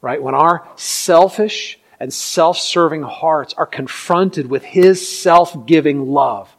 Right? 0.00 0.22
When 0.22 0.34
our 0.34 0.66
selfish 0.76 1.78
and 1.98 2.12
self 2.12 2.58
serving 2.58 3.02
hearts 3.02 3.54
are 3.54 3.66
confronted 3.66 4.46
with 4.48 4.62
His 4.62 5.06
self 5.06 5.66
giving 5.66 6.06
love, 6.12 6.54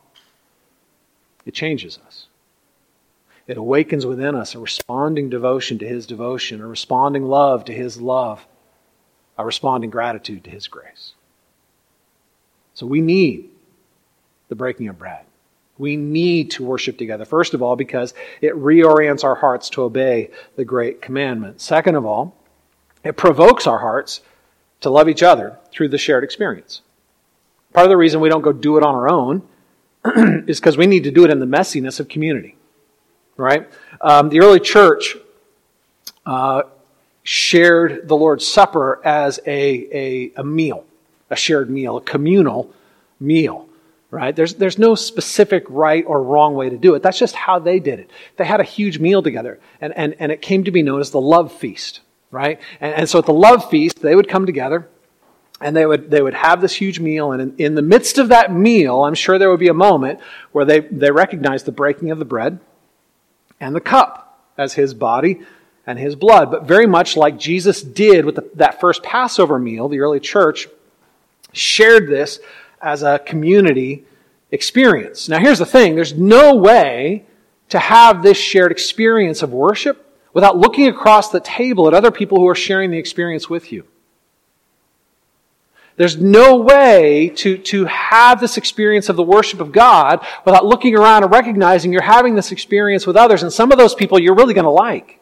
it 1.46 1.54
changes 1.54 1.98
us. 2.06 2.28
It 3.48 3.58
awakens 3.58 4.06
within 4.06 4.36
us 4.36 4.54
a 4.54 4.60
responding 4.60 5.30
devotion 5.30 5.80
to 5.80 5.88
His 5.88 6.06
devotion, 6.06 6.62
a 6.62 6.67
responding 6.67 7.24
love 7.24 7.65
to 7.65 7.74
His 7.74 8.02
love 8.02 8.46
a 9.38 9.46
responding 9.46 9.89
gratitude 9.89 10.43
to 10.43 10.50
His 10.50 10.67
grace. 10.67 11.13
So 12.74 12.86
we 12.86 13.02
need 13.02 13.50
the 14.50 14.56
breaking 14.56 14.88
of 14.88 14.98
bread. 14.98 15.26
We 15.78 15.96
need 15.96 16.52
to 16.52 16.63
worship 16.63 16.98
together. 16.98 17.26
First 17.26 17.54
of 17.54 17.62
all, 17.62 17.76
because 17.76 18.13
it 18.41 18.54
reorients 18.54 19.24
our 19.24 19.36
hearts 19.36 19.69
to 19.72 19.84
obey 19.84 20.30
the 20.56 20.65
great 20.65 21.02
commandment. 21.02 21.62
Second 21.62 21.96
of 21.96 22.06
all, 22.06 22.36
it 23.04 23.17
provokes 23.17 23.65
our 23.67 23.80
hearts 23.80 24.22
to 24.82 24.89
love 24.89 25.10
each 25.10 25.24
other 25.24 25.58
through 25.72 25.89
the 25.89 25.98
shared 25.98 26.24
experience. 26.24 26.82
Part 27.74 27.86
of 27.86 27.89
the 27.89 27.98
reason 27.98 28.22
we 28.22 28.30
don't 28.30 28.41
go 28.41 28.54
do 28.54 28.78
it 28.78 28.84
on 28.84 28.93
our 28.93 29.10
own 29.10 29.48
is 30.48 30.60
because 30.60 30.78
we 30.78 30.86
need 30.86 31.04
to 31.06 31.12
do 31.12 31.26
it 31.26 31.32
in 31.32 31.39
the 31.39 31.46
messiness 31.46 32.00
of 32.00 32.08
community. 32.08 32.56
Right? 33.36 33.67
Um, 34.00 34.30
the 34.30 34.41
early 34.41 34.60
church 34.60 35.17
uh, 36.26 36.63
shared 37.23 38.07
the 38.07 38.15
Lord's 38.15 38.45
Supper 38.45 39.01
as 39.03 39.39
a, 39.45 39.51
a, 39.91 40.33
a 40.38 40.43
meal, 40.43 40.86
a 41.29 41.36
shared 41.36 41.69
meal, 41.69 41.97
a 41.97 42.01
communal 42.01 42.71
meal 43.19 43.67
right? 44.13 44.36
There's, 44.36 44.53
there's 44.53 44.77
no 44.77 44.93
specific 44.93 45.65
right 45.69 46.05
or 46.05 46.21
wrong 46.21 46.53
way 46.53 46.69
to 46.69 46.77
do 46.77 46.93
it. 46.93 47.01
That's 47.01 47.17
just 47.17 47.33
how 47.33 47.57
they 47.57 47.79
did 47.79 47.99
it. 47.99 48.12
They 48.38 48.45
had 48.45 48.59
a 48.59 48.63
huge 48.63 48.99
meal 48.99 49.23
together, 49.23 49.59
and, 49.81 49.91
and, 49.97 50.15
and 50.19 50.31
it 50.31 50.39
came 50.39 50.65
to 50.65 50.71
be 50.71 50.83
known 50.83 51.01
as 51.01 51.09
the 51.09 51.19
love 51.19 51.51
feast, 51.51 52.01
right? 52.29 52.59
And, 52.79 52.93
and 52.93 53.09
so 53.09 53.17
at 53.17 53.25
the 53.25 53.33
love 53.33 53.71
feast, 53.71 54.03
they 54.03 54.15
would 54.15 54.29
come 54.29 54.45
together, 54.45 54.88
and 55.59 55.75
they 55.75 55.88
would, 55.88 56.12
they 56.12 56.21
would 56.21 56.36
have 56.36 56.62
this 56.62 56.75
huge 56.75 56.99
meal, 56.99 57.31
and 57.31 57.41
in, 57.41 57.55
in 57.57 57.75
the 57.75 57.81
midst 57.81 58.19
of 58.19 58.29
that 58.29 58.53
meal, 58.53 59.03
I'm 59.03 59.15
sure 59.15 59.39
there 59.39 59.49
would 59.49 59.59
be 59.59 59.69
a 59.69 59.73
moment 59.73 60.19
where 60.51 60.63
they, 60.63 60.81
they 60.81 61.09
recognized 61.09 61.65
the 61.65 61.71
breaking 61.71 62.12
of 62.12 62.19
the 62.19 62.25
bread 62.25 62.59
and 63.59 63.75
the 63.75 63.81
cup 63.81 64.39
as 64.59 64.73
his 64.73 64.93
body 64.93 65.41
and 65.86 66.00
his 66.00 66.15
blood. 66.15 66.52
But 66.52 66.63
very 66.63 66.88
much 66.88 67.17
like 67.17 67.38
Jesus 67.38 67.82
did 67.82 68.26
with 68.26 68.36
the, 68.36 68.50
that 68.56 68.80
first 68.80 69.04
Passover 69.04 69.60
meal, 69.60 69.88
the 69.88 70.00
early 70.00 70.19
church 70.19 70.67
shared 71.52 72.08
this 72.08 72.40
as 72.81 73.04
a 73.04 73.19
community 73.19 74.06
experience. 74.52 75.29
Now, 75.29 75.40
here's 75.40 75.60
the 75.60 75.65
thing 75.65 75.96
there's 75.96 76.13
no 76.13 76.56
way 76.56 77.25
to 77.69 77.79
have 77.79 78.21
this 78.21 78.38
shared 78.38 78.71
experience 78.71 79.42
of 79.42 79.52
worship 79.52 80.00
without 80.34 80.58
looking 80.58 80.88
across 80.88 81.29
the 81.29 81.40
table 81.40 81.88
at 81.88 81.94
other 81.94 82.12
people 82.12 82.40
who 82.40 82.48
are 82.48 82.56
sharing 82.56 82.92
the 82.92 82.98
experience 82.98 83.50
with 83.50 83.71
you. 83.71 83.86
There's 85.96 86.17
no 86.17 86.58
way 86.58 87.29
to, 87.36 87.58
to 87.58 87.86
have 87.86 88.40
this 88.40 88.58
experience 88.58 89.10
of 89.10 89.15
the 89.15 89.23
worship 89.23 89.60
of 89.62 89.71
God 89.71 90.25
without 90.44 90.65
looking 90.65 90.96
around 90.96 91.23
and 91.23 91.31
recognizing 91.31 91.94
you're 91.94 92.02
having 92.02 92.34
this 92.34 92.52
experience 92.52 93.06
with 93.06 93.15
others, 93.15 93.44
and 93.44 93.54
some 93.54 93.71
of 93.71 93.77
those 93.77 93.94
people 93.94 94.19
you're 94.19 94.36
really 94.36 94.56
going 94.56 94.65
to 94.65 94.71
like. 94.71 95.19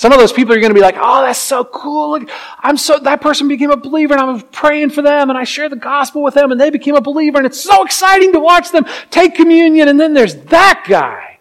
Some 0.00 0.12
of 0.12 0.18
those 0.18 0.32
people 0.32 0.54
are 0.54 0.60
going 0.60 0.70
to 0.70 0.74
be 0.74 0.80
like, 0.80 0.96
oh, 0.98 1.20
that's 1.20 1.38
so 1.38 1.62
cool. 1.62 2.12
Look, 2.12 2.30
I'm 2.60 2.78
so, 2.78 2.98
that 3.00 3.20
person 3.20 3.48
became 3.48 3.70
a 3.70 3.76
believer 3.76 4.14
and 4.14 4.22
I'm 4.22 4.40
praying 4.40 4.92
for 4.92 5.02
them 5.02 5.28
and 5.28 5.38
I 5.38 5.44
shared 5.44 5.72
the 5.72 5.76
gospel 5.76 6.22
with 6.22 6.32
them 6.32 6.50
and 6.50 6.58
they 6.58 6.70
became 6.70 6.94
a 6.94 7.02
believer 7.02 7.36
and 7.36 7.46
it's 7.46 7.60
so 7.60 7.84
exciting 7.84 8.32
to 8.32 8.40
watch 8.40 8.72
them 8.72 8.86
take 9.10 9.34
communion. 9.34 9.88
And 9.88 10.00
then 10.00 10.14
there's 10.14 10.36
that 10.36 10.86
guy. 10.88 11.40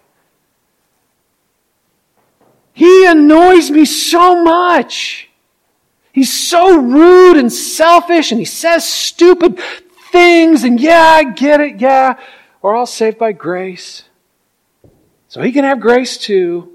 He 2.74 3.06
annoys 3.06 3.72
me 3.72 3.86
so 3.86 4.44
much. 4.44 5.30
He's 6.12 6.34
so 6.34 6.82
rude 6.82 7.38
and 7.38 7.54
selfish 7.54 8.34
and 8.34 8.40
he 8.42 8.46
says 8.46 8.84
stupid 8.84 9.58
things 10.12 10.66
and 10.66 10.82
yeah, 10.82 11.02
I 11.02 11.24
get 11.24 11.62
it, 11.62 11.80
yeah. 11.80 12.20
We're 12.62 12.76
all 12.76 12.86
saved 12.86 13.20
by 13.20 13.32
grace. 13.32 14.04
So 15.30 15.42
he 15.42 15.54
can 15.54 15.64
have 15.64 15.80
grace 15.80 16.18
too. 16.18 16.74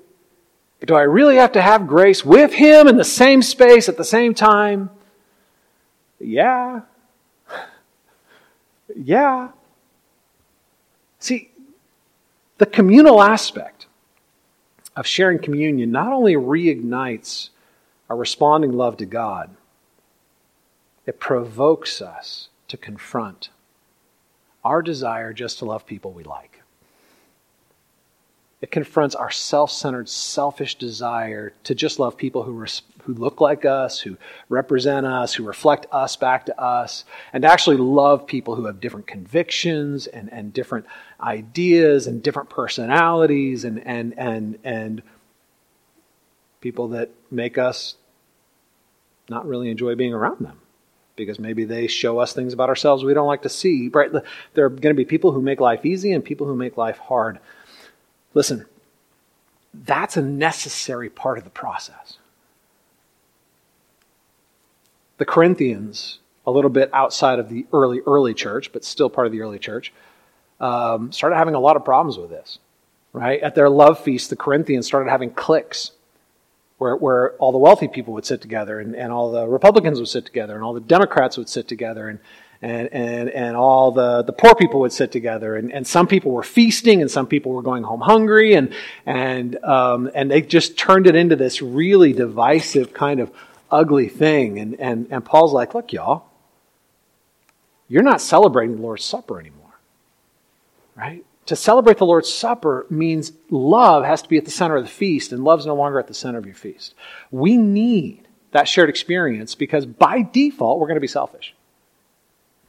Do 0.86 0.94
I 0.94 1.02
really 1.02 1.36
have 1.36 1.52
to 1.52 1.62
have 1.62 1.86
grace 1.86 2.24
with 2.24 2.52
him 2.52 2.88
in 2.88 2.96
the 2.96 3.04
same 3.04 3.42
space 3.42 3.88
at 3.88 3.96
the 3.96 4.04
same 4.04 4.34
time? 4.34 4.90
Yeah. 6.18 6.82
Yeah. 8.96 9.48
See, 11.18 11.50
the 12.58 12.66
communal 12.66 13.22
aspect 13.22 13.86
of 14.94 15.06
sharing 15.06 15.38
communion 15.38 15.90
not 15.90 16.12
only 16.12 16.34
reignites 16.34 17.48
our 18.10 18.16
responding 18.16 18.72
love 18.72 18.98
to 18.98 19.06
God, 19.06 19.56
it 21.06 21.18
provokes 21.18 22.00
us 22.02 22.50
to 22.68 22.76
confront 22.76 23.48
our 24.62 24.82
desire 24.82 25.32
just 25.32 25.58
to 25.58 25.64
love 25.64 25.86
people 25.86 26.12
we 26.12 26.24
like. 26.24 26.53
It 28.64 28.70
confronts 28.70 29.14
our 29.14 29.30
self 29.30 29.70
centered, 29.70 30.08
selfish 30.08 30.76
desire 30.76 31.52
to 31.64 31.74
just 31.74 31.98
love 31.98 32.16
people 32.16 32.44
who, 32.44 32.52
res- 32.52 32.80
who 33.02 33.12
look 33.12 33.38
like 33.38 33.66
us, 33.66 34.00
who 34.00 34.16
represent 34.48 35.04
us, 35.04 35.34
who 35.34 35.44
reflect 35.44 35.84
us 35.92 36.16
back 36.16 36.46
to 36.46 36.58
us, 36.58 37.04
and 37.34 37.42
to 37.42 37.52
actually 37.52 37.76
love 37.76 38.26
people 38.26 38.54
who 38.54 38.64
have 38.64 38.80
different 38.80 39.06
convictions 39.06 40.06
and, 40.06 40.32
and 40.32 40.54
different 40.54 40.86
ideas 41.20 42.06
and 42.06 42.22
different 42.22 42.48
personalities 42.48 43.66
and, 43.66 43.86
and, 43.86 44.18
and, 44.18 44.58
and 44.64 45.02
people 46.62 46.88
that 46.88 47.10
make 47.30 47.58
us 47.58 47.96
not 49.28 49.46
really 49.46 49.68
enjoy 49.68 49.94
being 49.94 50.14
around 50.14 50.40
them 50.40 50.58
because 51.16 51.38
maybe 51.38 51.64
they 51.64 51.86
show 51.86 52.18
us 52.18 52.32
things 52.32 52.54
about 52.54 52.70
ourselves 52.70 53.04
we 53.04 53.12
don't 53.12 53.26
like 53.26 53.42
to 53.42 53.50
see. 53.50 53.90
Right? 53.92 54.10
There 54.54 54.64
are 54.64 54.70
going 54.70 54.94
to 54.94 54.94
be 54.94 55.04
people 55.04 55.32
who 55.32 55.42
make 55.42 55.60
life 55.60 55.84
easy 55.84 56.12
and 56.12 56.24
people 56.24 56.46
who 56.46 56.56
make 56.56 56.78
life 56.78 56.96
hard. 56.96 57.40
Listen, 58.34 58.66
that's 59.72 60.16
a 60.16 60.22
necessary 60.22 61.08
part 61.08 61.38
of 61.38 61.44
the 61.44 61.50
process. 61.50 62.18
The 65.18 65.24
Corinthians, 65.24 66.18
a 66.46 66.50
little 66.50 66.70
bit 66.70 66.90
outside 66.92 67.38
of 67.38 67.48
the 67.48 67.66
early, 67.72 68.00
early 68.06 68.34
church, 68.34 68.72
but 68.72 68.84
still 68.84 69.08
part 69.08 69.26
of 69.26 69.32
the 69.32 69.40
early 69.40 69.58
church, 69.58 69.92
um, 70.60 71.12
started 71.12 71.36
having 71.36 71.54
a 71.54 71.60
lot 71.60 71.76
of 71.76 71.84
problems 71.84 72.18
with 72.18 72.30
this. 72.30 72.58
Right? 73.12 73.40
At 73.40 73.54
their 73.54 73.70
love 73.70 74.00
feast, 74.00 74.30
the 74.30 74.36
Corinthians 74.36 74.86
started 74.86 75.08
having 75.08 75.30
cliques 75.30 75.92
where, 76.78 76.96
where 76.96 77.32
all 77.34 77.52
the 77.52 77.58
wealthy 77.58 77.86
people 77.86 78.12
would 78.14 78.26
sit 78.26 78.40
together 78.40 78.80
and, 78.80 78.96
and 78.96 79.12
all 79.12 79.30
the 79.30 79.46
Republicans 79.46 80.00
would 80.00 80.08
sit 80.08 80.26
together 80.26 80.56
and 80.56 80.64
all 80.64 80.74
the 80.74 80.80
Democrats 80.80 81.36
would 81.36 81.48
sit 81.48 81.68
together 81.68 82.08
and, 82.08 82.18
and, 82.64 82.88
and, 82.94 83.28
and 83.28 83.56
all 83.56 83.92
the, 83.92 84.22
the 84.22 84.32
poor 84.32 84.54
people 84.54 84.80
would 84.80 84.92
sit 84.92 85.12
together. 85.12 85.54
And, 85.54 85.70
and 85.70 85.86
some 85.86 86.06
people 86.06 86.32
were 86.32 86.42
feasting 86.42 87.02
and 87.02 87.10
some 87.10 87.26
people 87.26 87.52
were 87.52 87.60
going 87.60 87.82
home 87.82 88.00
hungry. 88.00 88.54
And, 88.54 88.74
and, 89.04 89.62
um, 89.62 90.10
and 90.14 90.30
they 90.30 90.40
just 90.40 90.78
turned 90.78 91.06
it 91.06 91.14
into 91.14 91.36
this 91.36 91.60
really 91.60 92.14
divisive 92.14 92.94
kind 92.94 93.20
of 93.20 93.30
ugly 93.70 94.08
thing. 94.08 94.58
And, 94.58 94.80
and, 94.80 95.08
and 95.10 95.22
Paul's 95.22 95.52
like, 95.52 95.74
look, 95.74 95.92
y'all, 95.92 96.24
you're 97.86 98.02
not 98.02 98.22
celebrating 98.22 98.76
the 98.76 98.82
Lord's 98.82 99.04
Supper 99.04 99.38
anymore. 99.38 99.74
Right? 100.96 101.22
To 101.46 101.56
celebrate 101.56 101.98
the 101.98 102.06
Lord's 102.06 102.32
Supper 102.32 102.86
means 102.88 103.32
love 103.50 104.06
has 104.06 104.22
to 104.22 104.28
be 104.30 104.38
at 104.38 104.46
the 104.46 104.50
center 104.50 104.76
of 104.76 104.84
the 104.84 104.90
feast, 104.90 105.32
and 105.32 105.44
love's 105.44 105.66
no 105.66 105.74
longer 105.74 105.98
at 105.98 106.06
the 106.06 106.14
center 106.14 106.38
of 106.38 106.46
your 106.46 106.54
feast. 106.54 106.94
We 107.30 107.58
need 107.58 108.26
that 108.52 108.68
shared 108.68 108.88
experience 108.88 109.54
because 109.54 109.84
by 109.84 110.22
default, 110.22 110.80
we're 110.80 110.86
going 110.86 110.96
to 110.96 111.02
be 111.02 111.06
selfish. 111.06 111.54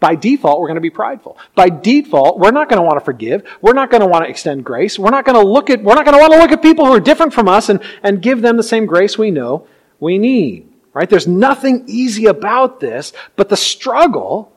By 0.06 0.14
default, 0.14 0.60
we're 0.62 0.68
going 0.68 0.76
to 0.76 0.82
be 0.82 0.91
prideful. 0.91 1.36
By 1.56 1.70
default, 1.70 2.38
we're 2.38 2.51
not 2.51 2.70
going 2.70 2.80
to 2.80 2.86
want 2.86 2.99
to 2.99 3.03
forgive. 3.03 3.41
We're 3.60 3.74
not 3.74 3.89
going 3.89 4.01
to 4.01 4.08
want 4.08 4.24
to 4.24 4.30
extend 4.30 4.64
grace. 4.64 4.99
We're 4.99 5.10
not 5.10 5.26
going 5.26 5.34
to 5.34 5.43
look 5.43 5.72
at, 5.72 5.82
we're 5.82 5.95
not 5.95 6.06
going 6.06 6.16
to 6.16 6.22
want 6.22 6.32
to 6.34 6.38
look 6.38 6.51
at 6.51 6.62
people 6.62 6.86
who 6.86 6.91
are 6.91 6.99
different 6.99 7.34
from 7.34 7.47
us 7.47 7.70
and, 7.70 7.82
and 8.03 8.22
give 8.22 8.43
them 8.43 8.56
the 8.56 8.62
same 8.62 8.86
grace 8.86 9.18
we 9.18 9.32
know 9.32 9.68
we 9.99 10.20
need. 10.20 10.72
Right? 10.93 11.10
There's 11.10 11.26
nothing 11.26 11.86
easy 11.88 12.28
about 12.28 12.80
this, 12.80 13.14
but 13.36 13.49
the 13.49 13.58
struggle 13.58 14.51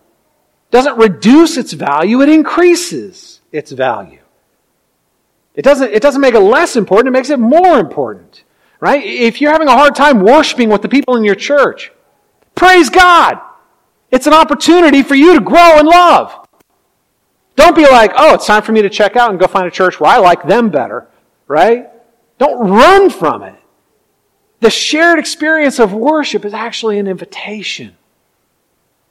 doesn't 0.71 0.99
reduce 0.99 1.57
its 1.57 1.73
value, 1.73 2.21
it 2.21 2.29
increases 2.29 3.41
its 3.51 3.73
value. 3.73 4.21
It 5.55 5.63
doesn't, 5.63 5.91
it 5.95 6.03
doesn't 6.03 6.21
make 6.21 6.35
it 6.35 6.41
less 6.41 6.77
important, 6.77 7.09
it 7.09 7.19
makes 7.19 7.31
it 7.31 7.39
more 7.39 7.79
important. 7.79 8.45
Right? 8.81 9.03
If 9.03 9.41
you're 9.41 9.53
having 9.53 9.69
a 9.69 9.73
hard 9.73 9.95
time 9.95 10.21
worshiping 10.21 10.69
with 10.69 10.83
the 10.83 10.91
people 10.91 11.17
in 11.17 11.25
your 11.25 11.37
church, 11.37 11.91
praise 12.55 12.91
God. 12.91 13.41
It's 14.11 14.27
an 14.27 14.33
opportunity 14.33 15.03
for 15.03 15.15
you 15.15 15.35
to 15.35 15.41
grow 15.41 15.79
in 15.79 15.87
love. 15.87 16.47
Don't 17.57 17.77
be 17.77 17.83
like, 17.83 18.13
oh, 18.17 18.35
it's 18.35 18.47
time 18.47 18.63
for 18.63 18.73
me 18.73 18.83
to 18.83 18.89
check 18.89 19.17
out 19.17 19.31
and 19.31 19.39
go 19.39 19.47
find 19.47 19.67
a 19.67 19.71
church 19.71 20.01
where 20.01 20.11
I 20.11 20.19
like 20.19 20.47
them 20.47 20.71
better, 20.71 21.09
right? 21.47 21.89
Don't 22.39 22.71
run 22.71 23.11
from 23.11 23.43
it. 23.43 23.57
The 24.61 24.71
shared 24.71 25.19
experience 25.19 25.79
of 25.79 25.93
worship 25.93 26.45
is 26.45 26.55
actually 26.55 26.99
an 26.99 27.07
invitation 27.07 27.97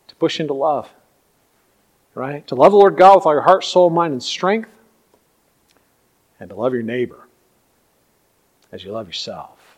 to 0.07 0.15
push 0.15 0.39
into 0.39 0.53
love, 0.53 0.89
right? 2.15 2.45
To 2.47 2.55
love 2.55 2.71
the 2.71 2.77
Lord 2.77 2.97
God 2.97 3.17
with 3.17 3.25
all 3.25 3.33
your 3.33 3.41
heart, 3.41 3.63
soul, 3.63 3.89
mind, 3.89 4.13
and 4.13 4.23
strength, 4.23 4.69
and 6.39 6.49
to 6.49 6.55
love 6.55 6.73
your 6.73 6.83
neighbor 6.83 7.27
as 8.71 8.83
you 8.83 8.91
love 8.91 9.07
yourself. 9.07 9.77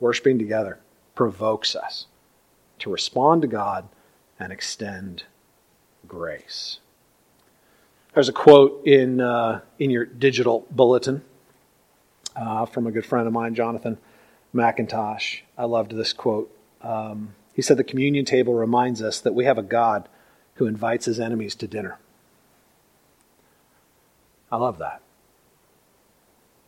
Worshipping 0.00 0.38
together 0.38 0.78
provokes 1.14 1.76
us 1.76 2.06
to 2.84 2.90
respond 2.90 3.42
to 3.42 3.48
God 3.48 3.88
and 4.38 4.52
extend 4.52 5.24
grace. 6.06 6.78
There's 8.12 8.28
a 8.28 8.32
quote 8.32 8.86
in, 8.86 9.20
uh, 9.20 9.62
in 9.78 9.90
your 9.90 10.04
digital 10.04 10.66
bulletin 10.70 11.24
uh, 12.36 12.66
from 12.66 12.86
a 12.86 12.92
good 12.92 13.06
friend 13.06 13.26
of 13.26 13.32
mine, 13.32 13.54
Jonathan 13.54 13.96
McIntosh. 14.54 15.40
I 15.56 15.64
loved 15.64 15.92
this 15.92 16.12
quote. 16.12 16.54
Um, 16.82 17.34
he 17.54 17.62
said, 17.62 17.78
The 17.78 17.84
communion 17.84 18.26
table 18.26 18.52
reminds 18.52 19.02
us 19.02 19.18
that 19.20 19.34
we 19.34 19.46
have 19.46 19.58
a 19.58 19.62
God 19.62 20.06
who 20.56 20.66
invites 20.66 21.06
his 21.06 21.18
enemies 21.18 21.54
to 21.56 21.66
dinner. 21.66 21.98
I 24.52 24.58
love 24.58 24.78
that. 24.78 25.00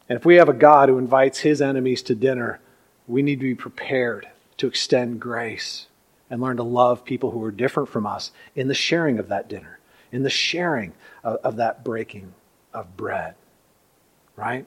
And 0.08 0.18
if 0.18 0.24
we 0.24 0.36
have 0.36 0.48
a 0.48 0.54
God 0.54 0.88
who 0.88 0.96
invites 0.96 1.40
his 1.40 1.60
enemies 1.60 2.00
to 2.02 2.14
dinner, 2.14 2.58
we 3.06 3.22
need 3.22 3.40
to 3.40 3.46
be 3.46 3.54
prepared 3.54 4.28
to 4.56 4.66
extend 4.66 5.20
grace 5.20 5.85
and 6.30 6.40
learn 6.40 6.56
to 6.56 6.62
love 6.62 7.04
people 7.04 7.30
who 7.30 7.42
are 7.44 7.50
different 7.50 7.88
from 7.88 8.06
us 8.06 8.32
in 8.54 8.68
the 8.68 8.74
sharing 8.74 9.18
of 9.18 9.28
that 9.28 9.48
dinner, 9.48 9.78
in 10.12 10.22
the 10.22 10.30
sharing 10.30 10.92
of, 11.22 11.36
of 11.44 11.56
that 11.56 11.84
breaking 11.84 12.34
of 12.72 12.96
bread. 12.96 13.34
Right? 14.36 14.66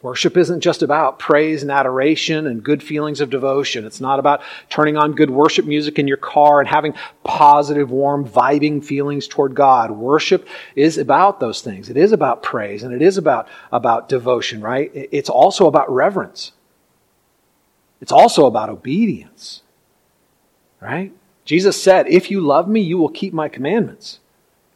Worship 0.00 0.36
isn't 0.36 0.60
just 0.60 0.82
about 0.82 1.18
praise 1.18 1.62
and 1.62 1.72
adoration 1.72 2.46
and 2.46 2.62
good 2.62 2.84
feelings 2.84 3.20
of 3.20 3.30
devotion. 3.30 3.84
It's 3.84 4.00
not 4.00 4.20
about 4.20 4.42
turning 4.70 4.96
on 4.96 5.16
good 5.16 5.30
worship 5.30 5.64
music 5.64 5.98
in 5.98 6.06
your 6.06 6.18
car 6.18 6.60
and 6.60 6.68
having 6.68 6.94
positive, 7.24 7.90
warm, 7.90 8.28
vibing 8.28 8.84
feelings 8.84 9.26
toward 9.26 9.56
God. 9.56 9.90
Worship 9.90 10.46
is 10.76 10.98
about 10.98 11.40
those 11.40 11.62
things. 11.62 11.90
It 11.90 11.96
is 11.96 12.12
about 12.12 12.44
praise 12.44 12.84
and 12.84 12.94
it 12.94 13.02
is 13.02 13.18
about, 13.18 13.48
about 13.72 14.08
devotion, 14.08 14.60
right? 14.60 14.90
It's 14.94 15.30
also 15.30 15.66
about 15.66 15.92
reverence. 15.92 16.52
It's 18.00 18.12
also 18.12 18.46
about 18.46 18.68
obedience. 18.68 19.62
Right? 20.80 21.12
Jesus 21.44 21.82
said, 21.82 22.08
If 22.08 22.30
you 22.30 22.40
love 22.40 22.68
me, 22.68 22.80
you 22.80 22.98
will 22.98 23.08
keep 23.08 23.32
my 23.32 23.48
commandments. 23.48 24.20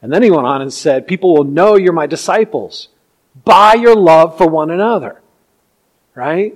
And 0.00 0.12
then 0.12 0.22
he 0.22 0.30
went 0.30 0.46
on 0.46 0.62
and 0.62 0.72
said, 0.72 1.07
People 1.07 1.34
will 1.34 1.44
know 1.44 1.76
you're 1.76 1.92
my 1.92 2.07
disciples 2.07 2.88
by 3.44 3.74
your 3.74 3.94
love 3.94 4.36
for 4.36 4.48
one 4.48 4.70
another. 4.70 5.20
Right? 6.14 6.55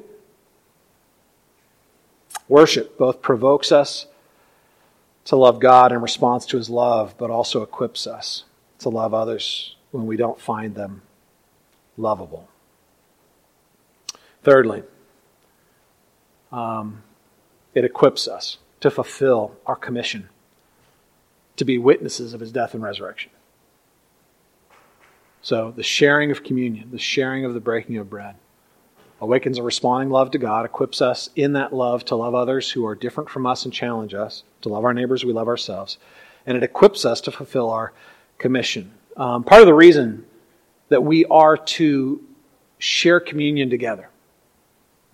Worship 2.49 2.99
both 2.99 3.23
provokes 3.23 3.73
us 3.73 4.07
to 5.27 5.37
love 5.37 5.61
God 5.61 5.93
in 5.93 6.01
response 6.01 6.47
to 6.47 6.57
his 6.57 6.71
love, 6.71 7.15
but 7.19 7.31
also 7.31 7.63
equips 7.63 8.07
us 8.07 8.45
to 8.79 8.89
love 8.89 9.13
others 9.13 9.75
when 9.91 10.07
we 10.07 10.17
don't 10.17 10.41
find 10.41 10.75
them 10.75 11.03
lovable. 11.97 12.49
Thirdly, 14.45 14.85
um, 16.53 17.03
it 17.75 17.85
equips 17.85 18.29
us 18.29 18.59
to 18.87 18.91
fulfill 18.91 19.53
our 19.67 19.75
commission 19.75 20.29
to 21.57 21.65
be 21.65 21.77
witnesses 21.77 22.35
of 22.35 22.41
his 22.41 22.53
death 22.53 22.73
and 22.73 22.83
resurrection. 22.85 23.33
So, 25.43 25.73
the 25.75 25.83
sharing 25.83 26.31
of 26.31 26.45
communion, 26.45 26.91
the 26.93 26.99
sharing 26.99 27.45
of 27.45 27.53
the 27.53 27.61
breaking 27.61 27.97
of 27.97 28.09
bread, 28.09 28.37
awakens 29.21 29.59
a 29.59 29.63
responding 29.65 30.11
love 30.11 30.31
to 30.33 30.39
God, 30.39 30.65
equips 30.65 31.03
us 31.03 31.31
in 31.35 31.55
that 31.55 31.73
love 31.73 32.05
to 32.05 32.15
love 32.15 32.35
others 32.35 32.71
who 32.71 32.87
are 32.87 32.95
different 32.95 33.29
from 33.29 33.45
us 33.45 33.65
and 33.65 33.75
challenge 33.75 34.15
us, 34.15 34.45
to 34.63 34.69
love 34.69 34.85
our 34.85 34.95
neighbors 34.95 35.25
we 35.25 35.33
love 35.33 35.49
ourselves, 35.49 35.99
and 36.47 36.57
it 36.57 36.63
equips 36.63 37.05
us 37.05 37.21
to 37.23 37.33
fulfill 37.33 37.71
our 37.71 37.93
commission. 38.39 38.93
Um, 39.17 39.43
part 39.43 39.63
of 39.63 39.67
the 39.67 39.75
reason 39.75 40.25
that 40.91 41.03
we 41.03 41.25
are 41.25 41.57
to 41.57 42.23
share 42.79 43.19
communion 43.19 43.69
together, 43.69 44.11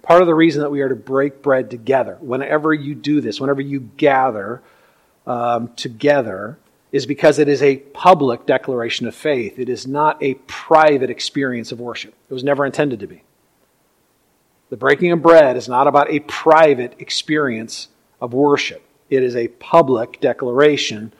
part 0.02 0.20
of 0.20 0.26
the 0.26 0.34
reason 0.34 0.62
that 0.62 0.70
we 0.70 0.80
are 0.80 0.88
to 0.88 0.96
break 0.96 1.42
bread 1.42 1.70
together, 1.70 2.18
whenever 2.20 2.74
you 2.74 2.94
do 2.94 3.20
this, 3.20 3.40
whenever 3.40 3.60
you 3.60 3.80
gather 3.80 4.62
um, 5.26 5.68
together, 5.74 6.58
is 6.90 7.06
because 7.06 7.38
it 7.38 7.48
is 7.48 7.62
a 7.62 7.76
public 7.76 8.44
declaration 8.44 9.06
of 9.06 9.14
faith. 9.14 9.58
It 9.58 9.68
is 9.68 9.86
not 9.86 10.22
a 10.22 10.34
private 10.34 11.08
experience 11.08 11.72
of 11.72 11.80
worship. 11.80 12.14
It 12.28 12.34
was 12.34 12.44
never 12.44 12.66
intended 12.66 13.00
to 13.00 13.06
be. 13.06 13.22
The 14.68 14.76
breaking 14.76 15.12
of 15.12 15.22
bread 15.22 15.56
is 15.56 15.68
not 15.68 15.86
about 15.86 16.10
a 16.10 16.20
private 16.20 16.94
experience 16.98 17.88
of 18.20 18.32
worship, 18.32 18.82
it 19.10 19.22
is 19.22 19.36
a 19.36 19.48
public 19.48 20.20
declaration 20.20 21.12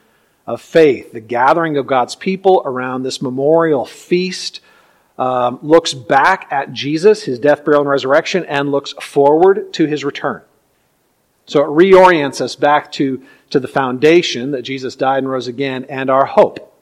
of 0.47 0.61
faith. 0.61 1.13
The 1.13 1.21
gathering 1.21 1.77
of 1.77 1.87
God's 1.87 2.17
people 2.17 2.63
around 2.65 3.03
this 3.03 3.23
memorial 3.23 3.85
feast 3.85 4.61
um, 5.19 5.59
looks 5.63 5.95
back 5.95 6.49
at 6.51 6.73
Jesus, 6.73 7.23
his 7.25 7.39
death, 7.39 7.65
burial, 7.65 7.83
and 7.83 7.91
resurrection, 7.91 8.45
and 8.47 8.71
looks 8.71 8.93
forward 9.01 9.73
to 9.75 9.87
his 9.87 10.05
return. 10.05 10.43
So 11.47 11.61
it 11.63 11.69
reorients 11.69 12.41
us 12.41 12.57
back 12.57 12.93
to, 12.93 13.23
to 13.51 13.61
the 13.61 13.69
foundation 13.69 14.53
that 14.53 14.63
Jesus 14.63 14.97
died 14.97 15.19
and 15.19 15.31
rose 15.31 15.49
again 15.49 15.87
and 15.89 16.09
our 16.09 16.25
hope, 16.25 16.75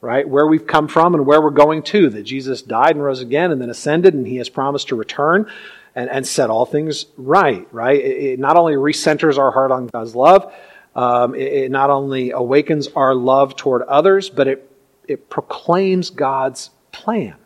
right? 0.00 0.28
Where 0.28 0.46
we've 0.46 0.66
come 0.66 0.88
from 0.88 1.14
and 1.14 1.24
where 1.24 1.40
we're 1.40 1.50
going 1.50 1.82
to, 1.84 2.10
that 2.10 2.24
Jesus 2.24 2.62
died 2.62 2.96
and 2.96 3.02
rose 3.02 3.20
again 3.20 3.52
and 3.52 3.60
then 3.60 3.70
ascended 3.70 4.14
and 4.14 4.26
he 4.26 4.36
has 4.36 4.48
promised 4.48 4.88
to 4.88 4.96
return 4.96 5.50
and, 5.94 6.10
and 6.10 6.26
set 6.26 6.50
all 6.50 6.66
things 6.66 7.06
right, 7.16 7.66
right? 7.72 8.00
It, 8.00 8.24
it 8.24 8.38
not 8.38 8.56
only 8.56 8.74
recenters 8.74 9.38
our 9.38 9.50
heart 9.50 9.70
on 9.70 9.86
God's 9.86 10.14
love, 10.14 10.52
um, 10.94 11.34
it, 11.34 11.52
it 11.52 11.70
not 11.70 11.90
only 11.90 12.32
awakens 12.32 12.88
our 12.88 13.14
love 13.14 13.56
toward 13.56 13.82
others, 13.82 14.30
but 14.30 14.48
it, 14.48 14.70
it 15.06 15.30
proclaims 15.30 16.10
God's 16.10 16.70
plan. 16.90 17.36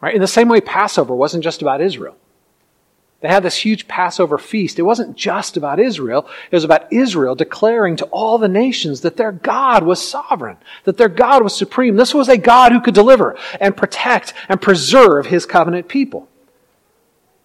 Right? 0.00 0.14
In 0.14 0.20
the 0.20 0.26
same 0.26 0.48
way, 0.48 0.60
Passover 0.60 1.14
wasn't 1.14 1.44
just 1.44 1.62
about 1.62 1.80
Israel. 1.80 2.16
They 3.20 3.28
had 3.28 3.42
this 3.42 3.56
huge 3.56 3.86
Passover 3.86 4.38
feast. 4.38 4.78
It 4.78 4.82
wasn't 4.82 5.14
just 5.14 5.58
about 5.58 5.78
Israel. 5.78 6.26
It 6.50 6.56
was 6.56 6.64
about 6.64 6.90
Israel 6.90 7.34
declaring 7.34 7.96
to 7.96 8.06
all 8.06 8.38
the 8.38 8.48
nations 8.48 9.02
that 9.02 9.18
their 9.18 9.32
God 9.32 9.82
was 9.82 10.06
sovereign, 10.06 10.56
that 10.84 10.96
their 10.96 11.10
God 11.10 11.42
was 11.42 11.54
supreme. 11.54 11.96
This 11.96 12.14
was 12.14 12.30
a 12.30 12.38
God 12.38 12.72
who 12.72 12.80
could 12.80 12.94
deliver 12.94 13.36
and 13.60 13.76
protect 13.76 14.32
and 14.48 14.60
preserve 14.60 15.26
his 15.26 15.44
covenant 15.44 15.86
people. 15.86 16.28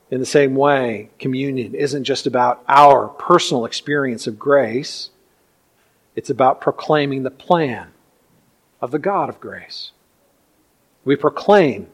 In 0.09 0.21
the 0.21 0.25
same 0.25 0.55
way, 0.55 1.09
communion 1.19 1.75
isn't 1.75 2.05
just 2.05 2.25
about 2.25 2.63
our 2.69 3.09
personal 3.09 3.65
experience 3.65 4.27
of 4.27 4.39
grace, 4.39 5.09
it's 6.15 6.29
about 6.29 6.61
proclaiming 6.61 7.23
the 7.23 7.31
plan 7.31 7.89
of 8.79 8.91
the 8.91 8.99
God 8.99 9.27
of 9.27 9.41
grace. 9.41 9.91
We 11.03 11.17
proclaim, 11.17 11.87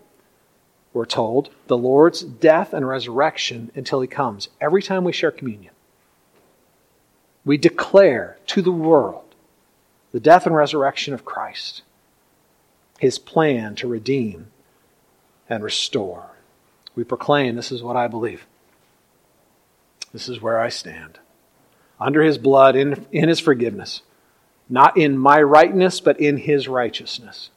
we're 0.93 1.05
told, 1.05 1.49
the 1.67 1.77
Lord's 1.77 2.21
death 2.21 2.73
and 2.73 2.87
resurrection 2.87 3.71
until 3.75 4.01
he 4.01 4.07
comes 4.07 4.49
every 4.59 4.83
time 4.83 5.03
we 5.03 5.13
share 5.13 5.31
communion. 5.31 5.73
We 7.45 7.57
declare 7.57 8.37
to 8.47 8.61
the 8.61 8.71
world 8.71 9.23
the 10.11 10.19
death 10.19 10.45
and 10.45 10.55
resurrection 10.55 11.13
of 11.13 11.25
Christ, 11.25 11.81
his 12.99 13.17
plan 13.17 13.75
to 13.75 13.87
redeem 13.87 14.47
and 15.49 15.63
restore. 15.63 16.31
We 16.95 17.03
proclaim, 17.03 17.55
This 17.55 17.71
is 17.71 17.81
what 17.81 17.95
I 17.95 18.07
believe. 18.07 18.45
This 20.11 20.27
is 20.27 20.41
where 20.41 20.59
I 20.59 20.69
stand. 20.69 21.19
Under 21.99 22.21
his 22.21 22.37
blood, 22.37 22.75
in, 22.75 23.05
in 23.11 23.29
his 23.29 23.39
forgiveness. 23.39 24.01
Not 24.69 24.97
in 24.97 25.17
my 25.17 25.41
rightness, 25.41 26.01
but 26.01 26.19
in 26.19 26.37
his 26.37 26.67
righteousness. 26.67 27.49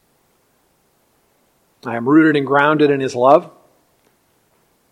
I 1.87 1.97
am 1.97 2.09
rooted 2.09 2.37
and 2.37 2.47
grounded 2.47 2.91
in 2.91 3.01
his 3.01 3.15
love, 3.15 3.51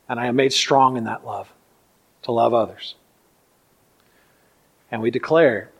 and 0.08 0.18
I 0.20 0.26
am 0.26 0.36
made 0.36 0.52
strong 0.52 0.96
in 0.96 1.04
that 1.04 1.24
love 1.24 1.52
to 2.22 2.32
love 2.32 2.54
others. 2.54 2.94
And 4.90 5.00
we 5.00 5.10
declare 5.10 5.70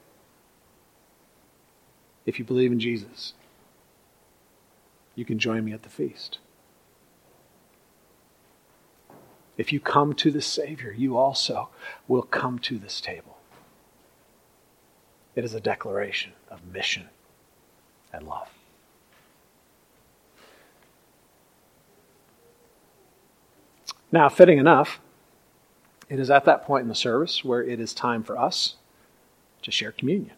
if 2.25 2.39
you 2.39 2.45
believe 2.45 2.73
in 2.73 2.81
Jesus, 2.81 3.35
you 5.15 5.25
can 5.25 5.39
join 5.39 5.65
me 5.65 5.73
at 5.73 5.83
the 5.83 5.89
feast. 5.89 6.39
If 9.57 9.73
you 9.73 9.81
come 9.81 10.15
to 10.15 10.31
the 10.31 10.41
Savior, 10.41 10.93
you 10.93 11.17
also 11.17 11.69
will 12.09 12.23
come 12.23 12.59
to 12.61 12.79
this 12.79 13.01
table. 13.01 13.37
It 15.35 15.45
is 15.45 15.55
a 15.55 15.61
declaration 15.61 16.33
of 16.51 16.65
mission 16.65 17.09
and 18.13 18.27
love. 18.27 18.49
Now, 24.13 24.29
fitting 24.29 24.59
enough, 24.59 25.01
it 26.11 26.21
is 26.21 26.31
at 26.31 26.45
that 26.45 26.65
point 26.67 26.83
in 26.83 26.89
the 26.89 26.95
service 26.95 27.43
where 27.43 27.63
it 27.63 27.81
is 27.81 27.95
time 27.95 28.23
for 28.23 28.39
us 28.39 28.77
to 29.63 29.71
share 29.71 29.91
communion. 29.91 30.37